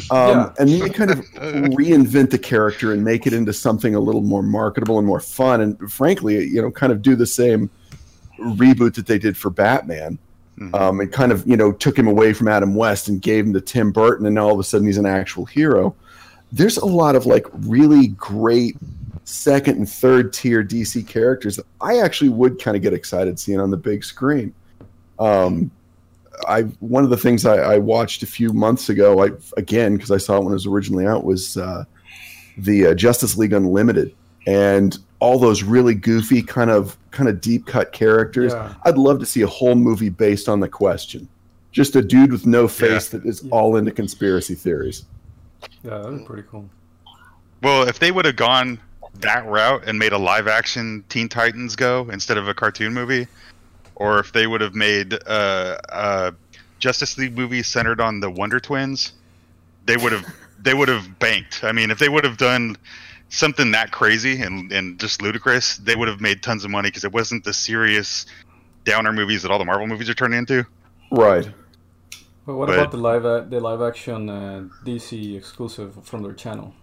[0.09, 0.53] Um, Yeah.
[0.57, 1.19] And then you kind of
[1.77, 5.61] reinvent the character and make it into something a little more marketable and more fun.
[5.61, 7.69] And frankly, you know, kind of do the same
[8.39, 10.17] reboot that they did for Batman.
[10.59, 10.73] Mhm.
[10.73, 13.53] Um, and kind of, you know, took him away from Adam West and gave him
[13.53, 15.95] to Tim Burton, and now all of a sudden he's an actual hero.
[16.51, 18.77] There's a lot of like really great
[19.25, 23.59] second and third tier DC characters that I actually would kind of get excited seeing
[23.59, 24.53] on the big screen.
[25.19, 25.71] Um,
[26.47, 30.11] I one of the things I, I watched a few months ago, I again because
[30.11, 31.85] I saw it when it was originally out, was uh,
[32.57, 34.15] the uh, Justice League Unlimited,
[34.47, 38.51] and all those really goofy kind of kind of deep cut characters.
[38.51, 38.73] Yeah.
[38.83, 41.27] I'd love to see a whole movie based on the question.
[41.71, 45.05] Just a dude with no face that is all into conspiracy theories.
[45.83, 46.69] Yeah, that'd be pretty cool.
[47.63, 48.79] Well, if they would have gone
[49.15, 53.27] that route and made a live action Teen Titans go instead of a cartoon movie,
[53.95, 56.33] or if they would have made uh, a
[56.79, 59.13] Justice League movie centered on the Wonder Twins,
[59.85, 60.25] they would have
[60.61, 61.63] they would have banked.
[61.63, 62.77] I mean, if they would have done
[63.29, 67.03] something that crazy and, and just ludicrous, they would have made tons of money because
[67.03, 68.25] it wasn't the serious
[68.85, 70.65] downer movies that all the Marvel movies are turning into.
[71.11, 71.49] Right.
[72.45, 76.73] But what But- about the live the live action uh, DC exclusive from their channel?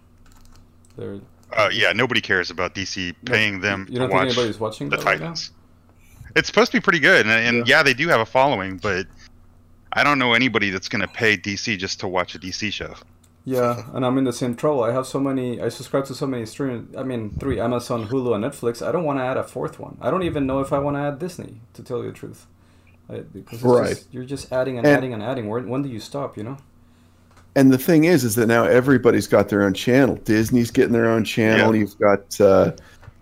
[0.97, 1.19] They're,
[1.53, 4.89] Uh, yeah, nobody cares about DC paying them you to don't think watch anybody's watching
[4.89, 5.19] the that right?
[5.19, 5.51] Titans.
[6.35, 7.77] It's supposed to be pretty good, and, and Yeah.
[7.77, 7.83] yeah.
[7.83, 9.05] they do have a following, but
[9.91, 12.95] I don't know anybody that's going to pay DC just to watch a DC show.
[13.43, 14.83] Yeah, and I'm in the same trouble.
[14.83, 15.59] I have so many.
[15.59, 16.93] I subscribe to so many streaming.
[16.97, 18.85] I mean, three: Amazon, Hulu, and Netflix.
[18.87, 19.97] I don't want to add a fourth one.
[19.99, 21.59] I don't even know if I want to add Disney.
[21.73, 22.45] To tell you the truth,
[23.09, 23.89] I, because it's Right.
[23.89, 25.49] just, you're just adding and, And- adding and adding.
[25.49, 26.37] Where, when do you stop?
[26.37, 26.57] You know?
[27.55, 30.15] And the thing is, is that now everybody's got their own channel.
[30.23, 31.73] Disney's getting their own channel.
[31.75, 31.81] Yeah.
[31.81, 32.71] You've got uh,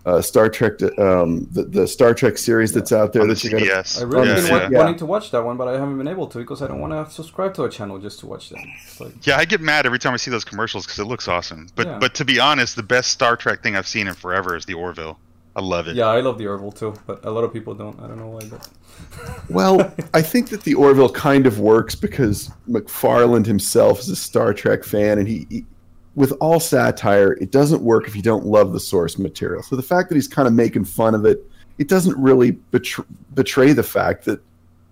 [0.06, 3.50] uh, Star Trek, um, the, the Star Trek series that's out there on the you
[3.50, 3.60] got.
[3.60, 4.00] CBS.
[4.00, 4.52] I really Yeah, been yeah.
[4.52, 4.78] wa- Yeah.
[4.78, 6.92] wanting to watch that one, but I haven't been able to because I don't want
[6.92, 8.60] to subscribe to a channel just to watch them.
[9.00, 11.66] Like, Yeah, I get mad every time I see those commercials because it looks awesome.
[11.74, 11.98] But Yeah.
[11.98, 14.74] but to be honest, the best Star Trek thing I've seen in forever is the
[14.74, 15.18] Orville.
[15.60, 15.94] I love it.
[15.94, 18.00] yeah, I love the Orville too, but a lot of people don't.
[18.00, 18.66] I don't know why, but
[19.50, 24.54] Well, I think that the Orville kind of works because MacFarlane himself is a Star
[24.54, 25.66] Trek fan, and he, he,
[26.14, 29.62] with all satire, it doesn't work if you don't love the source material.
[29.62, 31.46] So the fact that he's kind of making fun of it,
[31.76, 33.04] it doesn't really betray,
[33.34, 34.40] betray the fact that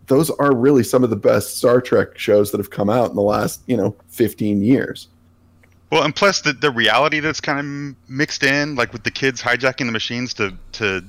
[0.06, 3.16] those are really some of the best Star Trek shows that have come out in
[3.16, 5.08] the last you know 15 years.
[5.90, 9.40] Well, and plus the, the reality that's kind of mixed in, like with the kids
[9.42, 11.02] hijacking the machines to to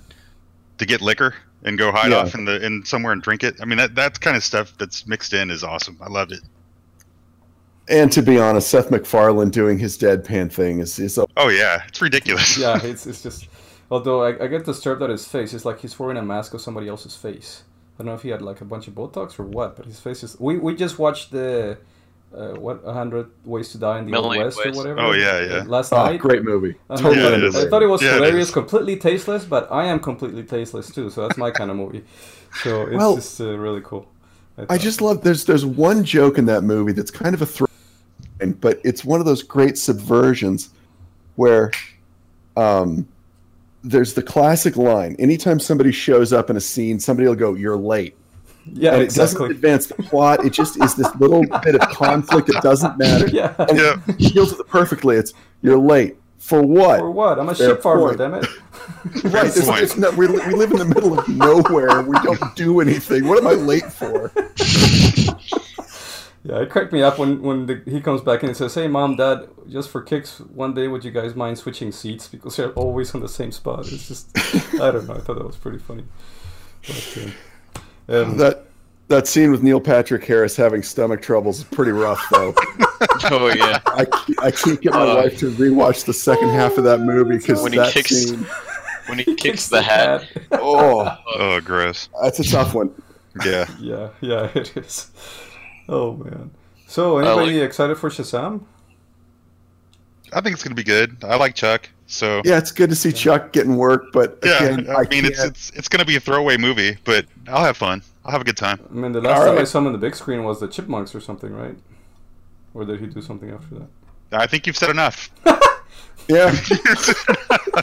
[0.78, 2.20] to get liquor and go hide Yeah.
[2.20, 3.56] off in the in somewhere and drink it.
[3.62, 5.98] I mean, that that kind of stuff that's mixed in is awesome.
[6.02, 6.40] I love it.
[7.90, 11.84] And to be honest, Seth MacFarlane doing his deadpan thing is is a, Oh yeah,
[11.88, 12.58] it's ridiculous.
[12.58, 13.48] Yeah, it's, it's just.
[13.92, 15.52] Although I, I get disturbed at his face.
[15.54, 17.64] It's like he's wearing a mask of somebody else's face.
[17.96, 20.00] I don't know if he had like a bunch of Botox or what, but his
[20.00, 20.40] face is.
[20.40, 21.80] We, we just watched the.
[22.32, 25.00] Uh, what, A Hundred Ways to Die in the Old Million West or whatever?
[25.00, 25.64] Oh, yeah, yeah.
[25.66, 26.20] Last oh, night.
[26.20, 26.76] great movie.
[26.90, 28.54] Totally Yeah, it I thought it was Yeah, hilarious, is.
[28.54, 32.06] completely tasteless, but I am completely tasteless too, so that's my kind of movie.
[32.64, 34.08] So it's Well, just uh, really cool.
[34.60, 34.80] I thought.
[34.80, 37.68] just love there's there's one joke in that movie that's kind of a throw,
[38.60, 40.70] but it's one of those great subversions
[41.36, 41.72] where
[42.58, 43.08] um,
[43.84, 45.16] there's the classic line.
[45.18, 48.18] Anytime somebody shows up in a scene, somebody will go, "You're late,"
[48.74, 49.40] yeah, and it exactly.
[49.40, 50.46] doesn't advance the plot.
[50.46, 53.28] It just is this little bit of conflict that doesn't matter.
[53.28, 53.54] Yeah.
[53.58, 54.02] And Yeah.
[54.18, 55.16] he deals with it perfectly.
[55.16, 57.00] It's you're late for what?
[57.00, 57.40] For what?
[57.40, 58.18] I'm a Fair ship farmer, point.
[58.20, 58.46] damn it.
[59.26, 59.46] Right.
[59.46, 59.82] It's, point.
[59.84, 62.02] it's not, we, we live in the middle of nowhere.
[62.02, 63.28] We don't do anything.
[63.28, 64.32] What am I late for?
[66.44, 68.88] Yeah, it cracked me up when when the, he comes back and he says, "Hey,
[68.88, 72.72] mom, dad, just for kicks, one day would you guys mind switching seats because they're
[72.72, 74.30] always on the same spot?" It's just,
[74.80, 75.16] I don't know.
[75.16, 76.06] I thought that was pretty funny.
[76.88, 77.30] But, uh,
[78.10, 78.64] um, That
[79.08, 82.54] that scene with Neil Patrick Harris having stomach troubles is pretty rough, though.
[83.32, 83.80] Oh yeah.
[83.88, 87.00] I, can't- I can't get my Uh, wife to rewatch the second half of that
[87.00, 88.46] movie because When he kicks- scene.
[89.08, 90.26] When he kicks the hat.
[90.52, 92.10] Oh, Oh, gross.
[92.22, 92.92] that's a tough one.
[93.46, 93.68] Yeah.
[93.80, 95.12] yeah, yeah, it is.
[95.88, 96.52] Oh man.
[96.88, 98.64] So, anybody excited for Shazam?
[100.34, 101.18] I think it's gonna be good.
[101.24, 104.64] I like Chuck, so Yeah, it's good to see Chuck getting work, but yeah.
[104.64, 107.78] again, I, mean, it's can't- it's it's gonna be a throwaway movie, but I'll have
[107.78, 108.02] fun.
[108.26, 108.80] I'll have a good time.
[108.90, 109.68] I mean, the last All time I right.
[109.68, 111.76] saw him on the big screen was the Chipmunks or something, right?
[112.74, 113.88] Or did he do something after that?
[114.32, 115.32] I think you've said enough.
[116.28, 116.52] yeah,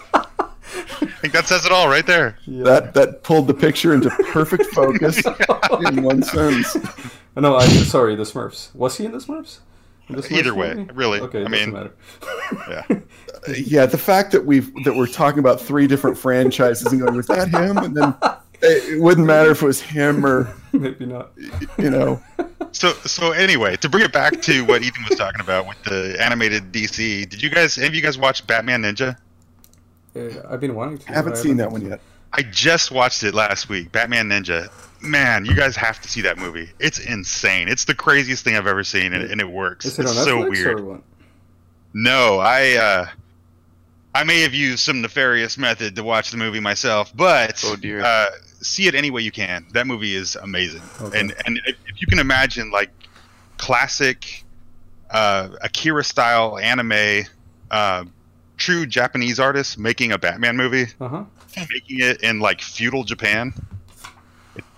[0.09, 2.39] I think that says it all right there.
[2.47, 2.65] Yeah.
[2.65, 5.23] that that pulled the picture into perfect focus
[5.89, 6.77] in one sentence.
[7.36, 8.74] No, I'm sorry, the Smurfs.
[8.74, 9.59] Was he in the Smurfs?
[10.09, 11.20] In the Smurfs Either way, really.
[11.20, 11.93] Okay, I doesn't mean, matter.
[12.69, 12.98] Yeah.
[13.56, 17.27] Yeah, the fact that we've that we're talking about three different franchises and going, was
[17.28, 17.78] that him?
[17.78, 18.14] And then
[18.62, 21.31] it, it wouldn't matter if it was him or Maybe not.
[21.78, 22.20] you know.
[22.73, 26.16] So so anyway, to bring it back to what Ethan was talking about with the
[26.20, 29.16] animated DC, did you guys have you guys watched Batman Ninja?
[30.14, 31.10] Uh, I've been wanting to.
[31.10, 32.01] I haven't I seen that one yet.
[32.32, 34.68] I just watched it last week, Batman Ninja.
[35.01, 36.68] Man, you guys have to see that movie.
[36.81, 37.68] It's insane.
[37.68, 39.85] It's the craziest thing I've ever seen, and, and it works.
[39.85, 40.81] Is it on it's so Netflix weird.
[40.81, 41.02] or what?
[41.94, 43.06] No, I uh,
[44.16, 48.02] I may have used some nefarious method to watch the movie myself, but Oh, dear.
[48.02, 48.26] Uh,
[48.62, 49.66] see it any way you can.
[49.74, 51.20] That movie is amazing, Okay.
[51.20, 52.90] and and if, if you can imagine like
[53.59, 54.44] classic
[55.10, 57.26] uh, Akira style anime,
[57.70, 58.05] uh,
[58.56, 61.24] true Japanese artists making a Batman movie, Uh huh.
[61.70, 63.52] making it in like feudal Japan.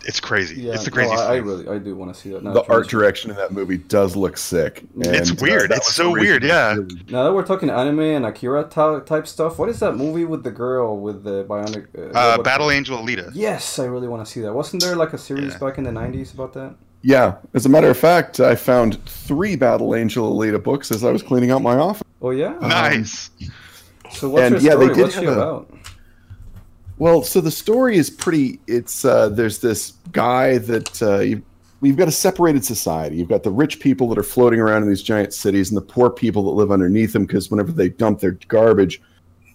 [0.03, 0.62] It, it's crazy.
[0.62, 1.45] Yeah, it's the no, craziest I, I thing.
[1.47, 2.43] really, I do want to see that.
[2.43, 4.85] Now The art direction in that movie does look sick.
[4.99, 5.70] It's And, uh, weird.
[5.70, 6.75] that It's was so weird, yeah.
[6.75, 10.25] really- Now that we're talking anime and Akira ty- type stuff, what is that movie
[10.25, 11.87] with the girl with the bionic?
[11.97, 13.31] Uh, Uh, robot- Battle Angel Alita.
[13.35, 14.53] Yes, I really want to see that.
[14.55, 15.59] Wasn't there like a series Yeah.
[15.59, 16.75] back in the '90s about that?
[17.03, 21.12] Yeah, as a matter of fact, I found three Battle Angel Alita books as I
[21.12, 22.03] was cleaning out my office.
[22.20, 22.55] Oh yeah.
[22.61, 23.31] Nice.
[24.11, 24.95] So what's and, her yeah, they story?
[24.95, 25.70] did What's she have a- about?
[26.99, 28.61] Well, so the story is pretty.
[28.66, 31.43] It's uh, there's this guy that uh, you,
[31.81, 33.16] we've got a separated society.
[33.16, 35.83] You've got the rich people that are floating around in these giant cities, and the
[35.83, 37.25] poor people that live underneath them.
[37.25, 39.01] Because whenever they dump their garbage,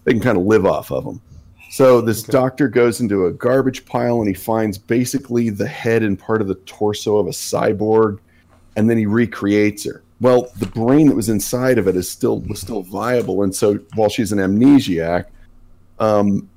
[0.04, 1.20] they can kind of live off of them.
[1.70, 2.32] So this Okay.
[2.32, 6.46] doctor goes into a garbage pile and he finds basically the head and part of
[6.46, 8.20] the torso of a cyborg,
[8.76, 10.02] and then he recreates her.
[10.20, 13.80] Well, the brain that was inside of it is still was still viable, and so
[13.96, 15.26] while she's an amnesiac,
[15.98, 16.48] um,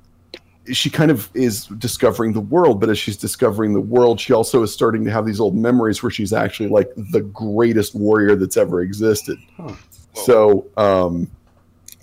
[0.72, 2.80] she kind of is discovering the world.
[2.80, 6.02] But as she's discovering the world, she also is starting to have these old memories
[6.02, 9.38] where she's actually like the greatest warrior that's ever existed.
[9.56, 9.74] Huh.
[10.14, 11.30] So, um,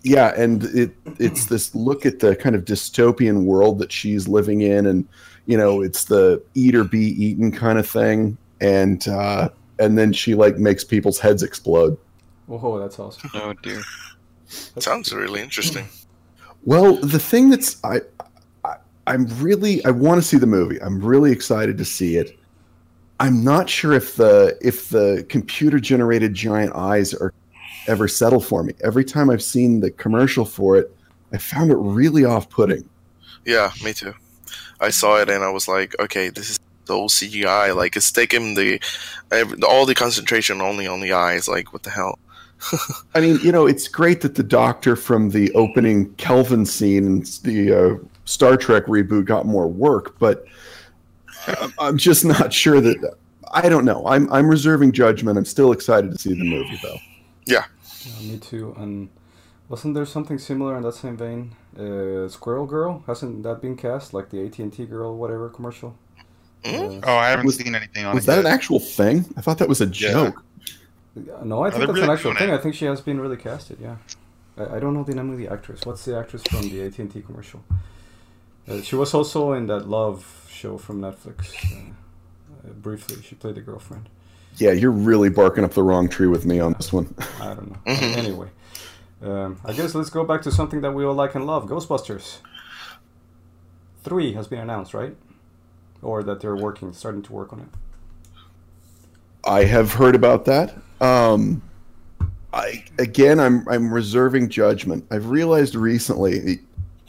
[0.03, 4.61] yeah, and it it's this look at the kind of dystopian world that she's living
[4.61, 5.07] in, and
[5.47, 10.13] you know, it's the eat or be eaten kind of thing, and uh, and then
[10.13, 11.97] she like makes people's heads explode.
[12.47, 13.31] Oh, that's awesome.
[13.33, 13.81] Oh dear.
[14.47, 15.87] That's- Sounds really interesting.
[16.63, 18.24] Well, the thing that's I, I
[19.07, 20.81] I'm really I want to see the movie.
[20.81, 22.37] I'm really excited to see it.
[23.19, 27.33] I'm not sure if the if the computer generated giant eyes are
[27.87, 28.73] ever settle for me.
[28.83, 30.95] Every time I've seen the commercial for it,
[31.31, 32.89] I found it really off-putting.
[33.45, 34.13] Yeah, me too.
[34.79, 37.75] I saw it and I was like, okay, this is the old CGI.
[37.75, 38.79] Like it's taking the
[39.67, 41.47] all the concentration only on the eyes.
[41.47, 42.19] Like what the hell?
[43.15, 47.25] I mean, you know, it's great that the Doctor from the opening Kelvin scene and
[47.43, 47.95] the uh,
[48.25, 50.45] Star Trek reboot got more work, but
[51.47, 53.15] I'm- I'm just not sure that.
[53.51, 54.05] I don't know.
[54.07, 55.37] I'm I'm reserving judgment.
[55.37, 56.97] I'm still excited to see the movie, though.
[57.45, 57.65] Yeah,
[58.21, 58.75] me too.
[58.77, 59.09] And
[59.69, 61.51] wasn't there something similar in that same vein?
[61.77, 65.95] Uh, Squirrel Girl hasn't that been cast like the AT and T girl whatever commercial?
[66.65, 66.75] Hmm?
[66.75, 68.27] Uh, Oh, I haven't Was- seen anything on Was it.
[68.27, 68.45] that yet.
[68.45, 69.25] an actual thing?
[69.37, 69.91] I thought that was a Yeah.
[70.11, 70.43] joke.
[71.43, 72.49] no, I think that's really an actual thing.
[72.49, 72.53] it.
[72.53, 73.77] I think she has been really casted.
[73.79, 73.97] Yeah,
[74.57, 75.81] I, I don't know the name of the actress.
[75.85, 77.63] What's the actress from the AT and T commercial?
[78.67, 81.53] Uh, she was also in that Love show from Netflix.
[81.71, 81.91] Uh,
[82.67, 84.09] uh, briefly, she played the girlfriend.
[84.57, 87.13] Yeah, you're really barking up the wrong tree with me on this one.
[87.41, 87.77] I don't know.
[87.93, 88.17] Mhm.
[88.17, 88.49] Anyway,
[89.21, 92.37] um, I guess let's go back to something that we all like and love: Ghostbusters.
[94.03, 95.15] Three has been announced, right?
[96.01, 97.67] Or that they're working, starting to work on it.
[99.43, 100.75] I have heard about that.
[101.01, 101.61] Um,
[102.53, 105.05] I again, I'm I'm reserving judgment.
[105.11, 106.59] I've realized recently it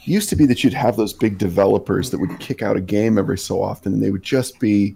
[0.03, 3.17] used to be that you'd have those big developers that would kick out a game
[3.17, 4.95] every so often, and they would just be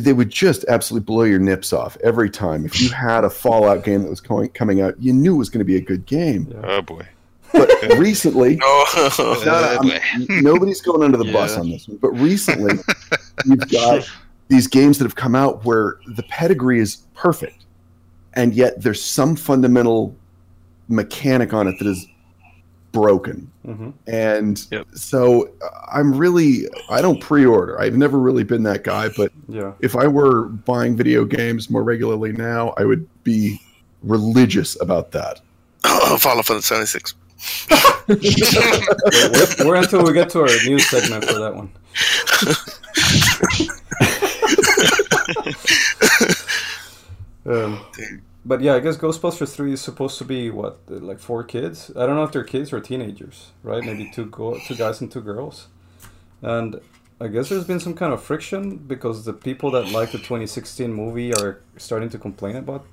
[0.00, 2.64] they would just absolutely blow your nips off every time.
[2.64, 5.50] If you had a Fallout game that was going, coming out, you knew it was
[5.50, 6.52] going to be a good game.
[6.64, 7.06] Oh boy.
[7.52, 8.84] But recently, No.
[9.18, 10.00] no, no,
[10.40, 11.98] nobody's going under the bus on this one.
[11.98, 12.74] But recently,
[13.44, 14.08] you've got
[14.48, 17.64] these games that have come out where the pedigree is perfect,
[18.34, 20.16] and yet there's some fundamental
[20.88, 22.06] mechanic on it that is
[22.94, 23.50] broken.
[23.66, 24.86] hmm And Yep.
[24.94, 27.78] so uh, I'm really, I don't pre order.
[27.78, 29.10] I've never really been that guy.
[29.14, 29.72] But Yeah.
[29.80, 33.60] if I were buying video games more regularly now, I would be
[34.02, 35.40] religious about that.
[36.20, 37.14] Final Fantasy 76.
[38.08, 41.70] Wait, we're, we're until we get to our news segment for that one.
[47.46, 47.80] um,
[48.44, 51.90] but yeah, I guess Ghostbusters 3 is supposed to be what, like four kids?
[51.96, 53.82] I don't know if they're kids or teenagers, right?
[53.84, 55.68] Maybe two go- two guys and two girls.
[56.42, 56.80] And
[57.20, 60.92] I guess there's been some kind of friction because the people that like the 2016
[60.92, 62.84] movie are starting to complain about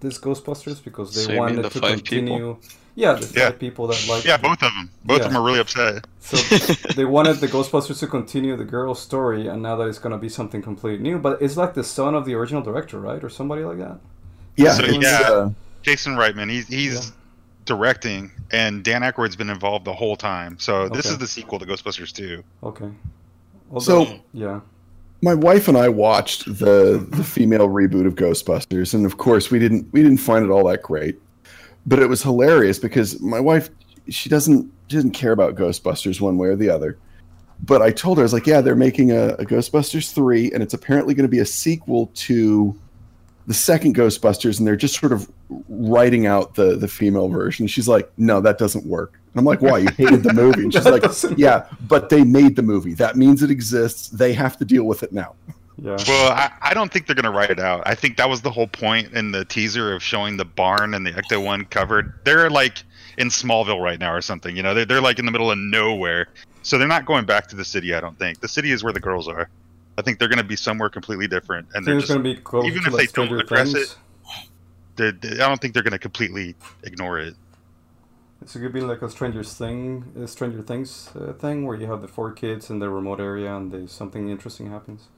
[0.00, 2.36] this Ghostbusters because they So wanted the to five people?
[2.36, 2.56] continue.
[2.94, 3.50] Yeah, the Yeah.
[3.50, 4.24] people that like.
[4.24, 4.88] Yeah, both of them.
[5.04, 5.24] Both Yeah.
[5.26, 6.06] of them are really upset.
[6.20, 6.36] So
[6.94, 10.28] they wanted the Ghostbusters to continue the girl's story, and now that it's gonna be
[10.28, 11.18] something completely new.
[11.18, 13.98] But it's like the son of the original director, right, or somebody like that.
[14.56, 15.18] Yeah, So, yeah.
[15.22, 15.50] uh,
[15.82, 17.12] Jason Reitman, he's he's
[17.64, 20.58] directing, and Dan Aykroyd's been involved the whole time.
[20.58, 21.12] So this Okay.
[21.14, 22.42] is the sequel to Ghostbusters 2.
[22.62, 22.88] Okay.
[23.72, 24.60] Although, So- yeah,
[25.22, 29.58] my wife and I watched the the female reboot of Ghostbusters, and of course we
[29.58, 31.18] didn't we didn't find it all that great.
[31.86, 33.70] But it was hilarious because my wife
[34.08, 36.98] she doesn't she doesn't care about Ghostbusters one way or the other.
[37.62, 40.62] But I told her I was like, yeah, they're making a, a Ghostbusters three, and
[40.62, 42.78] it's apparently going to be a sequel to
[43.46, 45.30] the second Ghostbusters, and they're just sort of
[45.68, 47.66] writing out the the female version.
[47.66, 49.18] She's like, no, that doesn't work.
[49.32, 49.78] And I'm like, why?
[49.78, 50.62] You hated the movie?
[50.64, 52.94] And she's like, doesn't yeah, but they made the movie.
[52.94, 54.08] That means it exists.
[54.08, 55.34] They have to deal with it now.
[55.76, 57.82] yeah, Well, I, I don't think they're going to write it out.
[57.84, 61.04] I think that was the whole point in the teaser of showing the barn and
[61.04, 62.12] the Ecto one covered.
[62.24, 62.84] They're like
[63.18, 64.56] in Smallville right now or something.
[64.56, 66.28] You know, they're, they're like in the middle of nowhere.
[66.62, 68.40] So they're not going back to the city, I don't think.
[68.40, 69.50] The city is where the girls are.
[69.96, 71.68] I think they're going to be somewhere completely different.
[71.74, 73.96] And they're just, gonna be close even to if like they don't address Things.
[74.96, 77.34] they're- they- I don't think they're going to completely ignore it.
[78.42, 82.02] It's gonna be like a Stranger Thing, a Stranger Things uh, thing where you have
[82.02, 85.08] the four kids in the remote area and they, something interesting happens.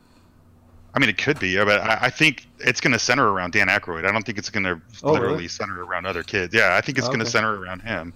[0.94, 3.66] I mean, it could be, but I, I think it's going to center around Dan
[3.68, 4.06] Aykroyd.
[4.06, 5.48] I don't think it's going to Oh, literally really?
[5.48, 6.54] center around other kids.
[6.54, 7.32] Yeah, I think it's Oh, going to okay.
[7.32, 8.14] center around him.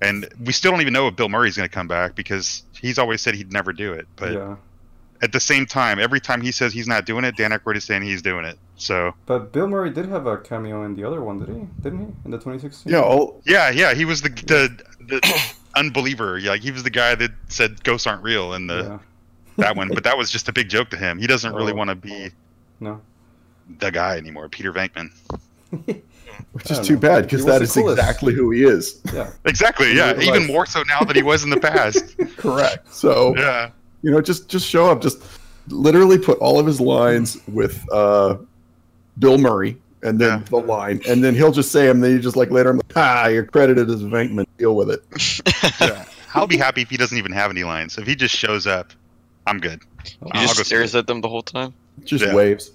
[0.00, 2.98] And we still don't even know if Bill Murray's going to come back because he's
[2.98, 4.06] always said he'd never do it.
[4.16, 4.56] But yeah,
[5.24, 7.84] at the same time, every time he says he's not doing it, Dan Aykroyd is
[7.84, 8.58] saying he's doing it.
[8.76, 11.62] So but Bill Murray did have a cameo in the other one, did he?
[11.82, 12.06] Didn't he?
[12.26, 12.92] In the 2016.
[12.92, 15.42] Yeah, all, yeah, yeah, he was the the, the
[15.76, 16.38] unbeliever.
[16.38, 18.98] Yeah, like he was the guy that said ghosts aren't real in the yeah.
[19.64, 19.88] that one.
[19.88, 21.18] But that was just a big joke to him.
[21.18, 21.76] He doesn't really Oh.
[21.76, 22.30] want to be
[22.80, 23.00] No.
[23.78, 25.10] the guy anymore, Peter Venkman.
[26.52, 27.00] which is too know.
[27.00, 27.98] bad because was that the is coolest.
[27.98, 29.00] exactly who he is.
[29.12, 29.30] Yeah.
[29.46, 29.94] Exactly.
[29.96, 32.16] Yeah, even more so now that he was in the past.
[32.36, 32.92] Correct.
[32.92, 33.70] So yeah.
[34.04, 35.22] You know, just just show up, just
[35.68, 38.36] literally put all of his lines with uh,
[39.18, 40.44] Bill Murray, and then Yeah.
[40.50, 42.00] the line, and then he'll just say them.
[42.00, 44.46] Then you just like later, I'm like, ah, you're credited as Venkman.
[44.58, 45.02] Deal with it.
[45.80, 46.04] yeah.
[46.34, 47.96] I'll be happy if he doesn't even have any lines.
[47.96, 48.92] If he just shows up,
[49.46, 49.80] I'm good.
[50.04, 51.72] He I'll just go stares at them the whole time.
[52.04, 52.34] Just Yeah.
[52.34, 52.72] waves.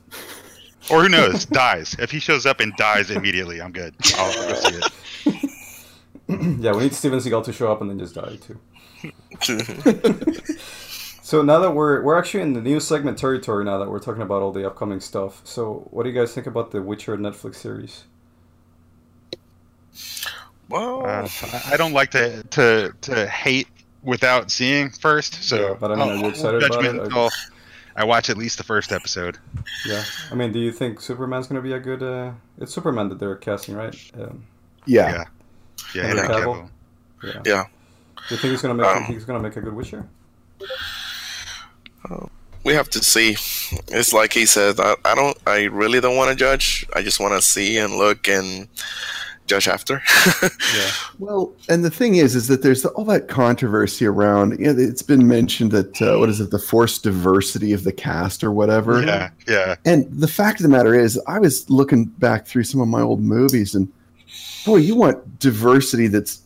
[0.89, 1.95] Or who knows, dies.
[1.99, 3.93] If he shows up and dies immediately, I'm good.
[4.15, 5.51] I'll, I'll go see it.
[6.60, 8.57] yeah, we need Steven Seagal to show up and then just die too.
[11.30, 14.23] So now that we're we're actually in the new segment territory now that we're talking
[14.23, 15.41] about all the upcoming stuff.
[15.43, 18.06] So what do you guys think about the Witcher Netflix series?
[20.69, 23.68] Well, Uh, I- I don't like to to to hate
[24.01, 25.43] without seeing first.
[25.43, 27.03] So, Yeah, but I mean, are you excited about judgment it?
[27.03, 27.30] until
[27.95, 29.38] I watch at least the first episode.
[29.85, 32.01] Yeah, I mean, do you think Superman's gonna be a good?
[32.01, 33.95] Uh, it's Superman that they're casting, right?
[34.19, 34.47] Um,
[34.88, 35.11] Yeah.
[35.11, 35.23] Yeah.
[35.93, 36.56] Yeah, Henry Henry Cavill?
[36.56, 36.69] Cavill.
[37.35, 37.41] yeah.
[37.45, 37.64] Yeah.
[38.30, 38.88] Do you think he's gonna make?
[38.88, 40.07] Um, he's gonna make a good Witcher?
[42.64, 43.32] We have to see.
[43.88, 44.80] It's like he said.
[44.80, 45.38] I, I don't.
[45.48, 46.86] I really don't want to judge.
[46.94, 48.68] I just want to see and look and
[49.50, 50.02] judge after.
[50.76, 50.92] Yeah.
[51.18, 54.60] Well, and the thing is, is that there's all that controversy around.
[54.60, 57.92] You know, it's been mentioned that uh, what is it, the forced diversity of the
[57.92, 59.04] cast or whatever.
[59.04, 59.76] Yeah, yeah.
[59.84, 63.02] And the fact of the matter is, I was looking back through some of my
[63.02, 63.92] old movies, and
[64.64, 66.42] boy, you want diversity that's,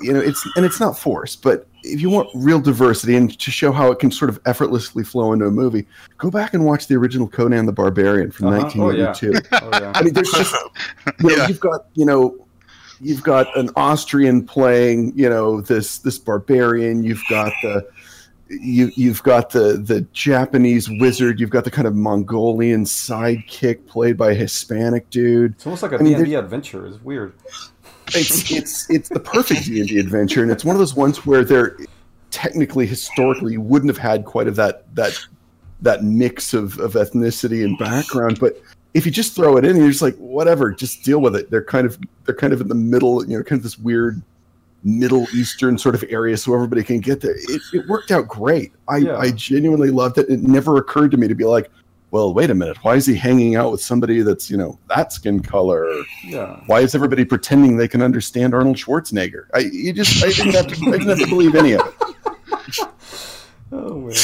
[0.00, 3.50] you know, it's and it's not forced, but if you want real diversity and to
[3.50, 5.86] show how it can sort of effortlessly flow into a movie,
[6.18, 8.70] go back and watch the original Conan the Barbarian from Uh-huh.
[8.80, 9.06] Oh, yeah.
[9.06, 9.48] 1982.
[9.62, 9.92] Oh yeah.
[9.94, 10.54] I mean, there's just
[11.22, 11.48] you know, Yeah.
[11.48, 12.46] you've got you know
[13.00, 17.02] you've got an Austrian playing you know this this barbarian.
[17.04, 17.86] You've got the
[18.50, 21.38] you you've got the the Japanese wizard.
[21.38, 25.52] You've got the kind of Mongolian sidekick played by a Hispanic dude.
[25.52, 26.86] It's almost like a I mean, D&D adventure.
[26.86, 27.34] It's weird.
[28.14, 31.26] It's it's it's the perfect D and D adventure, and it's one of those ones
[31.26, 31.76] where they're
[32.30, 35.18] technically historically you wouldn't have had quite of that that
[35.80, 38.60] that mix of, of ethnicity and background, but
[38.94, 41.50] if you just throw it in, you're just like whatever, just deal with it.
[41.50, 44.20] They're kind of they're kind of in the middle, you know, kind of this weird
[44.84, 47.34] Middle Eastern sort of area, so everybody can get there.
[47.36, 48.72] It, it worked out great.
[48.88, 49.16] I Yeah.
[49.16, 50.28] I genuinely loved it.
[50.28, 51.70] It never occurred to me to be like,
[52.10, 55.12] well, wait a minute, why is he hanging out with somebody that's you know that
[55.12, 55.86] skin color?
[56.24, 56.60] Yeah.
[56.66, 59.46] why is everybody pretending they can understand Arnold Schwarzenegger?
[59.54, 61.94] I you just I didn't have to I didn't have to believe any of it.
[63.70, 64.16] Oh man.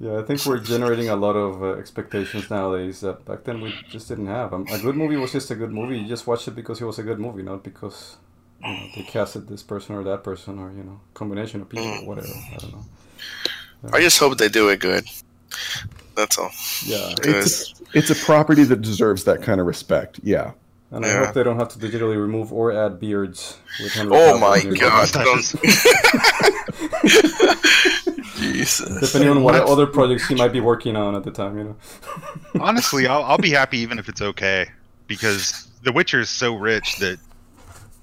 [0.00, 3.72] Yeah, I think we're generating a lot of uh, expectations nowadays that back then we
[3.88, 4.52] just didn't have.
[4.52, 5.98] Um, a good movie was just a good movie.
[5.98, 8.16] You just watched it because it was a good movie, not because
[8.64, 11.86] you know, they casted this person or that person or you know combination of people
[11.86, 12.28] or whatever.
[12.28, 12.84] I don't know.
[13.92, 15.04] I just hope they do it good.
[16.14, 16.50] That's all.
[16.84, 20.20] Yeah, It's a, it's a property that deserves that kind of respect.
[20.22, 20.52] Yeah.
[20.90, 24.58] and I hope they don't have to digitally remove or add beards with Oh my
[24.58, 25.08] in god!
[25.12, 25.54] Don't-
[28.36, 29.00] Jesus.
[29.00, 29.68] Depending on what What?
[29.68, 31.76] other projects he might be working on at the time, you know.
[32.60, 34.66] Honestly, I'll, I'll be happy even if it's okay
[35.06, 37.18] because The Witcher is so rich that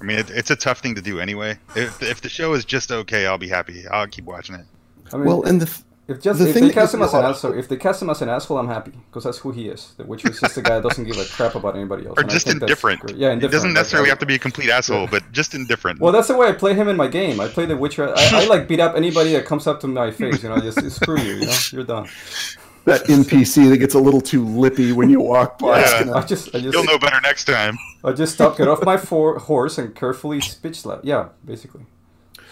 [0.01, 1.57] I mean it, it's a tough thing to do anyway.
[1.75, 3.85] If if the show is just okay, I'll be happy.
[3.87, 4.65] I'll keep watching it.
[5.13, 5.79] I mean, Well, and the th-
[6.09, 8.01] If just The if thing they cast gives him as an asshole, if they cast
[8.01, 9.93] him as an asshole, I'm happy because that's who he is.
[9.97, 12.17] The Witcher is just a guy that doesn't give a crap about anybody else.
[12.17, 12.99] Or and I just think that's indifferent.
[13.01, 13.15] great.
[13.17, 13.51] Yeah, It indifferent.
[13.53, 15.99] doesn't necessarily I- have to be a complete asshole, but just indifferent.
[16.01, 17.39] Well, that's the way I play him in my game.
[17.39, 18.09] I play the Witcher.
[18.09, 20.41] I, I like beat up anybody that comes up to my face.
[20.41, 21.35] You know, just screw you.
[21.35, 22.07] You know, you're done.
[22.85, 25.79] that NPC that gets a little too lippy when you walk by.
[25.81, 25.99] Yeah.
[25.99, 26.13] you know.
[26.15, 27.77] I just, I just, You'll know better next time.
[28.03, 31.01] I just stop, get off my for- horse, and carefully speech slap.
[31.03, 31.85] Yeah, basically.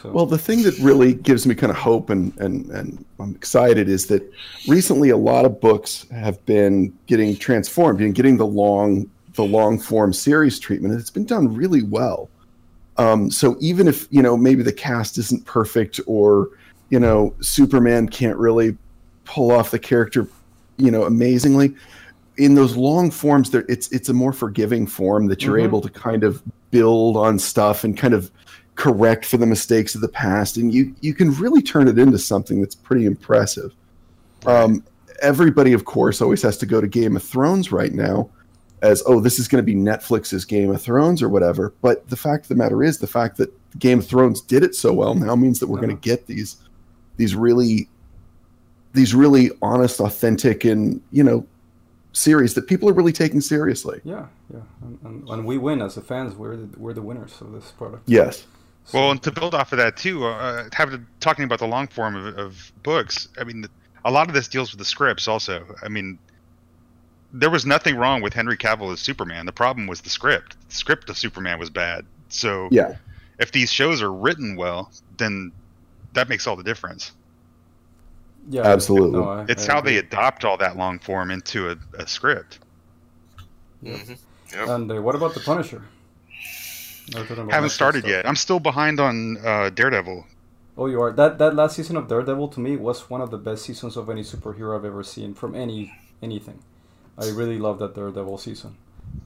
[0.02, 3.34] So, Well, the thing that really gives me kind of hope and, and, and I'm
[3.36, 4.22] excited is that
[4.68, 9.78] recently a lot of books have been getting transformed and getting the long the long
[9.80, 10.94] form series treatment.
[10.94, 12.28] And it's been done really well.
[12.98, 16.50] Um, so even if you know maybe the cast isn't perfect or
[16.90, 18.76] you know Superman can't really
[19.26, 20.28] pull off the character
[20.78, 21.76] you know amazingly,
[22.38, 25.64] in those long forms there it's it's a more forgiving form that you're Mhm.
[25.64, 26.42] able to kind of
[26.72, 28.32] build on stuff and kind of
[28.78, 32.18] correct for the mistakes of the past and you you can really turn it into
[32.18, 33.74] something that's pretty impressive
[34.46, 34.84] um,
[35.22, 38.30] everybody of course always has to go to game of thrones right now
[38.84, 42.16] as oh this is going to be netflix's game of thrones or whatever but the
[42.16, 45.16] fact of the matter is the fact that game of thrones did it so well
[45.16, 46.00] now means that we're going Uh-huh.
[46.02, 46.58] to get these
[47.18, 47.90] these really
[48.94, 51.46] these really honest authentic and you know
[52.14, 55.96] series that people are really taking seriously yeah, yeah, and, and, and we win as
[55.96, 56.36] the fans.
[56.36, 58.04] We're the, we're the winners of this product.
[58.08, 58.46] yes
[58.88, 61.88] So- Well, and to build off of that too, uh, having talking about the long
[61.88, 63.28] form of, of books.
[63.40, 63.66] I mean,
[64.06, 65.28] a lot of this deals with the scripts.
[65.28, 66.18] Also, I mean,
[67.34, 69.46] there was nothing wrong with Henry Cavill as Superman.
[69.46, 70.56] The problem was the script.
[70.70, 72.06] The script of Superman was bad.
[72.30, 72.96] So, yeah
[73.40, 75.52] if these shows are written well, then
[76.14, 77.12] that makes all the difference.
[78.50, 79.20] yeah, Absolutely.
[79.20, 79.92] no, I- It's I how agree.
[79.92, 82.58] they adopt all that long form into a, a script.
[83.84, 84.18] Mhm.
[84.54, 84.68] Yep.
[84.70, 85.84] And uh, what about the Punisher?
[85.84, 85.84] Now we're talking
[86.40, 87.20] about I
[87.50, 88.10] haven't started stuff.
[88.10, 88.28] yet.
[88.28, 90.26] I'm still behind on uh, Daredevil.
[90.78, 91.12] Oh, you are.
[91.12, 94.10] That that last season of Daredevil to me was one of the best seasons of
[94.10, 96.60] any superhero I've ever seen from any anything.
[97.18, 98.76] I really love that Daredevil season.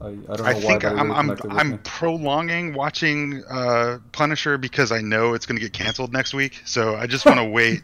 [0.00, 4.56] I, I don't know I why, think I'm really I'm, I'm prolonging watching uh, Punisher
[4.56, 6.62] because I know it's going to get canceled next week.
[6.64, 7.82] So I just want to wait.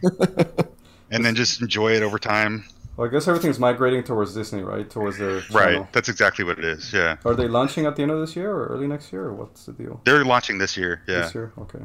[1.11, 2.65] and then just enjoy it over time.
[2.99, 4.89] Well, I guess everything's migrating towards Disney, right?
[4.89, 5.83] Towards their channel.
[5.83, 5.93] Right.
[5.93, 6.91] That's exactly what it is.
[6.91, 7.15] Yeah.
[7.23, 9.65] Are they launching at the end of this year or early next year, or what's
[9.67, 10.01] the deal?
[10.03, 11.01] They're launching this year.
[11.07, 11.21] Yeah.
[11.21, 11.79] This year, okay.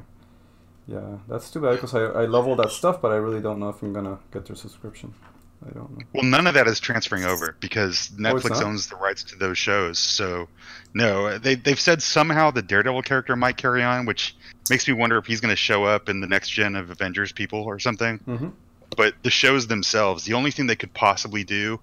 [0.89, 3.61] Yeah, that's too bad because I, I love all that stuff, but I really don't
[3.61, 5.15] know if I'm gonna get their subscription.
[5.65, 6.05] I don't know.
[6.13, 8.65] Well, none of that is transferring over because Oh, Netflix not?
[8.65, 10.01] owns the rights to those shows.
[10.01, 10.49] So,
[10.95, 14.37] no, they they've said somehow the Daredevil character might carry on, which
[14.69, 17.31] makes me wonder if he's going to show up in the next gen of Avengers
[17.33, 18.19] people or something.
[18.27, 18.49] Mm-hmm.
[18.97, 21.81] But the shows themselves, the only thing they could possibly do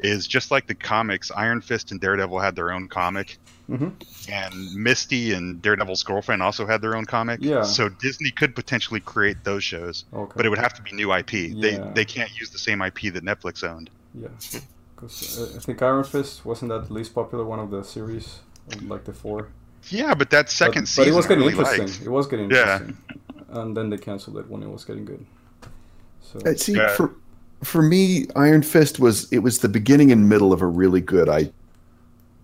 [0.00, 1.30] is just like the comics.
[1.30, 3.38] Iron Fist and Daredevil had their own comic,
[3.70, 4.30] Mm-hmm.
[4.30, 7.38] and Misty and Daredevil's girlfriend also had their own comic.
[7.42, 7.62] Yeah.
[7.62, 10.32] So Disney could potentially create those shows, Okay.
[10.36, 11.32] but it would have to be new IP.
[11.32, 11.62] Yeah.
[11.62, 13.88] They they can't use the same IP that Netflix owned.
[14.14, 14.28] Yeah,
[14.94, 18.40] because uh, I think Iron Fist wasn't that the least popular one of the series,
[18.82, 19.48] like the four.
[19.88, 21.86] Yeah, but that second but, season but it was getting really interesting.
[21.86, 22.02] liked.
[22.02, 22.88] It was getting interesting.
[22.88, 22.94] Yeah.
[23.30, 25.24] interesting, and then they canceled it when it was getting good.
[26.32, 26.88] So Uh, See, Yeah.
[26.96, 27.12] for
[27.62, 31.28] for me, Iron Fist was it was the beginning and middle of a really good.
[31.28, 31.50] I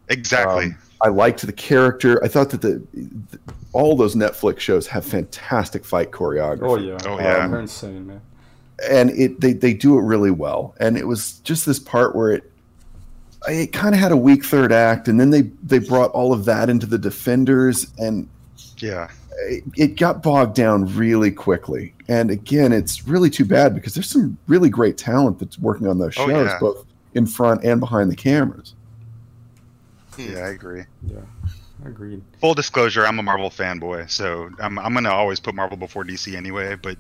[0.09, 0.67] Exactly.
[0.67, 2.23] um, I liked the character.
[2.25, 3.39] I thought that the, the
[3.73, 6.63] all those Netflix shows have fantastic fight choreography.
[6.63, 7.47] oh yeah, Oh, yeah.
[7.49, 8.21] they're insane, man.
[8.91, 12.31] and it they, they do it really well and it was just this part where
[12.33, 12.51] it
[13.49, 16.45] it kind of had a weak third act and then they they brought all of
[16.47, 18.27] that into the defenders and
[18.79, 19.09] yeah.
[19.49, 24.09] It, it got bogged down really quickly and again it's really too bad because there's
[24.11, 26.59] some really great talent that's working on those Oh, shows yeah.
[26.61, 28.75] both in front and behind the cameras
[30.19, 30.85] Yeah, I agree.
[31.07, 31.21] Yeah,
[31.85, 32.23] agreed.
[32.41, 36.35] Full disclosure, I'm a Marvel fanboy, so I'm I'm gonna always put Marvel before DC
[36.37, 36.75] anyway.
[36.75, 36.99] But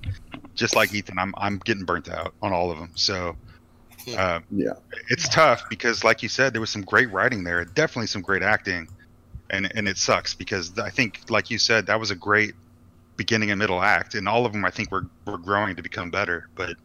[0.54, 2.90] just like Ethan, I'm I'm getting burnt out on all of them.
[2.94, 3.36] So
[4.16, 4.72] uh, yeah
[5.08, 8.42] it's tough because, like you said, there was some great writing there, definitely some great
[8.42, 8.88] acting,
[9.50, 12.54] and and it sucks because I think, like you said, that was a great
[13.16, 16.10] beginning and middle act, and all of them I think were were growing to become
[16.10, 16.76] better, but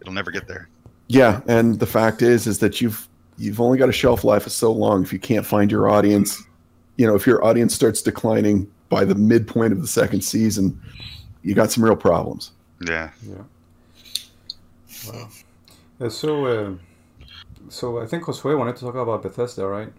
[0.00, 0.68] it'll never get there.
[1.08, 3.08] yeah and the fact is is that you've
[3.38, 6.42] you've only got a shelf life of so long if you can't find your audience
[6.96, 10.80] you know if your audience starts declining by the midpoint of the second season
[11.42, 12.52] you got some real problems
[12.86, 13.10] Yeah.
[13.22, 13.44] Yeah.
[15.08, 15.28] Wow.
[16.00, 16.74] Yeah, so, uh,
[17.68, 19.92] so I think Josue wanted to talk about Bethesda, right?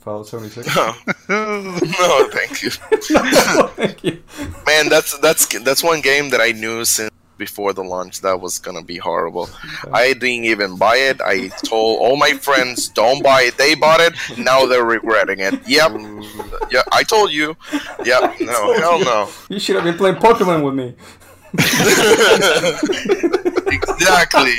[0.00, 0.74] Fallout 76.
[0.74, 0.94] No,
[1.28, 2.70] no, thank you,
[3.10, 4.22] no, thank you.
[4.66, 4.88] man.
[4.88, 8.82] That's that's that's one game that I knew since before the launch that was gonna
[8.82, 9.48] be horrible.
[9.92, 11.20] I didn't even buy it.
[11.20, 14.14] I told all my friends, "Don't buy it." They bought it.
[14.38, 15.54] Now they're regretting it.
[15.66, 15.90] Yep.
[15.92, 16.70] Mm.
[16.70, 17.56] Yeah, I told you.
[18.04, 18.40] Yep.
[18.50, 19.04] No, hell you.
[19.04, 19.28] no.
[19.48, 20.94] You should have been playing Pokemon with me.
[23.72, 24.54] exactly.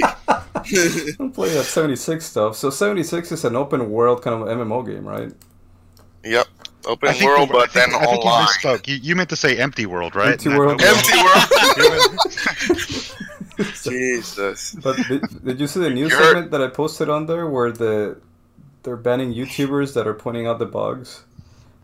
[1.19, 2.55] I'm playing that 76 stuff.
[2.55, 5.31] So 76 is an open world kind of MMO game, right?
[6.23, 6.47] Yep.
[6.85, 8.41] Open I think world, you- I but think- then I think online.
[8.41, 8.87] You, misspoke.
[8.87, 10.31] you you meant to say empty world, right?
[10.33, 10.81] Empty world.
[10.81, 12.17] open Empty world.
[13.83, 14.73] Jesus.
[14.81, 17.47] But did, did you see the news You heard- segment that I posted on there
[17.47, 18.19] where the
[18.83, 21.23] they're banning YouTubers that are pointing out the bugs?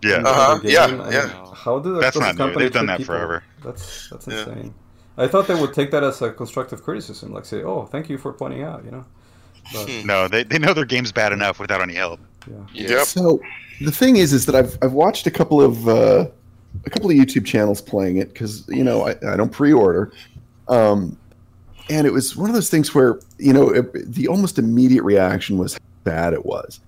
[0.04, 0.18] Yeah.
[0.26, 1.54] Uh-huh, yeah, yeah.
[1.56, 2.38] How do That's does not new.
[2.38, 3.16] company They've done that people?
[3.16, 3.44] forever.
[3.64, 4.40] That's that's Yeah.
[4.40, 4.74] insane.
[5.18, 8.18] I thought they would take that as a constructive criticism, like say, "Oh, thank you
[8.18, 9.06] for pointing out," you know.
[9.74, 12.20] But No, they, they know their game's bad enough without any help.
[12.48, 13.06] yeah, Yep.
[13.08, 13.42] So
[13.82, 16.28] the thing is, is that I've I've watched a couple of uh,
[16.86, 20.12] a couple of YouTube channels playing it because you know I, I don't pre-order,
[20.68, 21.18] um,
[21.90, 25.58] and it was one of those things where you know it, the almost immediate reaction
[25.58, 26.80] was how bad it was,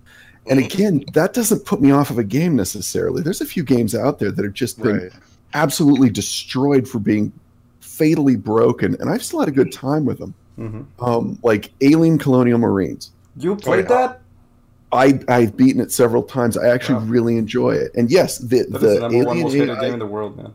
[0.48, 3.22] and again that doesn't put me off of a game necessarily.
[3.24, 5.12] There's a few games out there that have just been Right.
[5.54, 7.34] absolutely destroyed for being
[8.00, 10.34] fatally broken, and I've still had a good time with them.
[10.56, 13.12] hmm Um, like Alien Colonial Marines.
[13.38, 13.96] you played yeah.
[14.08, 14.22] that?
[14.92, 16.58] I I've beaten it several times.
[16.58, 17.12] I actually Wow.
[17.12, 17.92] really enjoy it.
[17.96, 20.00] And yes, the That is the the number one most alien hated game AI, in
[20.00, 20.54] the world, man.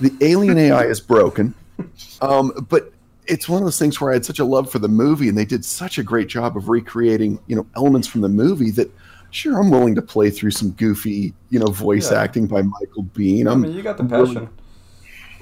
[0.00, 1.54] the alien AI is broken.
[2.22, 2.90] Um, but
[3.26, 5.36] it's one of those things where I had such a love for the movie, and
[5.36, 8.88] they did such a great job of recreating you know elements from the movie that
[9.30, 12.22] sure I'm willing to play through some goofy you know voice Yeah.
[12.22, 13.46] acting by Michael Biehn.
[13.46, 14.48] I I'm mean, you got the I'm willing- passion.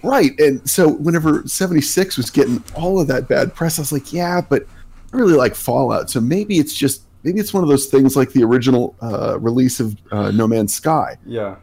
[0.05, 0.39] Right.
[0.39, 4.41] And so whenever 76 was getting all of that bad press, I was like, yeah,
[4.41, 4.67] but
[5.13, 6.11] I really like Fallout.
[6.11, 9.81] So maybe it's just, maybe it's one of those things like the original uh, release
[9.81, 11.17] of uh, No Man's Sky.
[11.27, 11.57] Yeah,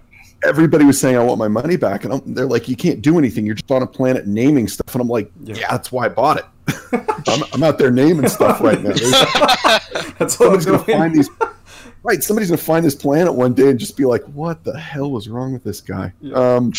[0.43, 2.03] Everybody was saying, I want my money back.
[2.03, 3.45] And I'm, they're like, you can't do anything.
[3.45, 4.93] You're just on a planet naming stuff.
[4.95, 5.55] And I'm like, Yeah.
[5.55, 6.45] yeah, that's why I bought it.
[7.27, 8.89] I'm, I'm out there naming stuff right now.
[10.17, 11.29] That's somebody's going to find these.
[12.03, 12.23] Right.
[12.23, 15.11] Somebody's going to find this planet one day and just be like, what the hell
[15.11, 16.11] was wrong with this guy?
[16.21, 16.33] Yeah.
[16.55, 16.71] Um,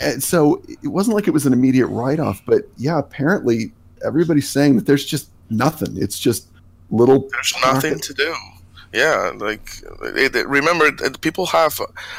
[0.00, 3.72] and so it wasn't like it was an immediate write off, but yeah, apparently
[4.04, 5.96] everybody's saying that there's just nothing.
[5.96, 6.48] It's just
[6.90, 7.28] little.
[7.32, 8.34] There's nothing to do.
[8.92, 9.70] Yeah, like
[10.02, 11.78] it, it- remember, uh, people have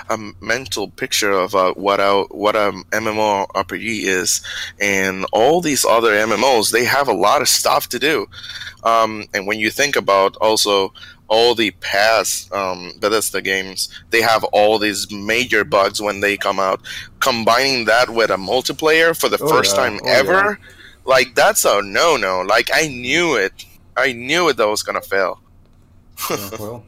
[0.09, 4.41] a, a mental picture of uh, what a what a MMORPG is,
[4.79, 8.27] and all these other MMOs they have a lot of stuff to do.
[8.83, 10.93] Um, and when you think about also
[11.31, 16.59] all the past um, Bethesda games, they have all these major bugs when they come
[16.59, 16.81] out.
[17.21, 19.75] Combining that with a multiplayer for the Oh, first yeah.
[19.75, 20.59] time Oh, ever,
[21.05, 22.41] like that's a no no.
[22.41, 23.65] Like I knew it.
[23.97, 25.41] I knew it that was gonna fail.
[26.29, 26.87] Yeah, well,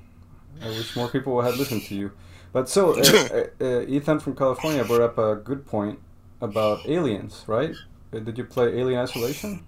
[0.62, 2.14] I wish more people had listened to you.
[2.54, 3.28] But so, uh,
[3.62, 6.00] uh, uh, Ethan from California brought up a good point
[6.42, 7.78] about aliens, right?
[8.14, 9.66] Uh, did you play Alien Isolation?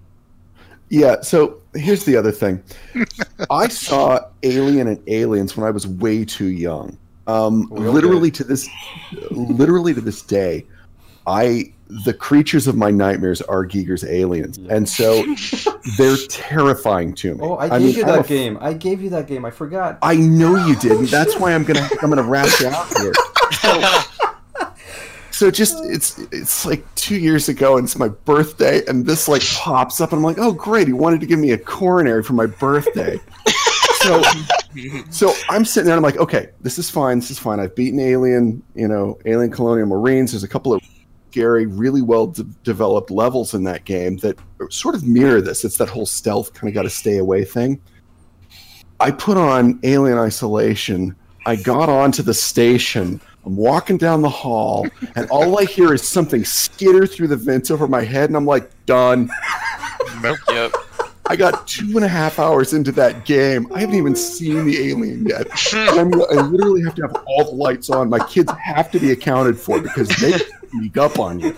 [0.89, 2.61] Yeah, so here's the other thing.
[3.49, 6.97] I saw Alien and Aliens when I was way too young.
[7.27, 8.69] Um, all literally to this,
[9.31, 10.65] literally to this day,
[11.25, 14.75] I the creatures of my nightmares are Giger's aliens, Yeah.
[14.75, 15.23] and so
[15.97, 17.39] they're terrifying to me.
[17.41, 18.57] Oh, I, I gave mean, you that game.
[18.61, 19.43] I gave you that game.
[19.45, 19.97] I forgot.
[20.03, 23.13] I know you did, and that's why I'm gonna I'm gonna wrap you out here.
[23.53, 24.01] So
[25.51, 29.99] just it's it's like two years ago, and it's my birthday, and this like pops
[29.99, 32.45] up, and I'm like, oh great, he wanted to give me a coronary for my
[32.45, 33.19] birthday.
[34.01, 34.21] so
[35.09, 37.59] so I'm sitting there, and I'm like, okay, this is fine, this is fine.
[37.59, 40.31] I've beaten Alien, you know, Alien Colonial Marines.
[40.31, 40.81] There's a couple of
[41.31, 44.39] scary, really well de- developed levels in that game that
[44.69, 45.65] sort of mirror this.
[45.65, 47.81] It's that whole stealth kind of got to stay away thing.
[49.01, 51.13] I put on Alien Isolation.
[51.45, 53.19] I got onto the station.
[53.45, 57.69] I'm walking down the hall, and all I hear is something skitter through the vents
[57.69, 59.29] over my head, and I'm like, done.
[60.21, 60.39] Nope.
[60.49, 60.73] Yep.
[61.27, 63.71] I got two and a half hours into that game.
[63.73, 65.47] I haven't even seen the alien yet.
[65.73, 68.09] I literally have to have all the lights on.
[68.09, 70.33] My kids have to be accounted for because they
[70.69, 71.57] sneak up on you.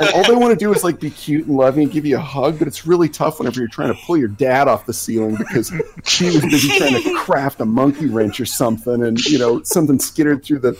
[0.00, 2.16] And all they want to do is like be cute and loving and give you
[2.16, 4.92] a hug, but it's really tough whenever you're trying to pull your dad off the
[4.92, 5.72] ceiling because
[6.04, 9.98] she was busy trying to craft a monkey wrench or something, and you know something
[9.98, 10.78] skittered through the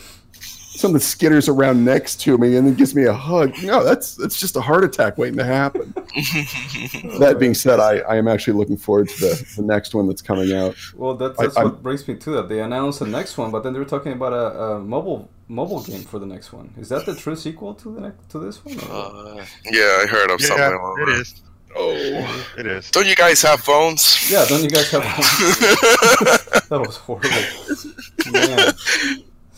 [0.83, 3.53] something skitters around next to me and then gives me a hug.
[3.63, 5.93] No, that's that's just a heart attack waiting to happen.
[7.19, 10.21] that being said, I, I am actually looking forward to the, the next one that's
[10.21, 10.75] coming out.
[10.95, 12.49] Well, that's, I- that's I'm- what brings me to that.
[12.49, 15.81] They announced the next one, but then they were talking about a, a mobile mobile
[15.83, 16.73] game for the next one.
[16.77, 18.77] Is that the true sequel to the next, to this one?
[18.79, 20.81] Uh, Yeah, I heard of Yeah, something.
[20.81, 21.19] like it that.
[21.21, 21.41] is.
[21.75, 22.91] Oh, It is.
[22.91, 24.29] don't you guys have phones?
[24.31, 25.01] yeah, don't you guys have?
[26.69, 27.29] that was horrible.
[28.31, 28.73] Man.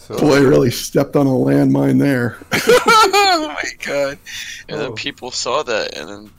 [0.08, 2.38] So, Boy, really stepped on a landmine there.
[2.54, 4.20] oh my god.
[4.70, 4.94] and then Oh.
[4.94, 6.32] people saw that, and then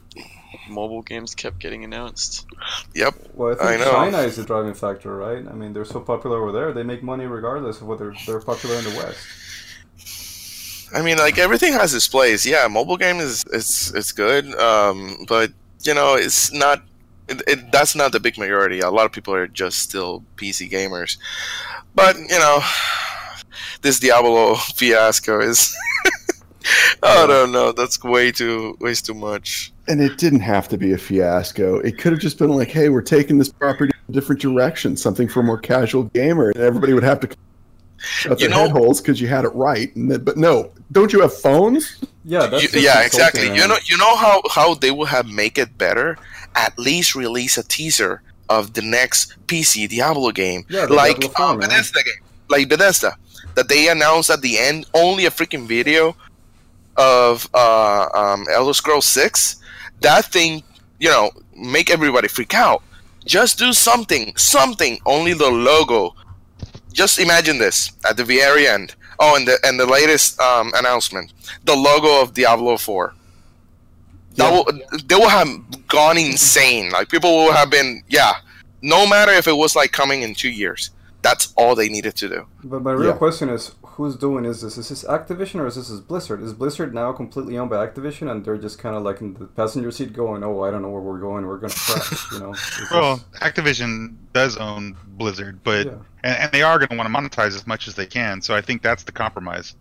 [0.69, 2.47] mobile games kept getting announced.
[2.95, 3.15] Yep.
[3.35, 3.91] well, I think I know.
[3.91, 5.45] China is the driving factor, right?
[5.49, 8.77] I mean, they're so popular over there; they make money regardless of whether they're popular
[8.77, 9.19] in the West.
[10.95, 12.47] I mean, like everything has its place.
[12.47, 15.51] Yeah, mobile game is it's it's good, um, but
[15.83, 16.83] you know, it's not.
[17.29, 18.79] It, it, that's not the big majority.
[18.79, 21.17] A lot of people are just still PC gamers.
[21.97, 22.61] But you know,
[23.83, 25.75] this Diablo fiasco is.
[27.03, 27.71] I don't know.
[27.73, 29.73] That's way too way too much.
[29.89, 31.79] And it didn't have to be a fiasco.
[31.79, 34.97] It could have just been like, hey, we're taking this property in a different direction,
[34.97, 37.29] something for a more casual gamer, and everybody would have to
[37.99, 39.95] shut You their know- head holes because you had it right.
[39.95, 42.01] And then, but no, don't you have phones?
[42.25, 43.47] Yeah, that's You- yeah, exactly.
[43.47, 46.19] You know, you know how how they would have make it better.
[46.57, 51.37] At least release a teaser of the next PC Diablo game, Yeah, the like Diablo
[51.37, 51.57] 4, uh.
[51.59, 53.17] Bethesda game, like Bethesda,
[53.55, 56.17] that they announced at the end only a freaking video
[56.97, 59.57] of uh, um, Elder Scrolls Six.
[60.01, 60.63] That thing,
[60.99, 62.83] you know, make everybody freak out.
[63.25, 64.99] Just do something, something.
[65.05, 66.15] Only the logo.
[66.93, 68.95] Just imagine this at the very end.
[69.19, 71.33] Oh, and the and the latest um, announcement,
[71.65, 73.15] the logo of Diablo Four.
[74.37, 74.67] That will,
[75.07, 75.49] they will have
[75.89, 76.91] gone insane.
[76.91, 78.35] Like people will have been, yeah.
[78.83, 80.91] No matter if it was like coming in two years,
[81.27, 82.47] that's all they needed to do.
[82.63, 83.17] But my real Yeah.
[83.25, 84.77] question is, who's doing is this?
[84.79, 86.41] Is this Activision or is this is Blizzard?
[86.43, 89.47] Is Blizzard now completely owned by Activision and they're just kind of like in the
[89.47, 91.47] passenger seat going, "Oh, I don't know where we're going.
[91.47, 92.53] We're gonna crash," you know?
[92.53, 95.93] Is this- Well, Activision does own Blizzard, but Yeah.
[96.23, 98.41] and, and they are going to want to monetize as much as they can.
[98.43, 99.75] So I think that's the compromise.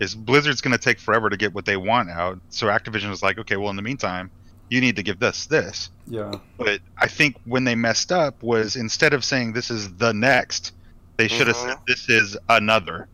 [0.00, 2.38] Is Blizzard's going to take forever to get what they want out?
[2.50, 4.30] So Activision is like, okay, well in the meantime,
[4.70, 5.90] you need to give this this.
[6.06, 10.12] yeah, But I think when they messed up was instead of saying this is the
[10.12, 10.72] next,
[11.18, 11.68] they should have Mhm.
[11.68, 13.08] said this is another.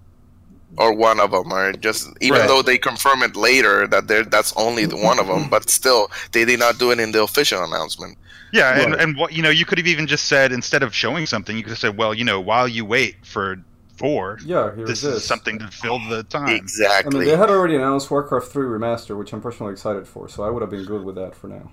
[0.76, 2.48] Or one of them, or just even Right.
[2.48, 6.10] though they confirm it later that they're that's only the one of them, but still
[6.32, 8.18] they did not do it in the official announcement.
[8.52, 9.00] Yeah, and, Right.
[9.02, 11.62] and what you know, you could have even just said instead of showing something, you
[11.62, 13.58] could have said, well, you know, while you wait for
[13.96, 14.74] four, yeah.
[14.74, 16.48] Here's this this is something to fill the time.
[16.48, 17.18] Exactly.
[17.18, 20.42] I mean, they had already announced Warcraft 3 Remaster, which I'm personally excited for, so
[20.42, 21.70] I would have been good with that for now.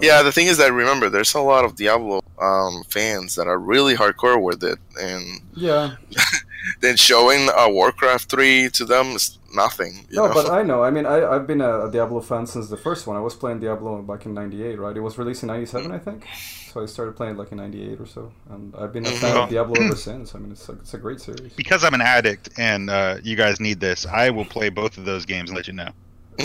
[0.00, 3.58] Yeah, the thing is that remember, there's a lot of Diablo um, fans that are
[3.58, 5.96] really hardcore with it, and Yeah.
[6.80, 10.06] then showing uh, Warcraft three to them is nothing.
[10.10, 10.34] You No, know?
[10.34, 10.82] but I know.
[10.84, 13.16] I mean, I, I've been a, a Diablo fan since the first one.
[13.16, 14.96] I was playing Diablo back in '98, right?
[14.96, 16.26] It was released in '97, I think.
[16.72, 19.48] So I started playing like in '98 or so, and I've been a fan of.
[19.48, 20.34] Diablo ever since.
[20.34, 21.54] I mean, it's a, it's a great series.
[21.54, 25.04] Because I'm an addict and uh, you guys need this, I will play both of
[25.06, 25.90] those games and let you know.
[26.36, 26.44] The,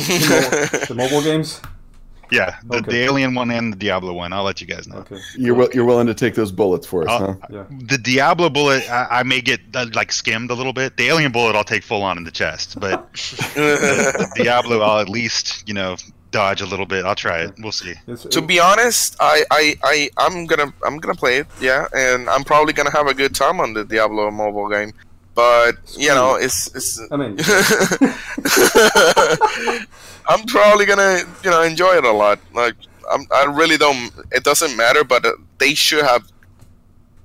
[0.79, 1.61] mo- the mobile games.
[2.31, 2.91] Yeah, the, Okay.
[2.91, 4.33] the Alien one and the Diablo one.
[4.33, 4.97] I'll let you guys know.
[4.97, 5.17] Okay.
[5.37, 7.47] You're wi- you're willing to take those bullets for us, I'll- huh?
[7.49, 7.63] Yeah.
[7.87, 10.97] The Diablo bullet, I, I may get uh, like skimmed a little bit.
[10.97, 12.79] The Alien bullet, I'll take full on in the chest.
[12.79, 13.13] But
[13.55, 15.95] the Diablo, I'll at least you know
[16.31, 17.05] dodge a little bit.
[17.05, 17.53] I'll try it.
[17.59, 17.93] We'll see.
[18.31, 22.43] To be honest, I, I, I, I'm gonna, I'm gonna play it, yeah, and I'm
[22.43, 24.93] probably gonna have a good time on the Diablo mobile game.
[25.35, 26.99] But you know, it's, it's.
[27.11, 27.37] I mean,
[30.27, 32.39] I'm probably gonna, you know, enjoy it a lot.
[32.53, 32.75] Like,
[33.11, 34.11] I'm, I really don't.
[34.31, 36.31] It doesn't matter, but uh, they should have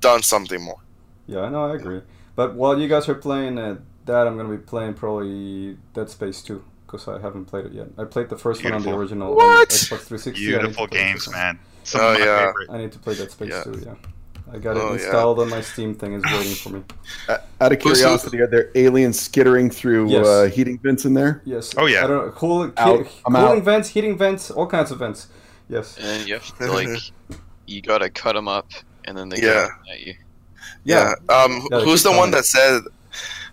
[0.00, 0.80] done something more.
[1.26, 2.00] yeah, I know, I agree.
[2.34, 6.40] But while you guys are playing uh, that, I'm gonna be playing probably Dead Space
[6.42, 7.88] 2 because I haven't played it yet.
[7.98, 9.68] I played the first one on the original What?
[9.68, 10.30] Xbox 360.
[10.30, 11.58] I need to Beautiful play the games, man.
[11.84, 12.46] Some Oh, of my yeah.
[12.46, 12.70] favorite.
[12.70, 13.64] I need to play Dead Space Yeah.
[13.64, 13.82] 2.
[13.84, 13.94] Yeah.
[14.52, 14.92] I got it Oh, yeah.
[14.94, 16.14] installed on my Steam thing.
[16.14, 16.84] Is waiting for me.
[17.28, 20.26] Uh, Out of curiosity, are there aliens skittering through Yes.
[20.26, 21.42] uh, heating vents in there?
[21.44, 21.74] Yes.
[21.76, 22.04] Oh, yeah.
[22.04, 22.32] I don't know.
[22.32, 23.04] Cool, Out.
[23.04, 23.64] ki- I'm cooling out.
[23.64, 25.28] vents, heating vents, all kinds of vents.
[25.68, 25.98] Yes.
[26.00, 26.88] And you have to like,
[27.66, 28.70] you gotta cut them up,
[29.04, 29.68] and then they Yeah.
[29.68, 30.14] come at you.
[30.84, 31.12] Yeah.
[31.28, 31.66] Um.
[31.70, 32.82] Yeah, who's the one telling that said?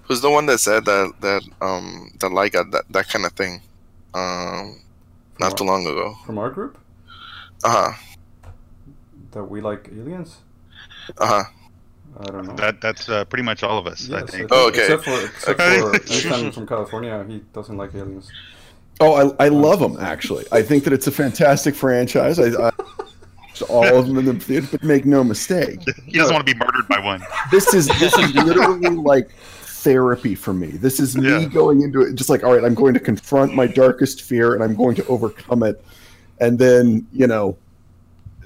[0.03, 3.33] Who's the one that said that that um that like uh, that that kind of
[3.33, 3.61] thing?
[4.13, 4.81] Um,
[5.39, 6.15] not too long ago.
[6.25, 6.77] From our group
[7.65, 8.51] Uh huh.
[9.31, 10.37] that we like aliens.
[11.17, 11.43] Uh huh.
[12.19, 12.55] I don't know.
[12.55, 14.09] That that's uh, pretty much all of us.
[14.09, 14.47] I Yes, think.
[14.51, 14.79] Oh, okay.
[14.79, 15.79] Except for except Okay.
[15.79, 18.31] for Ethan from California, he doesn't like aliens.
[19.01, 20.45] Oh, I, I love them actually.
[20.53, 22.39] I think that it's a fantastic franchise.
[22.39, 22.71] I, I
[23.69, 26.57] all of them in the theater, but make no mistake, He doesn't want to be
[26.57, 27.21] murdered by one.
[27.51, 30.67] this is this is literally like therapy for me.
[30.71, 31.45] This is me Yeah.
[31.49, 34.63] going into it just like, all right, I'm going to confront my darkest fear and
[34.63, 35.83] I'm going to overcome it.
[36.39, 37.57] And then, you know,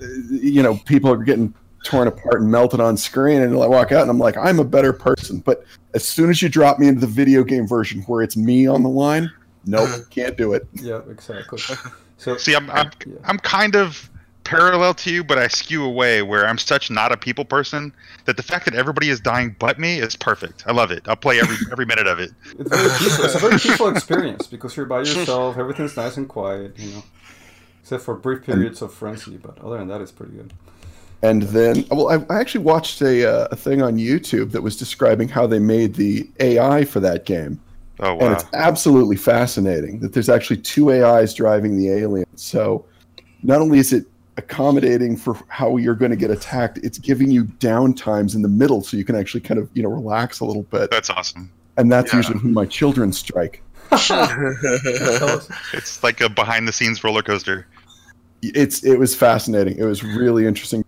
[0.02, 1.53] uh, you know, people are getting
[1.84, 4.64] torn apart and melted on screen and I walk out and I'm like, I'm a
[4.64, 5.40] better person.
[5.40, 8.68] But as soon as you drop me into the video game version where it's me
[8.68, 9.32] on the line,
[9.66, 10.68] nope, can't do it.
[10.74, 11.62] Yeah, exactly.
[12.20, 13.16] So See, I'm I'm, Yeah.
[13.24, 14.10] I'm kind of
[14.44, 17.94] parallel to you, but I skew away where I'm such not a people person
[18.26, 20.64] that the fact that everybody is dying but me is perfect.
[20.68, 21.08] I love it.
[21.08, 22.32] I'll play every every minute of it.
[22.60, 23.26] it's, very peaceful.
[23.26, 25.58] it's a very peaceful experience because you're by yourself.
[25.58, 27.04] Everything's nice and quiet, you know,
[27.82, 29.38] except for brief periods of frenzy.
[29.38, 30.54] But other than that, it's pretty good.
[31.22, 34.78] And then, well, I, I actually watched a, uh, a thing on YouTube that was
[34.78, 37.60] describing how they made the AI for that game.
[38.00, 38.28] Oh wow.
[38.28, 42.26] And it's absolutely fascinating that there's actually two AIs driving the alien.
[42.36, 42.86] So
[43.44, 44.06] not only is it
[44.38, 48.48] accommodating for how you're going to get attacked, it's giving you down times in the
[48.48, 50.90] middle so you can actually kind of, you know, relax a little bit.
[50.90, 51.52] That's awesome.
[51.76, 52.18] And that's Yeah.
[52.18, 53.62] usually who my children strike.
[55.74, 57.68] It's like a behind the scenes roller coaster.
[58.41, 59.78] It's it was fascinating.
[59.78, 60.86] It was really interesting.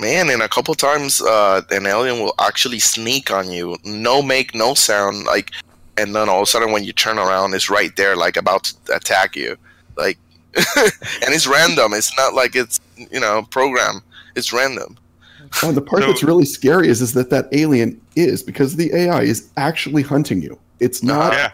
[0.00, 3.76] Man, and a couple times, uh, an alien will actually sneak on you.
[3.84, 5.24] No make, no sound.
[5.24, 5.50] Like,
[5.98, 8.64] and then all of a sudden, when you turn around, it's right there, like about
[8.64, 9.56] to attack you.
[9.98, 10.16] Like,
[10.56, 11.92] and it's random.
[11.92, 14.00] It's not like it's you know program.
[14.36, 14.96] It's random.
[15.62, 18.94] Oh, the part So- that's really scary is is that that alien is because the
[18.94, 20.58] AI is actually hunting you.
[20.80, 21.52] It's not Yeah.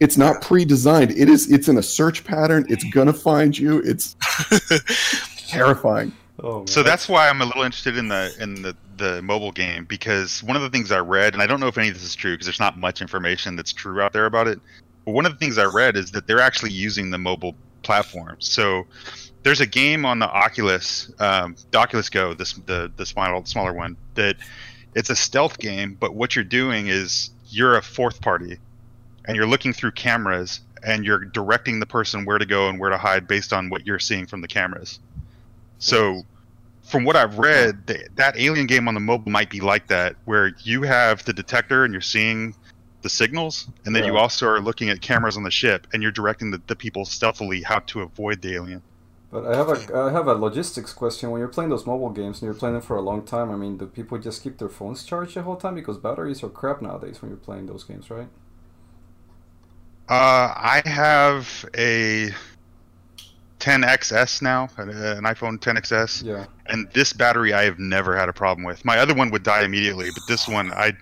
[0.00, 1.10] it's not pre-designed.
[1.10, 2.64] It is it's in a search pattern.
[2.68, 3.80] It's gonna find you.
[3.84, 4.14] It's
[5.48, 6.12] terrifying.
[6.42, 6.64] Oh.
[6.66, 10.42] So that's why I'm a little interested in the in the the mobile game because
[10.42, 12.14] one of the things I read, and I don't know if any of this is
[12.14, 14.60] true because there's not much information that's true out there about it.
[15.04, 18.36] But one of the things I read is that they're actually using the mobile platform.
[18.40, 18.86] So
[19.42, 23.72] there's a game on the Oculus, um, the Oculus Go, this the the smaller smaller
[23.72, 24.36] one that
[24.94, 25.96] it's a stealth game.
[25.98, 28.58] But what you're doing is you're a fourth party,
[29.24, 32.90] and you're looking through cameras and you're directing the person where to go and where
[32.90, 35.00] to hide based on what you're seeing from the cameras.
[35.78, 36.22] So,
[36.82, 40.16] from what I've read, th- that alien game on the mobile might be like that,
[40.24, 42.54] where you have the detector and you're seeing
[43.02, 46.12] the signals, and then you also are looking at cameras on the ship and you're
[46.12, 48.82] directing the, the people stealthily how to avoid the alien.
[49.30, 51.30] But I have a I have a logistics question.
[51.30, 53.56] When you're playing those mobile games and you're playing them for a long time, I
[53.56, 56.80] mean, do people just keep their phones charged the whole time because batteries are crap
[56.80, 58.28] nowadays when you're playing those games, right?
[60.08, 62.30] Uh, I have a
[63.60, 66.46] 10XS now, an iPhone 10XS, Yeah.
[66.66, 68.84] and this battery I have never had a problem with.
[68.84, 70.92] My other one would die immediately, but this one I,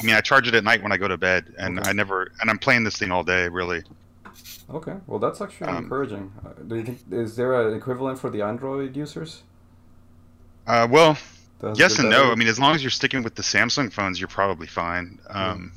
[0.00, 1.90] I mean, I charge it at night when I go to bed, and Okay.
[1.90, 3.82] I never, and I'm playing this thing all day, really.
[4.70, 6.32] Okay, well that's actually Um, encouraging.
[6.44, 9.42] Uh, do you think is there an equivalent for the Android users?
[10.66, 11.18] Uh, well,
[11.74, 12.32] yes and no.
[12.32, 15.18] I mean, as long as you're sticking with the Samsung phones, you're probably fine.
[15.28, 15.72] Um,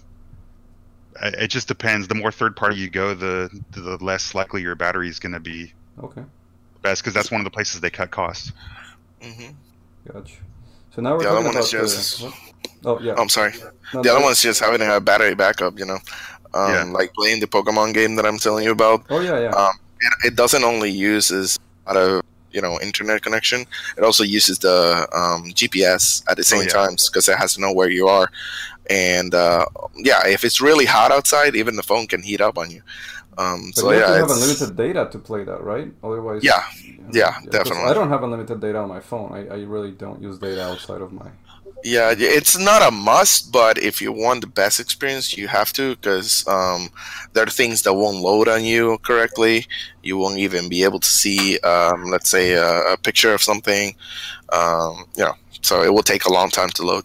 [1.22, 2.08] I- It just depends.
[2.08, 5.40] The more third party you go, the the less likely your battery is going to
[5.42, 6.24] be okay,
[6.82, 8.52] best because that's one of the places they cut costs.
[9.22, 9.48] hmm
[10.12, 10.36] gotcha.
[10.94, 12.26] So now we're The other talking one is just- the.
[12.26, 12.34] what?
[12.86, 13.16] Oh yeah.
[13.18, 13.54] I'm sorry.
[13.94, 15.78] No, The other no, one is just having a battery backup.
[15.80, 16.00] You know,
[16.54, 16.84] um, Yeah.
[16.84, 19.06] like playing the Pokemon game that I'm telling you about.
[19.10, 19.50] Oh yeah, yeah.
[19.50, 21.58] Um, it, it doesn't only uses
[21.88, 22.22] a lot of
[22.52, 23.66] you know internet connection.
[23.98, 26.70] It also uses the um, GPS at the same yeah.
[26.70, 28.30] times because it has to know where you are.
[28.90, 29.66] And uh,
[29.98, 32.82] yeah, if it's really hot outside, even the phone can heat up on you.
[33.38, 35.92] Um, but so you have yeah, to have unlimited data to play that, right?
[36.04, 36.44] Otherwise.
[36.44, 36.64] Yeah,
[37.12, 37.84] yeah, definitely.
[37.84, 39.32] I don't have unlimited data on my phone.
[39.32, 41.28] I, I really don't use data outside of my.
[41.84, 45.96] Yeah, it's not a must, but if you want the best experience, you have to
[45.96, 46.90] because um,
[47.34, 49.68] there are things that won't load on you correctly.
[50.02, 53.96] You won't even be able to see, um, let's say, a, a picture of something.
[54.52, 57.04] Um, you know, so it will take a long time to load.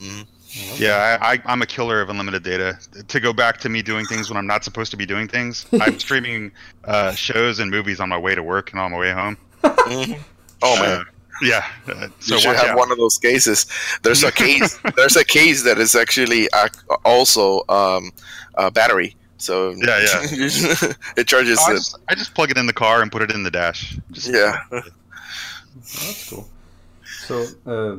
[0.00, 0.26] Mhm.
[0.76, 2.78] Yeah, I, I, I'm a killer of unlimited data.
[3.08, 5.66] To go back to me doing things when I'm not supposed to be doing things,
[5.80, 6.52] I'm streaming
[6.84, 9.36] uh, shows and movies on my way to work and on my way home.
[9.62, 10.18] Mhm.
[10.62, 11.04] Oh man, Uh,
[11.42, 11.66] yeah.
[11.86, 12.78] Uh, so you should have out.
[12.78, 13.66] one of those cases.
[14.02, 14.78] There's a case.
[14.96, 16.48] there's a case that is actually
[17.04, 18.10] also um,
[18.54, 19.14] a battery.
[19.38, 20.92] So Yeah, yeah.
[21.18, 21.58] it charges.
[21.58, 23.98] I just, I just plug it in the car and put it in the dash.
[24.12, 24.56] Just, Yeah.
[24.70, 26.48] That's cool.
[27.04, 27.96] So, uh,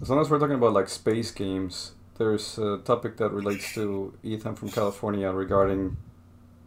[0.00, 4.14] as long as we're talking about like space games, there's a topic that relates to
[4.22, 5.96] Ethan from California regarding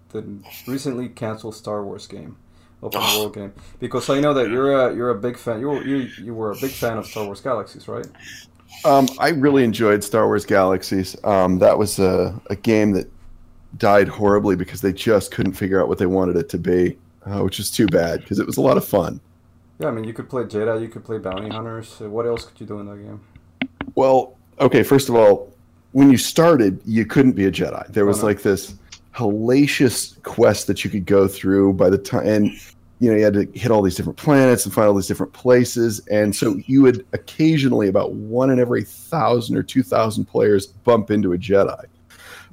[0.09, 0.23] the
[0.67, 2.37] recently canceled Star Wars game,
[2.81, 3.19] open Oh.
[3.21, 3.53] world game.
[3.79, 5.59] Because I know that you're a you're a big fan.
[5.59, 8.07] You were, you you were a big fan of Star Wars Galaxies, right?
[8.85, 11.15] Um, I really enjoyed Star Wars Galaxies.
[11.23, 13.11] Um, that was a, a game that
[13.77, 17.41] died horribly because they just couldn't figure out what they wanted it to be, uh,
[17.41, 19.19] which is too bad because it was a lot of fun.
[19.79, 21.99] Yeah, I mean, you could play Jedi, you could play bounty hunters.
[21.99, 23.21] What else could you do in that game?
[23.95, 25.51] Well, okay, first of all,
[25.91, 27.87] when you started, you couldn't be a Jedi.
[27.87, 28.25] There was no.
[28.25, 28.75] like this
[29.15, 32.51] hellacious quest that you could go through by the time, and
[32.99, 35.31] you know, you had to hit all these different planets and find all these different
[35.31, 36.05] places.
[36.07, 41.09] And so you would occasionally, about one in every thousand or two thousand players, bump
[41.09, 41.85] into a Jedi.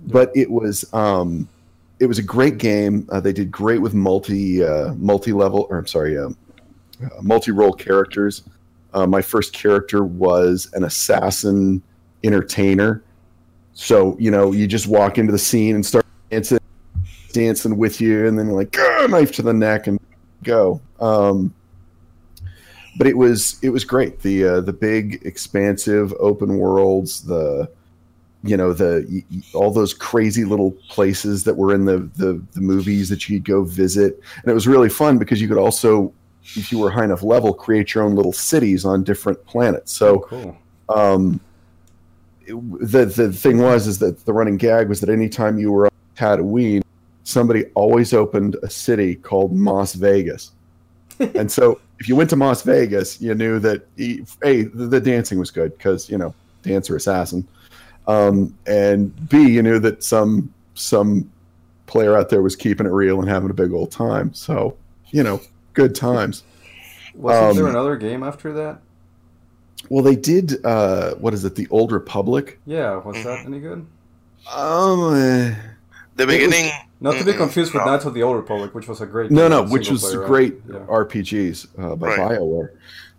[0.07, 1.49] But it was, um,
[1.99, 3.09] it was a great game.
[3.11, 6.37] Uh, they did great with multi, uh, multi level, or I'm sorry, um,
[7.03, 8.45] uh, multi role characters.
[8.95, 11.83] Uh, my first character was an assassin
[12.27, 13.03] entertainer.
[13.75, 16.59] So, you know, you just walk into the scene and start dancing,
[17.33, 18.77] dancing with you, and then like,
[19.09, 20.01] knife to the neck and
[20.43, 20.81] go.
[20.99, 21.55] Um,
[22.97, 24.21] but it was it was great.
[24.21, 27.69] The uh, the big, expansive open worlds, the
[28.43, 29.23] you know the
[29.53, 33.45] all those crazy little places that were in the, the the movies that you could
[33.45, 36.13] go visit, and it was really fun because you could also,
[36.43, 39.93] if you were high enough level, create your own little cities on different planets.
[39.93, 40.57] So cool.
[40.89, 41.41] um,
[42.47, 45.91] the the thing was is that the running gag was that anytime you were on
[46.17, 46.83] Tatooine,
[47.25, 50.53] somebody always opened a city called Las Vegas,
[51.19, 55.01] and so if you went to Las Vegas, you knew that e- a the, the
[55.01, 57.47] dancing was good because you know dancer assassin,
[58.07, 61.31] um, and b you knew that some some
[61.87, 64.33] player out there was keeping it real and having a big old time.
[64.35, 64.77] So
[65.11, 65.41] you know,
[65.73, 66.43] good times.
[67.15, 68.81] Wasn't there um, another game after that?
[69.89, 70.65] Well, they did.
[70.65, 71.55] Uh, what is it?
[71.55, 72.59] The Old Republic.
[72.67, 73.87] Yeah, was that any good?
[74.53, 75.55] Um, uh,
[76.17, 76.71] The beginning.
[77.01, 77.91] Not to be confused with no.
[77.93, 80.55] Knights of the Old Republic, which was a great no, no, which was player, great
[80.69, 80.79] Yeah.
[80.89, 82.39] RPGs uh, by Right.
[82.39, 82.71] Bioware.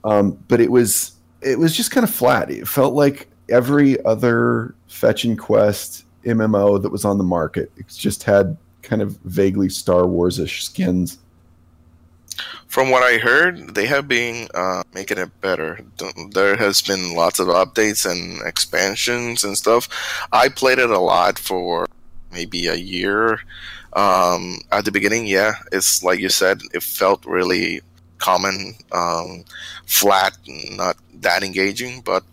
[0.04, 1.12] Um, but it was
[1.42, 2.50] it was just kind of flat.
[2.50, 7.72] It felt like every other fetch and quest MMO that was on the market.
[7.78, 11.20] It just had kind of vaguely Star Wars ish skins.
[12.68, 15.80] From what I heard, they have been uh, making it better.
[16.32, 19.90] There has been lots of updates and expansions and stuff.
[20.32, 21.88] I played it a lot for
[22.32, 23.40] maybe a year.
[23.94, 27.82] Um, at the beginning, yeah, it's like you said, it felt really
[28.18, 29.46] common, um,
[29.86, 30.38] flat,
[30.72, 32.02] not that engaging.
[32.02, 32.24] But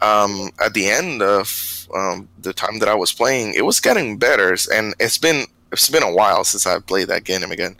[0.00, 4.18] um, at the end of um, the time that I was playing, it was getting
[4.18, 7.76] better, and it's been it's been a while since I've played that game again,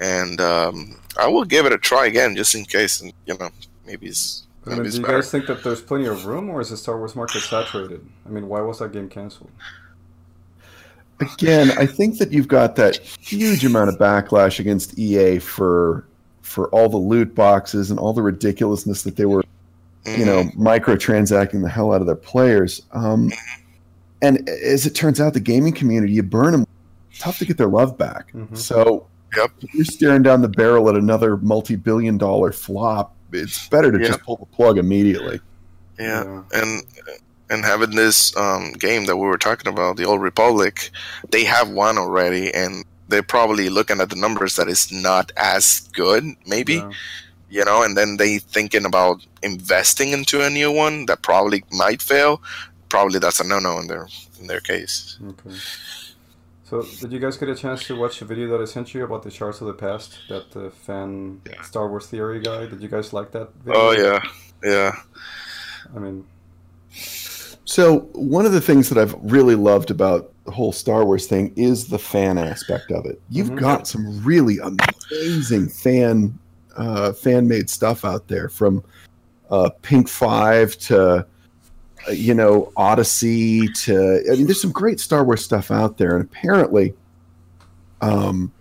[0.00, 3.50] and um, I will give it a try again just in case, and you know
[3.86, 5.18] maybe it's I mean, maybe do you better.
[5.18, 8.06] guys think that there's plenty of room, or is the Star Wars market saturated?
[8.26, 9.50] I mean, why was that game canceled?
[11.20, 16.06] Again, I think that you've got that huge amount of backlash against EA for
[16.42, 19.44] for all the loot boxes and all the ridiculousness that they were
[20.06, 22.82] you know, microtransacting the hell out of their players.
[22.92, 23.30] Um,
[24.22, 26.66] and as it turns out, the gaming community, you burn them,
[27.20, 28.32] tough to get their love back.
[28.32, 28.56] Mhm.
[28.56, 29.06] So
[29.36, 29.50] Yep.
[29.62, 34.08] If you're staring down the barrel at another multi-billion dollar flop, it's better to Yeah.
[34.08, 35.40] just pull the plug immediately.
[36.00, 36.82] Yeah, and
[37.48, 40.90] and having this um, game that we were talking about, the Old Republic,
[41.30, 45.80] they have one already, and they're probably looking at the numbers that is not as
[45.92, 46.90] good, maybe Yeah.
[47.50, 52.02] you know, and then they thinking about investing into a new one that probably might
[52.02, 52.42] fail.
[52.88, 54.08] Probably that's a no-no in their
[54.40, 55.18] in their case.
[55.24, 55.56] Okay.
[56.70, 59.02] So, did you guys get a chance to watch the video that I sent you
[59.02, 60.16] about the shards of the past?
[60.28, 61.60] That uh, fan Yeah.
[61.62, 62.66] Star Wars theory guy.
[62.66, 63.80] Did you guys like that video?
[63.80, 64.22] Oh yeah,
[64.62, 64.92] yeah,
[65.96, 66.24] I mean,
[67.64, 71.52] So one of the things that I've really loved about the whole Star Wars thing
[71.56, 73.20] is the fan aspect of it.
[73.30, 73.58] You've Mhm.
[73.58, 76.38] got some really amazing fan
[76.76, 78.82] uh, fan made stuff out there, from
[79.50, 81.26] uh, Pink Five to
[82.12, 86.24] you know Odyssey to I mean, there's some great Star Wars stuff out there, and
[86.24, 86.94] apparently,
[88.00, 88.52] um,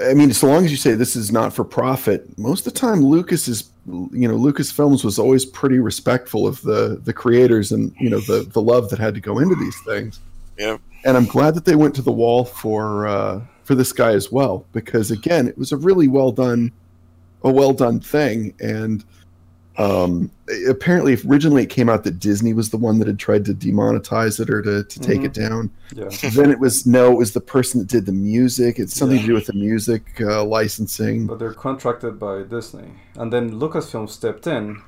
[0.00, 2.78] I mean, so long as you say this is not for profit, most of the
[2.78, 7.94] time Lucas is, you know, Lucasfilms was always pretty respectful of the the creators and
[7.98, 10.20] you know the the love that had to go into these things.
[10.58, 14.12] Yeah, And I'm glad that they went to the wall for uh, for this guy
[14.12, 16.72] as well because again, it was a really well done,
[17.42, 19.04] a well done thing, and
[19.78, 20.30] um,
[20.68, 24.38] apparently originally it came out that Disney was the one that had tried to demonetize
[24.38, 26.08] it or to, to take it down yeah.
[26.34, 28.78] then it was no, it was the person that did the music.
[28.78, 31.26] It's something to do with the music uh, licensing.
[31.26, 34.82] But they're contracted by Disney, and then Lucasfilm stepped in,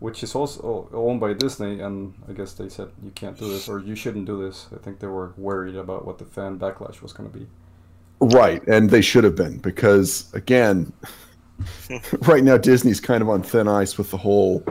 [0.00, 3.68] which is also owned by Disney, and I guess they said you can't do this
[3.68, 4.66] or you shouldn't do this.
[4.74, 7.46] I think they were worried about what the fan backlash was going to be.
[8.20, 10.92] Right, and they should have been because again,
[12.28, 14.64] right now Disney's kind of on thin ice with the whole,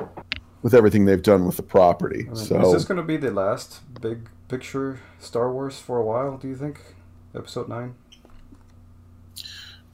[0.62, 2.22] with everything they've done with the property.
[2.30, 6.04] I mean, is this going to be the last big picture Star Wars for a
[6.04, 6.38] while?
[6.38, 6.80] Do you think?
[7.36, 7.96] Episode nine.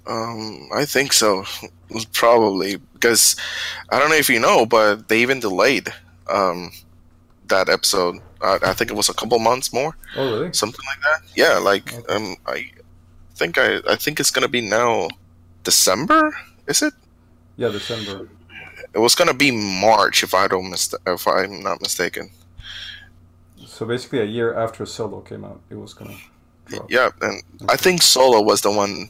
[0.08, 1.46] um, I think so,
[2.14, 3.36] probably because
[3.90, 5.90] I don't know if you know, but they even delayed
[6.30, 6.72] um,
[7.48, 8.18] that episode.
[8.42, 10.54] I, I think it was a couple months more, Oh, really?
[10.54, 11.30] something like that.
[11.36, 12.14] Yeah, like Okay.
[12.14, 12.70] um, I
[13.36, 15.08] think I I think it's gonna be now
[15.64, 16.36] December.
[16.68, 16.94] Is it?
[17.58, 18.30] Yeah, December.
[18.94, 22.30] It was gonna be March if I don't mis- if I'm not mistaken.
[23.66, 26.16] So basically, a year after Solo came out, it was gonna.
[26.66, 26.90] Drop.
[26.90, 29.10] Yeah, and I think Solo was the one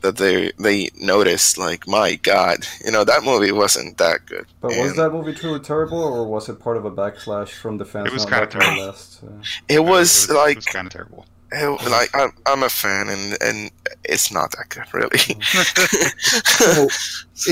[0.00, 1.58] that they they noticed.
[1.58, 4.46] Like, my God, you know that movie wasn't that good.
[4.62, 7.84] But was that movie truly terrible, or was it part of a backlash from the
[7.84, 8.06] fans?
[8.06, 8.86] It was kinda terrible.
[8.86, 9.28] last, uh,
[9.68, 11.26] It was it was, like it was kind of terrible.
[11.54, 13.70] It, like I'm, I'm a fan, and and
[14.04, 15.18] it's not that good, really.
[16.44, 16.88] so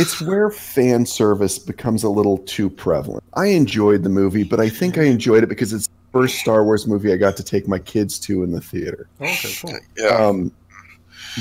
[0.00, 3.22] it's where fan service becomes a little too prevalent.
[3.34, 6.64] I enjoyed the movie, but I think I enjoyed it because it's the first Star
[6.64, 9.08] Wars movie I got to take my kids to in the theater.
[9.20, 9.78] okay, cool.
[9.96, 10.50] yeah, um,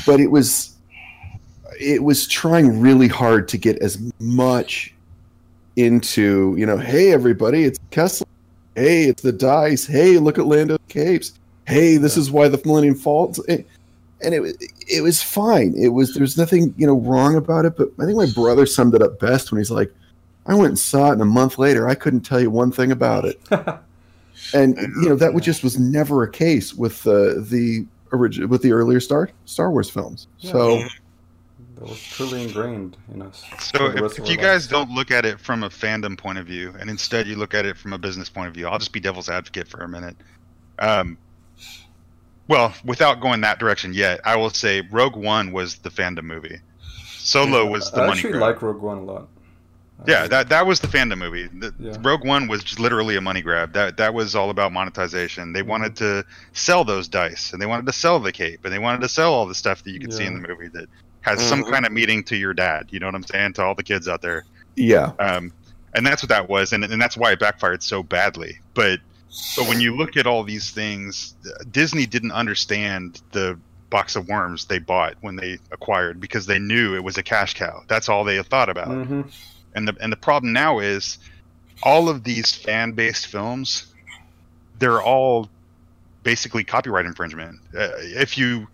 [0.05, 0.75] but it was
[1.79, 4.93] it was trying really hard to get as much
[5.77, 8.27] into you know hey everybody it's Kessel
[8.75, 11.33] hey it's the dice hey look at lando's capes
[11.67, 13.63] hey this is why the millennium falls and
[14.23, 17.89] and it, it was fine it was there's nothing you know wrong about it but
[17.99, 19.91] i think my brother summed it up best when he's like
[20.45, 22.91] i went and saw it and a month later i couldn't tell you one thing
[22.91, 23.39] about it
[24.53, 28.61] and you know that was just was never a case with uh, the original with
[28.61, 30.27] the earlier Star Star Wars films.
[30.37, 30.79] So
[31.75, 33.43] that was truly ingrained in us.
[33.59, 36.45] So if, if our you guys don't look at it from a fandom point of
[36.45, 38.93] view, and instead you look at it from a business point of view, I'll just
[38.93, 40.15] be devil's advocate for a minute.
[40.79, 41.17] Um,
[42.51, 46.59] well, without going that direction yet, I will say Rogue One was the fandom movie.
[47.17, 48.41] Solo was the I money actually grab.
[48.41, 49.27] like Rogue One a lot.
[50.07, 51.47] yeah, that that was the fandom movie.
[51.47, 51.95] The, Yeah.
[52.01, 53.73] Rogue One was just literally a money grab.
[53.73, 55.53] That that was all about monetization.
[55.53, 58.79] They wanted to sell those dice, and they wanted to sell the cape, and they
[58.79, 60.87] wanted to sell all the stuff that you could see in the movie that
[61.21, 61.71] has some Mhm.
[61.71, 62.87] kind of meaning to your dad.
[62.89, 63.53] You know what I'm saying?
[63.53, 64.43] To all the kids out there.
[64.75, 65.53] yeah, um,
[65.93, 68.57] and that's what that was, and, and that's why it backfired so badly.
[68.73, 68.99] But
[69.55, 71.35] but when you look at all these things,
[71.71, 73.57] Disney didn't understand the
[73.89, 77.53] box of worms they bought when they acquired because they knew it was a cash
[77.53, 77.83] cow.
[77.87, 78.87] That's all they had thought about.
[78.87, 79.21] hmm
[79.75, 81.17] And the and the problem now is
[81.83, 83.93] all of these fan based films,
[84.79, 85.49] they're all
[86.23, 87.59] basically copyright infringement.
[87.75, 88.67] Uh, if you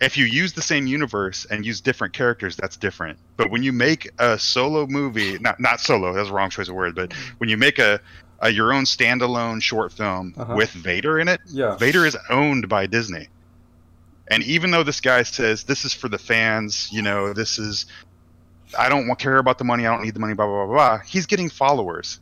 [0.00, 3.18] if you use the same universe and use different characters, that's different.
[3.36, 6.74] But when you make a solo movie, not not solo, that's a wrong choice of
[6.74, 8.00] word, but when you make a,
[8.42, 10.54] a your own standalone short film Uh-huh.
[10.54, 11.76] with Vader in it, Yeah.
[11.76, 13.28] Vader is owned by Disney.
[14.30, 17.86] And even though this guy says this is for the fans, you know, this is
[18.78, 20.98] I don't care about the money, I don't need the money, blah blah blah blah,
[21.06, 22.18] he's getting followers.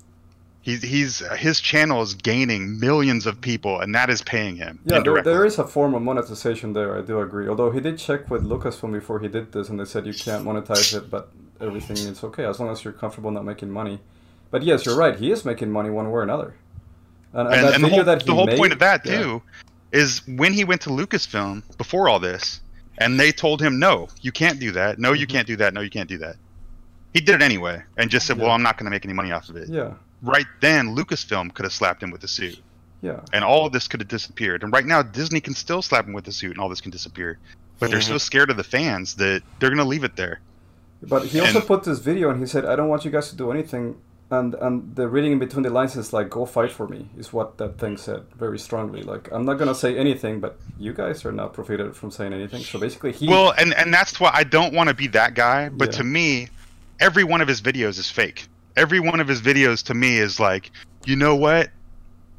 [0.62, 4.78] He's he's his channel is gaining millions of people, and that is paying him.
[4.84, 6.98] Yeah, there, there is a form of monetization there.
[6.98, 7.48] I do agree.
[7.48, 10.44] Although he did check with Lucasfilm before he did this, and they said you can't
[10.44, 11.30] monetize it, but
[11.62, 14.01] everything is okay as long as you're comfortable not making money.
[14.51, 15.16] But yes, you're right.
[15.16, 16.55] He is making money one way or another.
[17.32, 19.06] And, and and, and the video whole, that he the whole made, point of that
[19.06, 19.22] yeah.
[19.22, 19.43] too
[19.93, 22.60] is when he went to Lucasfilm before all this,
[22.98, 24.98] and they told him, "No, you can't do that.
[24.98, 25.31] No, you Mhm.
[25.31, 25.72] can't do that.
[25.74, 26.36] No, you can't do that."
[27.14, 28.44] He did it anyway, and just said, Yeah.
[28.44, 31.55] "Well, I'm not going to make any money off of it." Yeah, Right then, Lucasfilm
[31.55, 32.60] could have slapped him with the suit,
[33.02, 34.62] yeah, and all of this could have disappeared.
[34.64, 36.90] And right now, Disney can still slap him with the suit, and all this can
[36.90, 37.39] disappear.
[37.78, 38.20] But they're so Mhm.
[38.20, 40.40] scared of the fans that they're going to leave it there.
[41.02, 43.31] But he also And- put this video and he said, "I don't want you guys
[43.31, 43.97] to do anything."
[44.32, 47.32] And and the reading in between the lines is like, "Go fight for me," is
[47.32, 49.02] what that thing said very strongly.
[49.02, 52.62] Like, I'm not gonna say anything, but you guys are not prohibited from saying anything.
[52.62, 55.69] So basically, he Well, and and that's why I don't want to be that guy.
[55.69, 55.98] But Yeah.
[55.98, 56.48] to me,
[57.01, 58.47] every one of his videos is fake.
[58.77, 60.70] Every one of his videos to me is like,
[61.05, 61.70] you know what?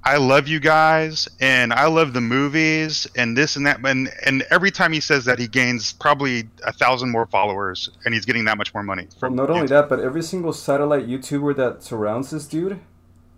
[0.04, 3.86] I love you guys, and I love the movies, and this and that.
[3.86, 8.14] And and every time he says that, he gains probably a thousand more followers, and
[8.14, 9.04] he's getting that much more money.
[9.12, 9.70] Well, From not only YouTube.
[9.70, 12.80] that, but every single satellite YouTuber that surrounds this dude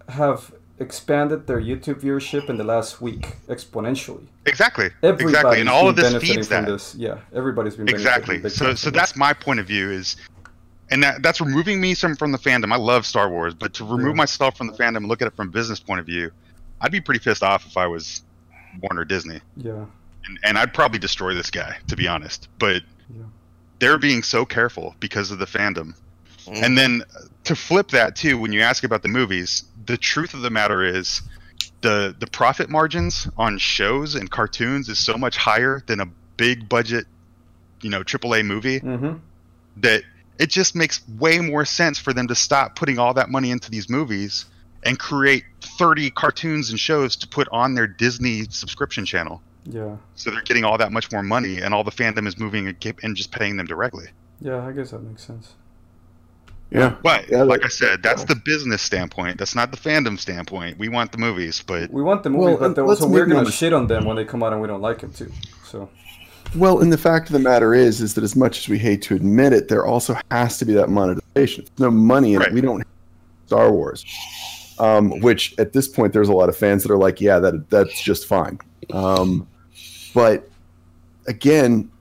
[0.09, 4.25] have expanded their YouTube viewership in the last week exponentially.
[4.45, 6.71] exactly, Everybody's exactly, and all of this feeds from that.
[6.71, 6.95] this.
[6.95, 9.17] Yeah, everybody's been benefiting exactly so so that's this.
[9.17, 10.15] my point of view is
[10.89, 13.83] and that, that's removing me some from the fandom i love star wars but to
[13.85, 14.13] remove Yeah.
[14.13, 16.31] myself from the fandom and look at it from a business point of view
[16.83, 18.21] i'd be pretty pissed off if i was
[18.81, 19.85] warner disney yeah,
[20.27, 23.23] and, and i'd probably destroy this guy to be honest but Yeah.
[23.79, 25.95] they're being so careful because of the fandom
[26.45, 26.63] Mhm.
[26.63, 30.33] and then uh, to flip that too when you ask about the movies the truth
[30.33, 31.21] of the matter is
[31.81, 36.05] the the profit margins on shows and cartoons is so much higher than a
[36.37, 37.05] big budget
[37.81, 39.17] you know aaa movie mm-hmm.
[39.77, 40.03] that
[40.39, 43.69] it just makes way more sense for them to stop putting all that money into
[43.71, 44.45] these movies
[44.85, 49.41] and create 30 cartoons and shows to put on their Disney subscription channel.
[49.65, 52.67] yeah, So they're getting all that much more money, and all the fandom is moving
[53.03, 54.07] and just paying them directly.
[54.41, 54.65] yeah.
[54.65, 55.53] I guess that makes sense.
[56.71, 56.95] Yeah.
[57.03, 59.37] But Yeah, like I said, that's the business standpoint.
[59.37, 60.79] That's not the fandom standpoint.
[60.79, 63.13] We want the movies, but We want the movie, Well, but and then let's also
[63.13, 65.31] we're gonna shit on them when they come out and we don't like them too.
[65.65, 65.87] So
[66.55, 69.01] Well, and the fact of the matter is, is that as much as we hate
[69.03, 71.65] to admit it, there also has to be that monetization.
[71.65, 72.47] There's no money in Right.
[72.49, 72.53] it.
[72.55, 72.87] We don't have
[73.45, 74.03] Star Wars,
[74.79, 77.69] um, which at this point there's a lot of fans that are like, yeah, that
[77.69, 78.59] that's just fine.
[78.91, 79.47] Um,
[80.13, 80.49] but
[81.27, 81.91] again,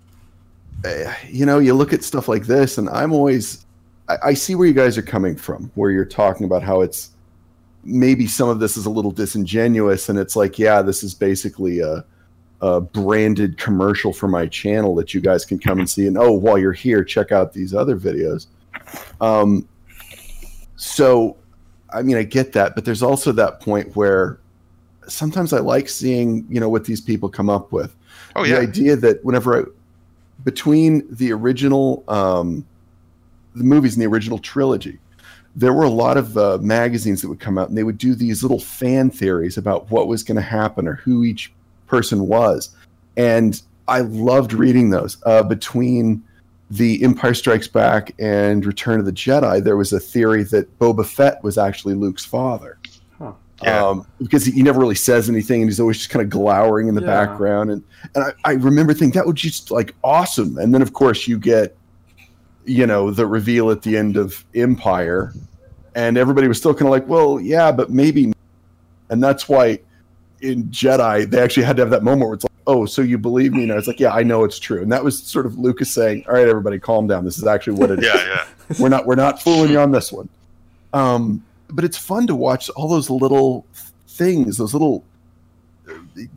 [0.84, 3.66] eh, you know, you look at stuff like this, and I'm always,
[4.08, 7.10] I, I see where you guys are coming from, where you're talking about how it's
[7.84, 11.80] maybe some of this is a little disingenuous, and it's like, yeah, this is basically
[11.80, 12.04] a
[12.62, 16.06] a branded commercial for my channel that you guys can come and see.
[16.06, 18.46] And oh, while you're here, check out these other videos.
[19.20, 19.68] Um,
[20.76, 21.36] so,
[21.94, 24.38] I mean, I get that, but there's also that point where
[25.08, 27.94] sometimes I like seeing, you know, what these people come up with.
[28.36, 28.56] oh yeah.
[28.56, 29.64] the idea that whenever I,
[30.44, 32.66] between the original, um,
[33.54, 34.98] the movies and the original trilogy,
[35.54, 38.14] there were a lot of uh, magazines that would come out and they would do
[38.14, 41.52] these little fan theories about what was going to happen or who each
[41.86, 42.74] person was.
[43.16, 45.18] And I loved reading those.
[45.26, 46.24] Uh, between
[46.72, 51.06] the Empire Strikes Back and Return of the Jedi, there was a theory that Boba
[51.06, 52.78] Fett was actually Luke's father.
[53.18, 53.32] Huh.
[53.62, 53.86] Yeah.
[53.86, 56.88] Um, because he, he never really says anything and he's always just kind of glowering
[56.88, 57.26] in the Yeah.
[57.26, 57.72] background.
[57.72, 57.84] And,
[58.14, 60.56] and I, I remember thinking that would just like awesome.
[60.56, 61.76] And then, of course, you get,
[62.64, 65.34] you know, the reveal at the end of Empire.
[65.94, 68.32] And everybody was still kind of like, well, yeah, but maybe.
[69.10, 69.78] And that's why
[70.40, 73.18] in Jedi, they actually had to have that moment where it's like, oh, so you
[73.18, 73.64] believe me?
[73.64, 74.82] And I was like, yeah, I know it's true.
[74.82, 77.24] And that was sort of Lucas saying, all right, everybody, calm down.
[77.24, 78.06] This is actually what it is.
[78.06, 78.76] yeah, yeah.
[78.78, 80.28] We're not we're not fooling you on this one.
[80.92, 83.66] Um, but it's fun to watch all those little
[84.06, 85.04] things, those little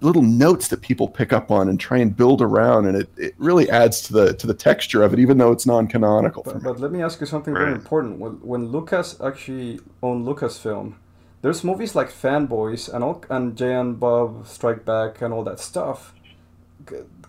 [0.01, 3.35] little notes that people pick up on and try and build around, and it, it
[3.37, 6.43] really adds to the to the texture of it, even though it's non-canonical.
[6.43, 8.19] But, but let me ask you something very important.
[8.19, 10.95] When, when Lucas actually owned Lucasfilm,
[11.41, 15.59] there's movies like Fanboys and all, and Jay and Bob Strike Back and all that
[15.59, 16.13] stuff.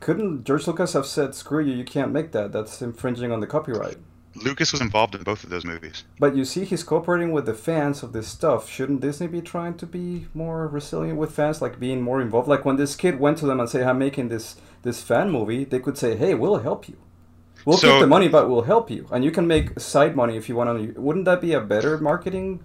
[0.00, 1.72] Couldn't George Lucas have said, "Screw you!
[1.74, 2.52] You can't make that.
[2.52, 3.96] That's infringing on the copyright."
[4.44, 6.04] Lucas was involved in both of those movies.
[6.18, 8.68] But you see, he's cooperating with the fans of this stuff.
[8.68, 12.46] Shouldn't Disney be trying to be more resilient with fans, like being more involved?
[12.46, 15.64] Like when this kid went to them and said, "I'm making this this fan movie,"
[15.64, 16.96] they could say, "Hey, we'll help you.
[17.64, 20.36] We'll So- keep the money, but we'll help you, and you can make side money
[20.36, 22.60] if you want to." Wouldn't that be a better marketing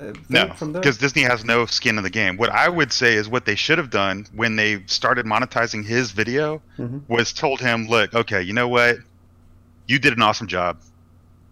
[0.00, 2.36] uh, No, because Disney has no skin in the game.
[2.36, 6.10] What I would say is what they should have done when they started monetizing his
[6.12, 7.02] video Mhm.
[7.08, 8.98] was told him, "Look, okay, you know what?
[9.86, 10.78] You did an awesome job.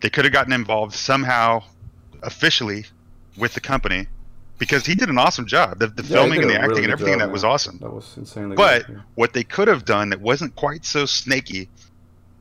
[0.00, 1.62] They could have gotten involved somehow,
[2.22, 2.86] officially,
[3.36, 5.78] with the company, and said, "Hey, because he did an awesome job.
[5.78, 7.78] The, the Yeah, filming and the acting really and everything job, that was awesome.
[7.80, 8.96] That was insanely But good.
[8.96, 9.02] yeah.
[9.14, 11.68] what they could have done that wasn't quite so snaky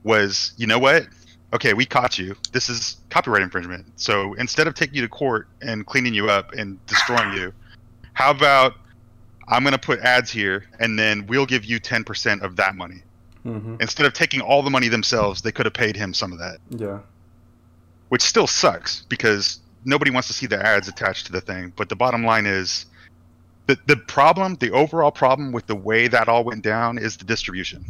[0.03, 1.07] was, you know what?
[1.53, 2.35] Okay, we caught you.
[2.51, 3.85] This is copyright infringement.
[3.95, 7.53] So instead of taking you to court and cleaning you up and destroying you,
[8.13, 8.73] how about
[9.47, 13.03] I'm going to put ads here and then we'll give you 10% of that money.
[13.43, 16.39] hmm Instead of taking all the money themselves, they could have paid him some of
[16.39, 16.99] that, Yeah.
[18.09, 21.71] which still sucks because nobody wants to see the ads attached to the thing.
[21.75, 22.87] But the bottom line is
[23.67, 27.25] the, the problem, the overall problem with the way that all went down is the
[27.25, 27.85] distribution.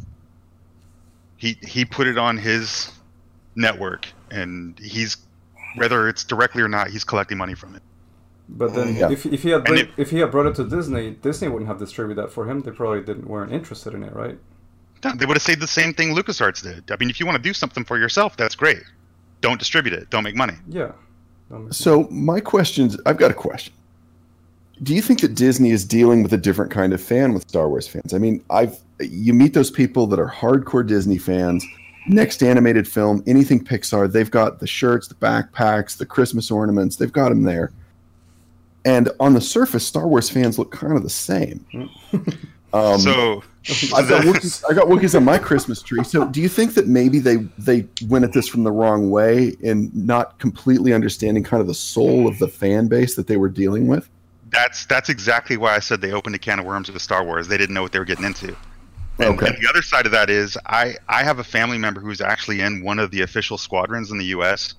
[1.37, 2.91] He he put it on his
[3.55, 5.17] network and he's
[5.75, 7.81] whether it's directly or not, he's collecting money from it.
[8.49, 9.09] But then, Yeah.
[9.09, 11.47] if, if he had And bring, it- if he had brought it to Disney, Disney
[11.47, 12.59] wouldn't have distributed that for him.
[12.61, 14.37] They probably didn't weren't interested in it, right?
[15.03, 16.91] No, They would have said the same thing LucasArts did.
[16.91, 18.83] I mean, if you want to do something for yourself, that's great.
[19.41, 20.09] Don't distribute it.
[20.11, 20.53] Don't make money.
[20.69, 20.91] Yeah.
[21.51, 23.73] Um, So my questions, I've got a question.
[24.81, 27.67] Do you think that Disney is dealing with a different kind of fan with Star
[27.69, 28.13] Wars fans?
[28.13, 31.65] I mean, I've you meet those people that are hardcore Disney fans.
[32.07, 37.11] Next animated film, anything Pixar, they've got the shirts, the backpacks, the Christmas ornaments, they've
[37.11, 37.71] got them there.
[38.85, 41.65] And on the surface, Star Wars fans look kind of the same.
[42.73, 43.43] Um, so
[43.93, 46.03] I've got Wookiees, I got Wookiees on my Christmas tree.
[46.03, 49.55] So, do you think that maybe they they went at this from the wrong way
[49.63, 53.47] and not completely understanding kind of the soul of the fan base that they were
[53.47, 54.09] dealing with?
[54.53, 57.47] that's that's exactly why I said they opened a can of worms with Star Wars.
[57.47, 58.55] They didn't know what they were getting into.
[59.19, 59.47] And, Okay.
[59.47, 62.61] and the other side of that is I I have a family member who's actually
[62.61, 64.73] in one of the official squadrons in the U.S.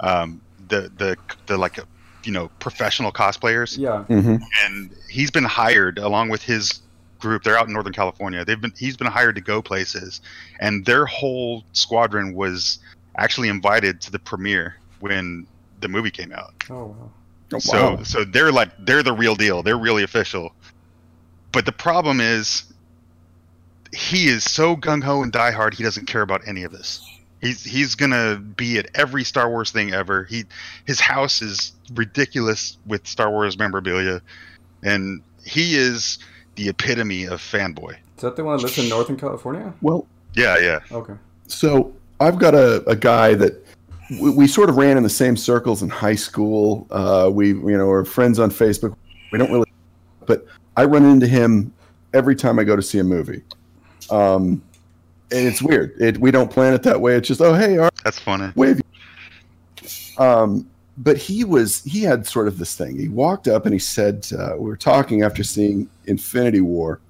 [0.00, 1.78] Um, the the the like
[2.24, 4.04] you know professional cosplayers, yeah.
[4.08, 4.36] Mm-hmm.
[4.64, 6.80] and he's been hired along with his
[7.18, 7.42] group.
[7.42, 8.44] They're out in Northern California.
[8.44, 10.20] They've been he's been hired to go places,
[10.60, 12.78] and their whole squadron was
[13.16, 15.46] actually invited to the premiere when
[15.80, 16.54] the movie came out.
[16.70, 17.10] Oh wow.
[17.54, 18.02] Oh, So wow.
[18.04, 19.62] so they're like they're the real deal.
[19.64, 20.54] They're really official.
[21.50, 22.64] But the problem is
[23.92, 27.06] he is so gung ho and diehard he doesn't care about any of this.
[27.40, 30.24] He's he's gonna be at every Star Wars thing ever.
[30.24, 30.44] He
[30.86, 34.22] his house is ridiculous with Star Wars memorabilia,
[34.82, 36.18] and he is
[36.54, 37.96] the epitome of fanboy.
[38.16, 39.72] Is that the one that lives in Northern California?
[39.80, 40.80] Well, Yeah, yeah.
[40.92, 41.14] Okay.
[41.48, 43.66] so I've got a, a guy that
[44.20, 46.86] we, we sort of ran in the same circles in high school.
[46.90, 48.94] Uh, we, you know, are friends on Facebook.
[49.32, 49.72] We don't really,
[50.26, 50.46] but
[50.76, 51.72] I run into him
[52.14, 53.42] every time I go to see a movie.
[54.10, 54.62] Um,
[55.30, 55.94] and it's weird.
[56.00, 57.14] It, we don't plan it that way.
[57.16, 58.52] It's just, oh, hey, all right, That's funny.
[58.54, 58.80] wave.
[60.18, 60.68] Um,
[60.98, 62.98] but he was, he had sort of this thing.
[62.98, 67.00] He walked up and he said, uh, we were talking after seeing Infinity War.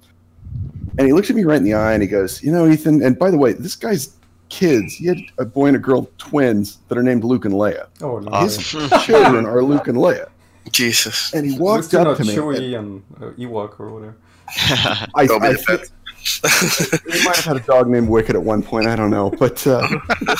[0.97, 3.01] And he looked at me right in the eye and he goes, You know, Ethan,
[3.03, 4.15] and by the way, this guy's
[4.49, 7.87] kids, he had a boy and a girl twins that are named Luke and Leia.
[8.01, 8.39] Oh no.
[8.41, 8.57] His
[9.03, 10.29] children are Luke and Leia.
[10.71, 11.33] Jesus.
[11.33, 12.35] And he At walked least they're up not to me.
[12.35, 14.15] Chewie and uh, Ewok or whatever.
[15.15, 15.55] I, Go be I
[16.41, 18.87] the he might have had a dog named Wicket at one point.
[18.87, 19.29] I don't know.
[19.29, 19.87] But uh,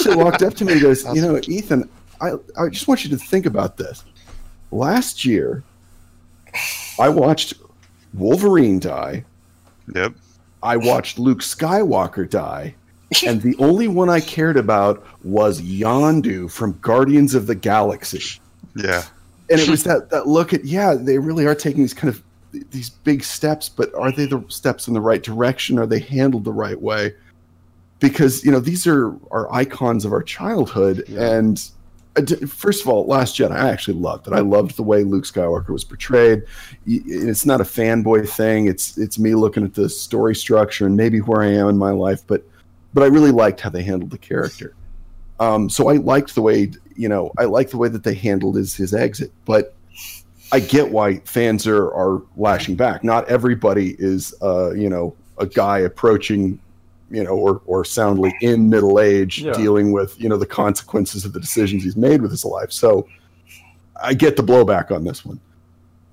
[0.03, 1.89] he walked up to me and goes, You know, Ethan,
[2.21, 4.03] I, I just want you to think about this.
[4.71, 5.63] Last year,
[6.99, 7.55] I watched
[8.13, 9.25] Wolverine die.
[9.93, 10.13] Yep.
[10.61, 12.73] I watched Luke Skywalker die,
[13.25, 18.39] and the only one I cared about was Yondu from Guardians of the Galaxy.
[18.75, 19.03] Yeah.
[19.49, 22.23] And it was that that look at yeah, they really are taking these kind of
[22.71, 25.79] these big steps, but are they the steps in the right direction?
[25.79, 27.13] Are they handled the right way?
[27.99, 31.33] Because you know these are are icons of our childhood, Yeah.
[31.37, 31.69] and
[32.15, 34.33] uh, first of all, Last Jedi, I actually loved it.
[34.33, 36.43] I loved the way Luke Skywalker was portrayed.
[36.85, 38.67] It's not a fanboy thing.
[38.67, 41.91] It's it's me looking at the story structure and maybe where I am in my
[41.91, 42.43] life, but
[42.93, 44.75] but I really liked how they handled the character.
[45.39, 48.57] Um, so I liked the way you know I like the way that they handled
[48.57, 49.75] his his exit, but
[50.53, 53.03] I get why fans are are lashing back.
[53.03, 56.59] Not everybody is uh, you know a guy approaching
[57.09, 59.53] you know or or soundly in middle age Yeah.
[59.53, 62.71] dealing with you know the consequences of the decisions he's made with his life.
[62.71, 63.07] So
[64.01, 65.39] I get the blowback on this one.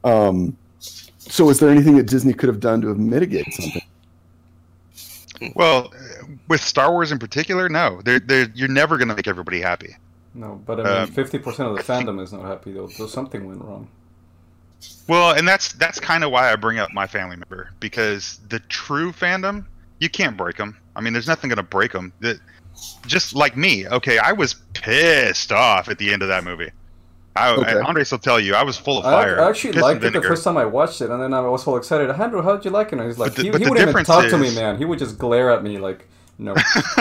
[0.04, 3.82] Um, so is there anything that Disney could have done to have mitigated something?
[5.54, 8.00] Well, uh, with Star Wars in particular, no.
[8.04, 9.96] They're, they're, you're never going to make everybody happy.
[10.34, 12.88] No, but I mean, Um, fifty percent of the fandom is not happy though.
[12.88, 13.88] So something went wrong.
[15.08, 18.60] Well, and that's that's kind of why I bring up my family member because the
[18.60, 19.64] true fandom,
[19.98, 20.76] you can't break them.
[20.96, 22.12] I mean, there's nothing going to break them.
[22.20, 22.38] That
[23.06, 26.70] just like me, okay, I was pissed off at the end of that movie.
[27.36, 27.78] I, Okay.
[27.80, 29.40] Andres will tell you, I was full of fire.
[29.40, 31.76] I actually liked it the first time I watched it, and then I was all
[31.76, 32.10] excited.
[32.10, 32.98] Andrew, how did you like it?
[32.98, 34.78] And he's like, the- he, he wouldn't even talk to me, man.
[34.78, 36.08] He would just glare at me like,
[36.38, 36.54] no.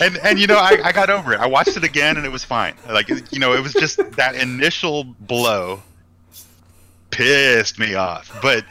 [0.00, 1.40] and and you know I, I got over it.
[1.40, 2.74] I watched it again and it was fine.
[2.88, 5.80] Like you know it was just that initial blow,
[7.18, 8.36] pissed me off.
[8.40, 8.64] But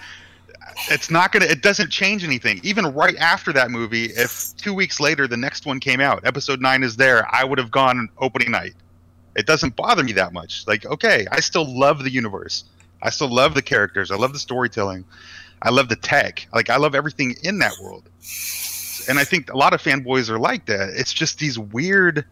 [0.89, 1.45] it's not gonna.
[1.45, 2.59] It doesn't change anything.
[2.63, 6.61] Even right after that movie, if two weeks later the next one came out, episode
[6.61, 8.73] nine is there, I would have gone opening night.
[9.35, 10.65] It doesn't bother me that much.
[10.65, 12.63] Like, okay, I still love the universe.
[13.03, 14.09] I still love the characters.
[14.09, 15.05] I love the storytelling.
[15.61, 16.47] I love the tech.
[16.53, 18.09] Like, I love everything in that world.
[19.07, 20.89] And I think a lot of fanboys are like that.
[20.89, 22.25] It's just these weird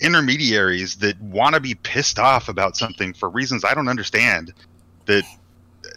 [0.00, 4.52] intermediaries that want to be pissed off about something for reasons I don't understand.
[5.06, 5.24] That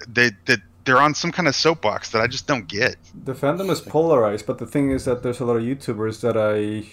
[0.07, 2.95] that that they're on some kind of soapbox that I just don't get.
[3.23, 6.37] The fandom is polarized, but the thing is that there's a lot of YouTubers that
[6.37, 6.87] I,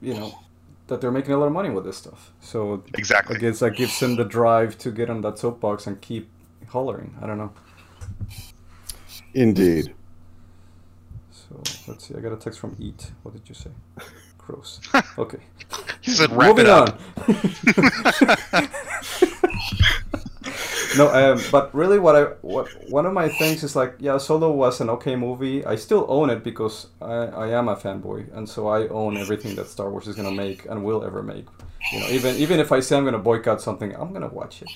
[0.00, 0.38] you know,
[0.86, 2.32] that they're making a lot of money with this stuff.
[2.40, 3.36] So Exactly.
[3.36, 6.30] I guess that gives them the drive to get on that soapbox and keep
[6.68, 7.14] hollering.
[7.20, 7.52] I don't know.
[9.34, 9.94] Indeed.
[11.30, 12.14] So let's see.
[12.14, 13.12] I got a text from Eat.
[13.22, 13.70] What did you say?
[14.38, 14.80] Gross.
[15.18, 15.38] Okay.
[16.00, 17.00] He said, "Wrap Moving it up."
[20.96, 24.50] no, um, but really, what I what one of my things is like, yeah, Solo
[24.50, 25.64] was an okay movie.
[25.64, 29.54] I still own it because I, I am a fanboy, and so I own everything
[29.56, 31.46] that Star Wars is gonna make and will ever make.
[31.92, 34.70] You know, even even if I say I'm gonna boycott something, I'm gonna watch it.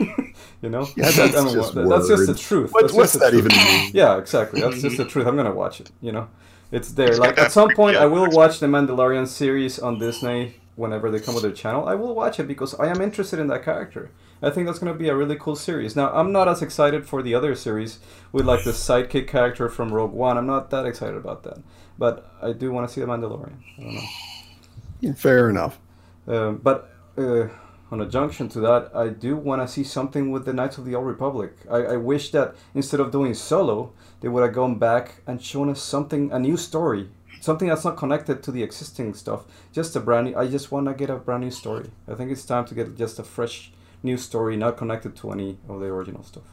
[0.62, 2.72] you know, Yeah, that's I mean, just that's just the truth.
[2.72, 3.90] What, That's what's that even mean?
[3.92, 4.60] Yeah, exactly.
[4.60, 5.26] That's just the truth.
[5.26, 5.90] I'm gonna watch it.
[6.00, 6.28] You know,
[6.72, 7.16] it's there.
[7.16, 11.34] Like at some point, I will watch the Mandalorian series on Disney whenever they come
[11.34, 11.86] with their channel.
[11.86, 14.10] I will watch it because I am interested in that character.
[14.42, 15.96] I think that's gonna be a really cool series.
[15.96, 17.98] Now, I'm not as excited for the other series
[18.32, 20.38] with like the sidekick character from Rogue One.
[20.38, 21.58] I'm not that excited about that,
[21.98, 23.58] but I do want to see the Mandalorian.
[23.78, 25.12] I don't know.
[25.14, 25.78] Fair enough.
[26.26, 27.48] Um, but uh,
[27.90, 30.84] on a junction to that, I do want to see something with the Knights of
[30.84, 31.52] the Old Republic.
[31.70, 35.68] I, I wish that instead of doing solo, they would have gone back and shown
[35.68, 37.10] us something, a new story,
[37.40, 39.44] something that's not connected to the existing stuff.
[39.72, 40.36] Just a brand new.
[40.36, 41.90] I just want to get a brand new story.
[42.06, 45.58] I think it's time to get just a fresh new story, not connected to any
[45.68, 46.44] of the original stuff.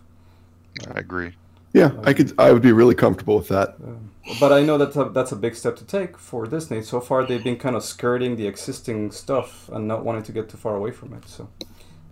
[0.88, 1.34] I agree.
[1.74, 2.34] Yeah, I could.
[2.40, 3.76] I would be really comfortable with that.
[3.84, 6.82] Um, but I know that's a, that's a big step to take for Disney.
[6.82, 10.50] So far, they've been kind of skirting the existing stuff and not wanting to get
[10.50, 11.28] too far away from it.
[11.28, 11.50] So,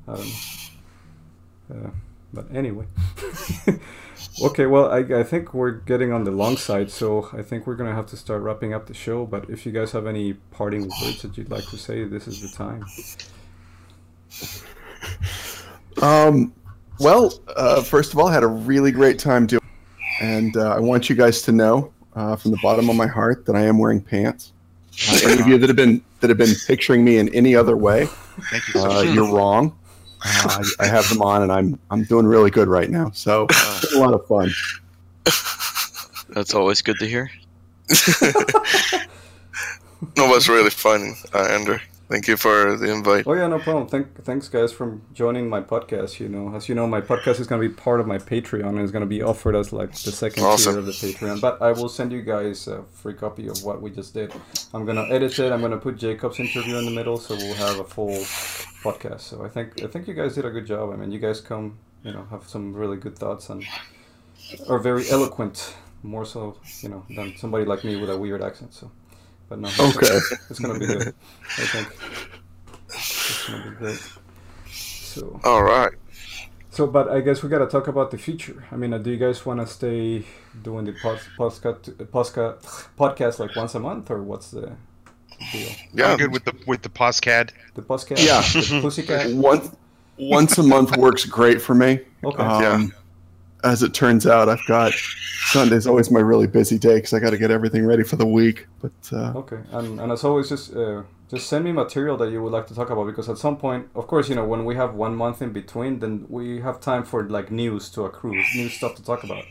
[0.08, 0.32] um,
[1.72, 1.90] uh,
[2.34, 2.86] but anyway.
[4.44, 7.76] okay, well, I, I think we're getting on the long side, so I think we're
[7.76, 9.26] going to have to start wrapping up the show.
[9.26, 12.42] But if you guys have any parting words that you'd like to say, this is
[12.42, 12.86] the time.
[16.02, 16.54] Um,
[17.00, 20.24] well, uh, first of all, I had a really great time doing, it.
[20.24, 23.46] and uh, I want you guys to know uh, from the bottom of my heart
[23.46, 24.54] that I am wearing pants.
[25.10, 27.76] Uh, any of you that have been that have been picturing me in any other
[27.76, 28.06] way,
[28.50, 29.14] Thank you so uh, much.
[29.14, 29.78] you're wrong.
[30.24, 33.12] Uh, I, I have them on, and I'm I'm doing really good right now.
[33.12, 34.52] So it's a lot of fun.
[36.30, 37.30] That's always good to hear.
[40.18, 41.80] No, was really fun, uh, Andrew.
[42.08, 43.26] Thank you for the invite.
[43.26, 43.88] Oh yeah, no problem.
[43.88, 46.20] Thank, thanks guys for joining my podcast.
[46.20, 48.70] You know, as you know, my podcast is going to be part of my Patreon
[48.70, 50.74] and it's going to be offered as like the second Awesome.
[50.74, 51.42] tier of the Patreon.
[51.42, 54.32] But I will send you guys a free copy of what we just did.
[54.74, 55.52] I'm going to edit it.
[55.52, 58.20] I'm going to put Jacob's interview in the middle, so we'll have a full
[58.84, 59.22] podcast.
[59.22, 60.92] So I think I think you guys did a good job.
[60.94, 63.64] I mean, you guys come, you know, have some really good thoughts and
[64.70, 65.74] are very eloquent,
[66.04, 68.76] more so, you know, than somebody like me with a weird accent.
[68.76, 68.92] So,
[69.50, 70.20] but no, Okay.
[70.50, 71.14] it's going to be good.
[71.58, 71.88] I think
[72.90, 74.04] it's going to be great.
[74.72, 75.40] So.
[75.44, 75.94] All right.
[76.72, 78.66] So, but I guess we gotta talk about the future.
[78.70, 80.26] I mean, uh, do you guys want to stay
[80.62, 84.76] doing the pos- podcast, podcast, podcast like once a month, or what's the
[85.54, 85.70] deal?
[85.94, 86.12] Yeah.
[86.12, 87.52] I'm good with the with the Poscad.
[87.76, 88.42] The podcast, Yeah.
[88.42, 89.32] the pussycat.
[89.32, 89.72] Once
[90.18, 92.02] once a month works great for me.
[92.26, 92.44] Okay.
[92.44, 92.94] Um,
[93.66, 94.94] As it turns out, I've got
[95.48, 98.26] Sunday's always my really busy day because I got to get everything ready for the
[98.26, 98.68] week.
[98.82, 102.42] But uh, Okay, and and as always, just uh, just send me material that you
[102.44, 104.76] would like to talk about because at some point, of course, you know, when we
[104.76, 108.70] have one month in between, then we have time for like news to accrue, new
[108.70, 109.46] stuff to talk about.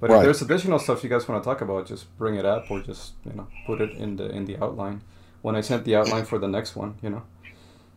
[0.00, 2.70] But if there's additional stuff you guys want to talk about, just bring it up
[2.70, 5.02] or just you know put it in the in the outline.
[5.42, 7.22] When I sent the outline for the next one, you know.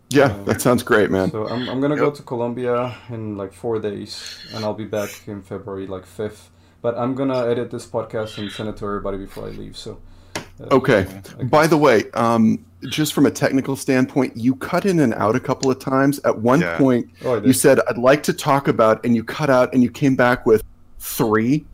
[0.09, 1.31] Yeah, that sounds great, man.
[1.31, 5.09] So I'm, I'm gonna go to Colombia in like four days, and I'll be back
[5.27, 6.49] in February like fifth.
[6.81, 9.75] But I'm gonna edit this podcast and send it to everybody before I leave.
[9.77, 9.99] So.
[10.35, 11.07] uh, Okay.
[11.39, 15.35] I By the way, um, just from a technical standpoint, you cut in and out
[15.35, 16.19] a couple of times.
[16.23, 16.77] At one Yeah.
[16.77, 19.89] point, Oh, you said, I'd like to talk about, and you cut out and you
[19.89, 20.63] came back with
[20.99, 21.65] three.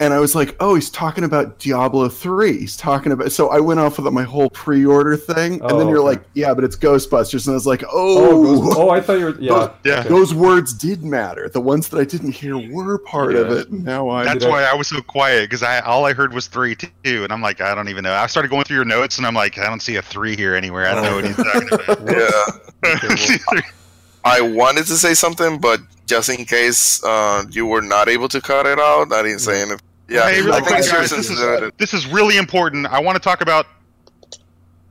[0.00, 2.56] And I was like, oh, he's talking about Diablo 3.
[2.58, 3.30] He's talking about.
[3.32, 5.60] So I went off with my whole pre order thing.
[5.60, 6.06] And Oh, then you're okay.
[6.18, 7.46] like, yeah, but it's Ghostbusters.
[7.46, 9.38] And I was like, Oh, oh, Ghost- oh, I thought you were.
[9.38, 9.70] Yeah.
[9.84, 10.00] Yeah.
[10.00, 10.08] okay.
[10.08, 11.50] those words did matter.
[11.50, 13.70] The ones that I didn't hear were part of it.
[13.70, 14.24] Now I.
[14.24, 16.74] That's Did I- why I was so quiet because I all I heard was three
[16.74, 18.14] too, and I'm like, I don't even know.
[18.14, 20.54] I started going through your notes, and I'm like, I don't see a three here
[20.54, 20.86] anywhere.
[20.86, 22.00] I don't know what he's talking about.
[22.16, 22.96] Yeah.
[22.96, 23.62] Okay, well,
[24.24, 28.40] I wanted to say something, but just in case uh, you were not able to
[28.40, 29.78] cut it out, I didn't say anything.
[30.10, 30.90] Yeah, hey, really quick, guys.
[30.90, 31.74] This is sensitivity.
[31.78, 32.86] this is really important.
[32.86, 33.66] I want to talk about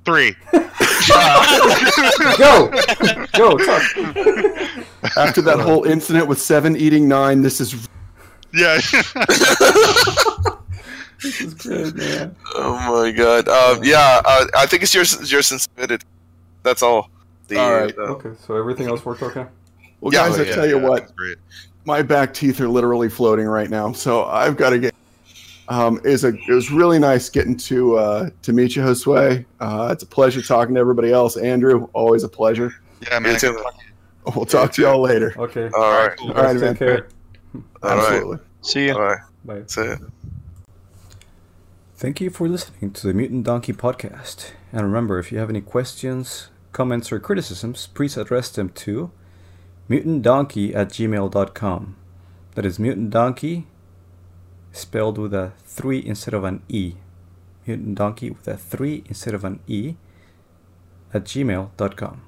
[0.05, 0.33] three.
[2.37, 2.69] Go!
[3.33, 3.81] Go, talk.
[5.17, 7.87] After that whole incident with seven eating nine, this is
[8.53, 8.79] Yeah.
[11.21, 12.33] This is great, man.
[12.55, 13.49] Oh my god.
[13.49, 16.05] Um, yeah, uh, I think it's your your sensitivity.
[16.63, 17.09] That's all.
[17.49, 17.93] The, All right.
[17.97, 19.45] uh, Okay, so everything else worked okay?
[19.99, 20.39] well, Yeah, guys.
[20.39, 21.37] oh, I tell you what, great.
[21.83, 24.95] my back teeth are literally floating right now, so I've got to get.
[25.69, 29.45] Um, is a it was really nice getting to uh, to meet you, Josue.
[29.59, 31.37] Uh, it's a pleasure talking to everybody else.
[31.37, 32.73] Andrew, always a pleasure.
[33.07, 33.33] Yeah, man.
[33.33, 33.65] You too.
[34.35, 35.33] We'll talk to y'all later.
[35.37, 35.69] Okay.
[35.73, 36.17] all right.
[36.17, 36.29] Cool.
[36.29, 36.73] All right, Guys, man.
[36.73, 37.07] Take care.
[37.53, 37.61] All
[37.95, 37.99] right.
[37.99, 38.39] Absolutely.
[38.61, 38.95] See ya.
[38.95, 39.19] All right.
[39.45, 39.63] Bye.
[39.67, 39.99] See it.
[41.95, 44.51] Thank you for listening to the Mutant Donkey podcast.
[44.71, 49.11] And remember, if you have any questions, comments, or criticisms, please address them to
[49.89, 51.95] mutantdonkey at gmail.com.
[52.55, 53.67] That is mutant donkey
[54.71, 56.95] spelled with a 3 instead of an E.
[57.65, 59.95] Mutant donkey with a 3 instead of an E
[61.13, 62.21] at gmail.com.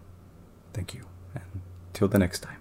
[0.74, 1.06] Thank you.
[1.36, 1.62] And
[1.94, 2.61] till the next time.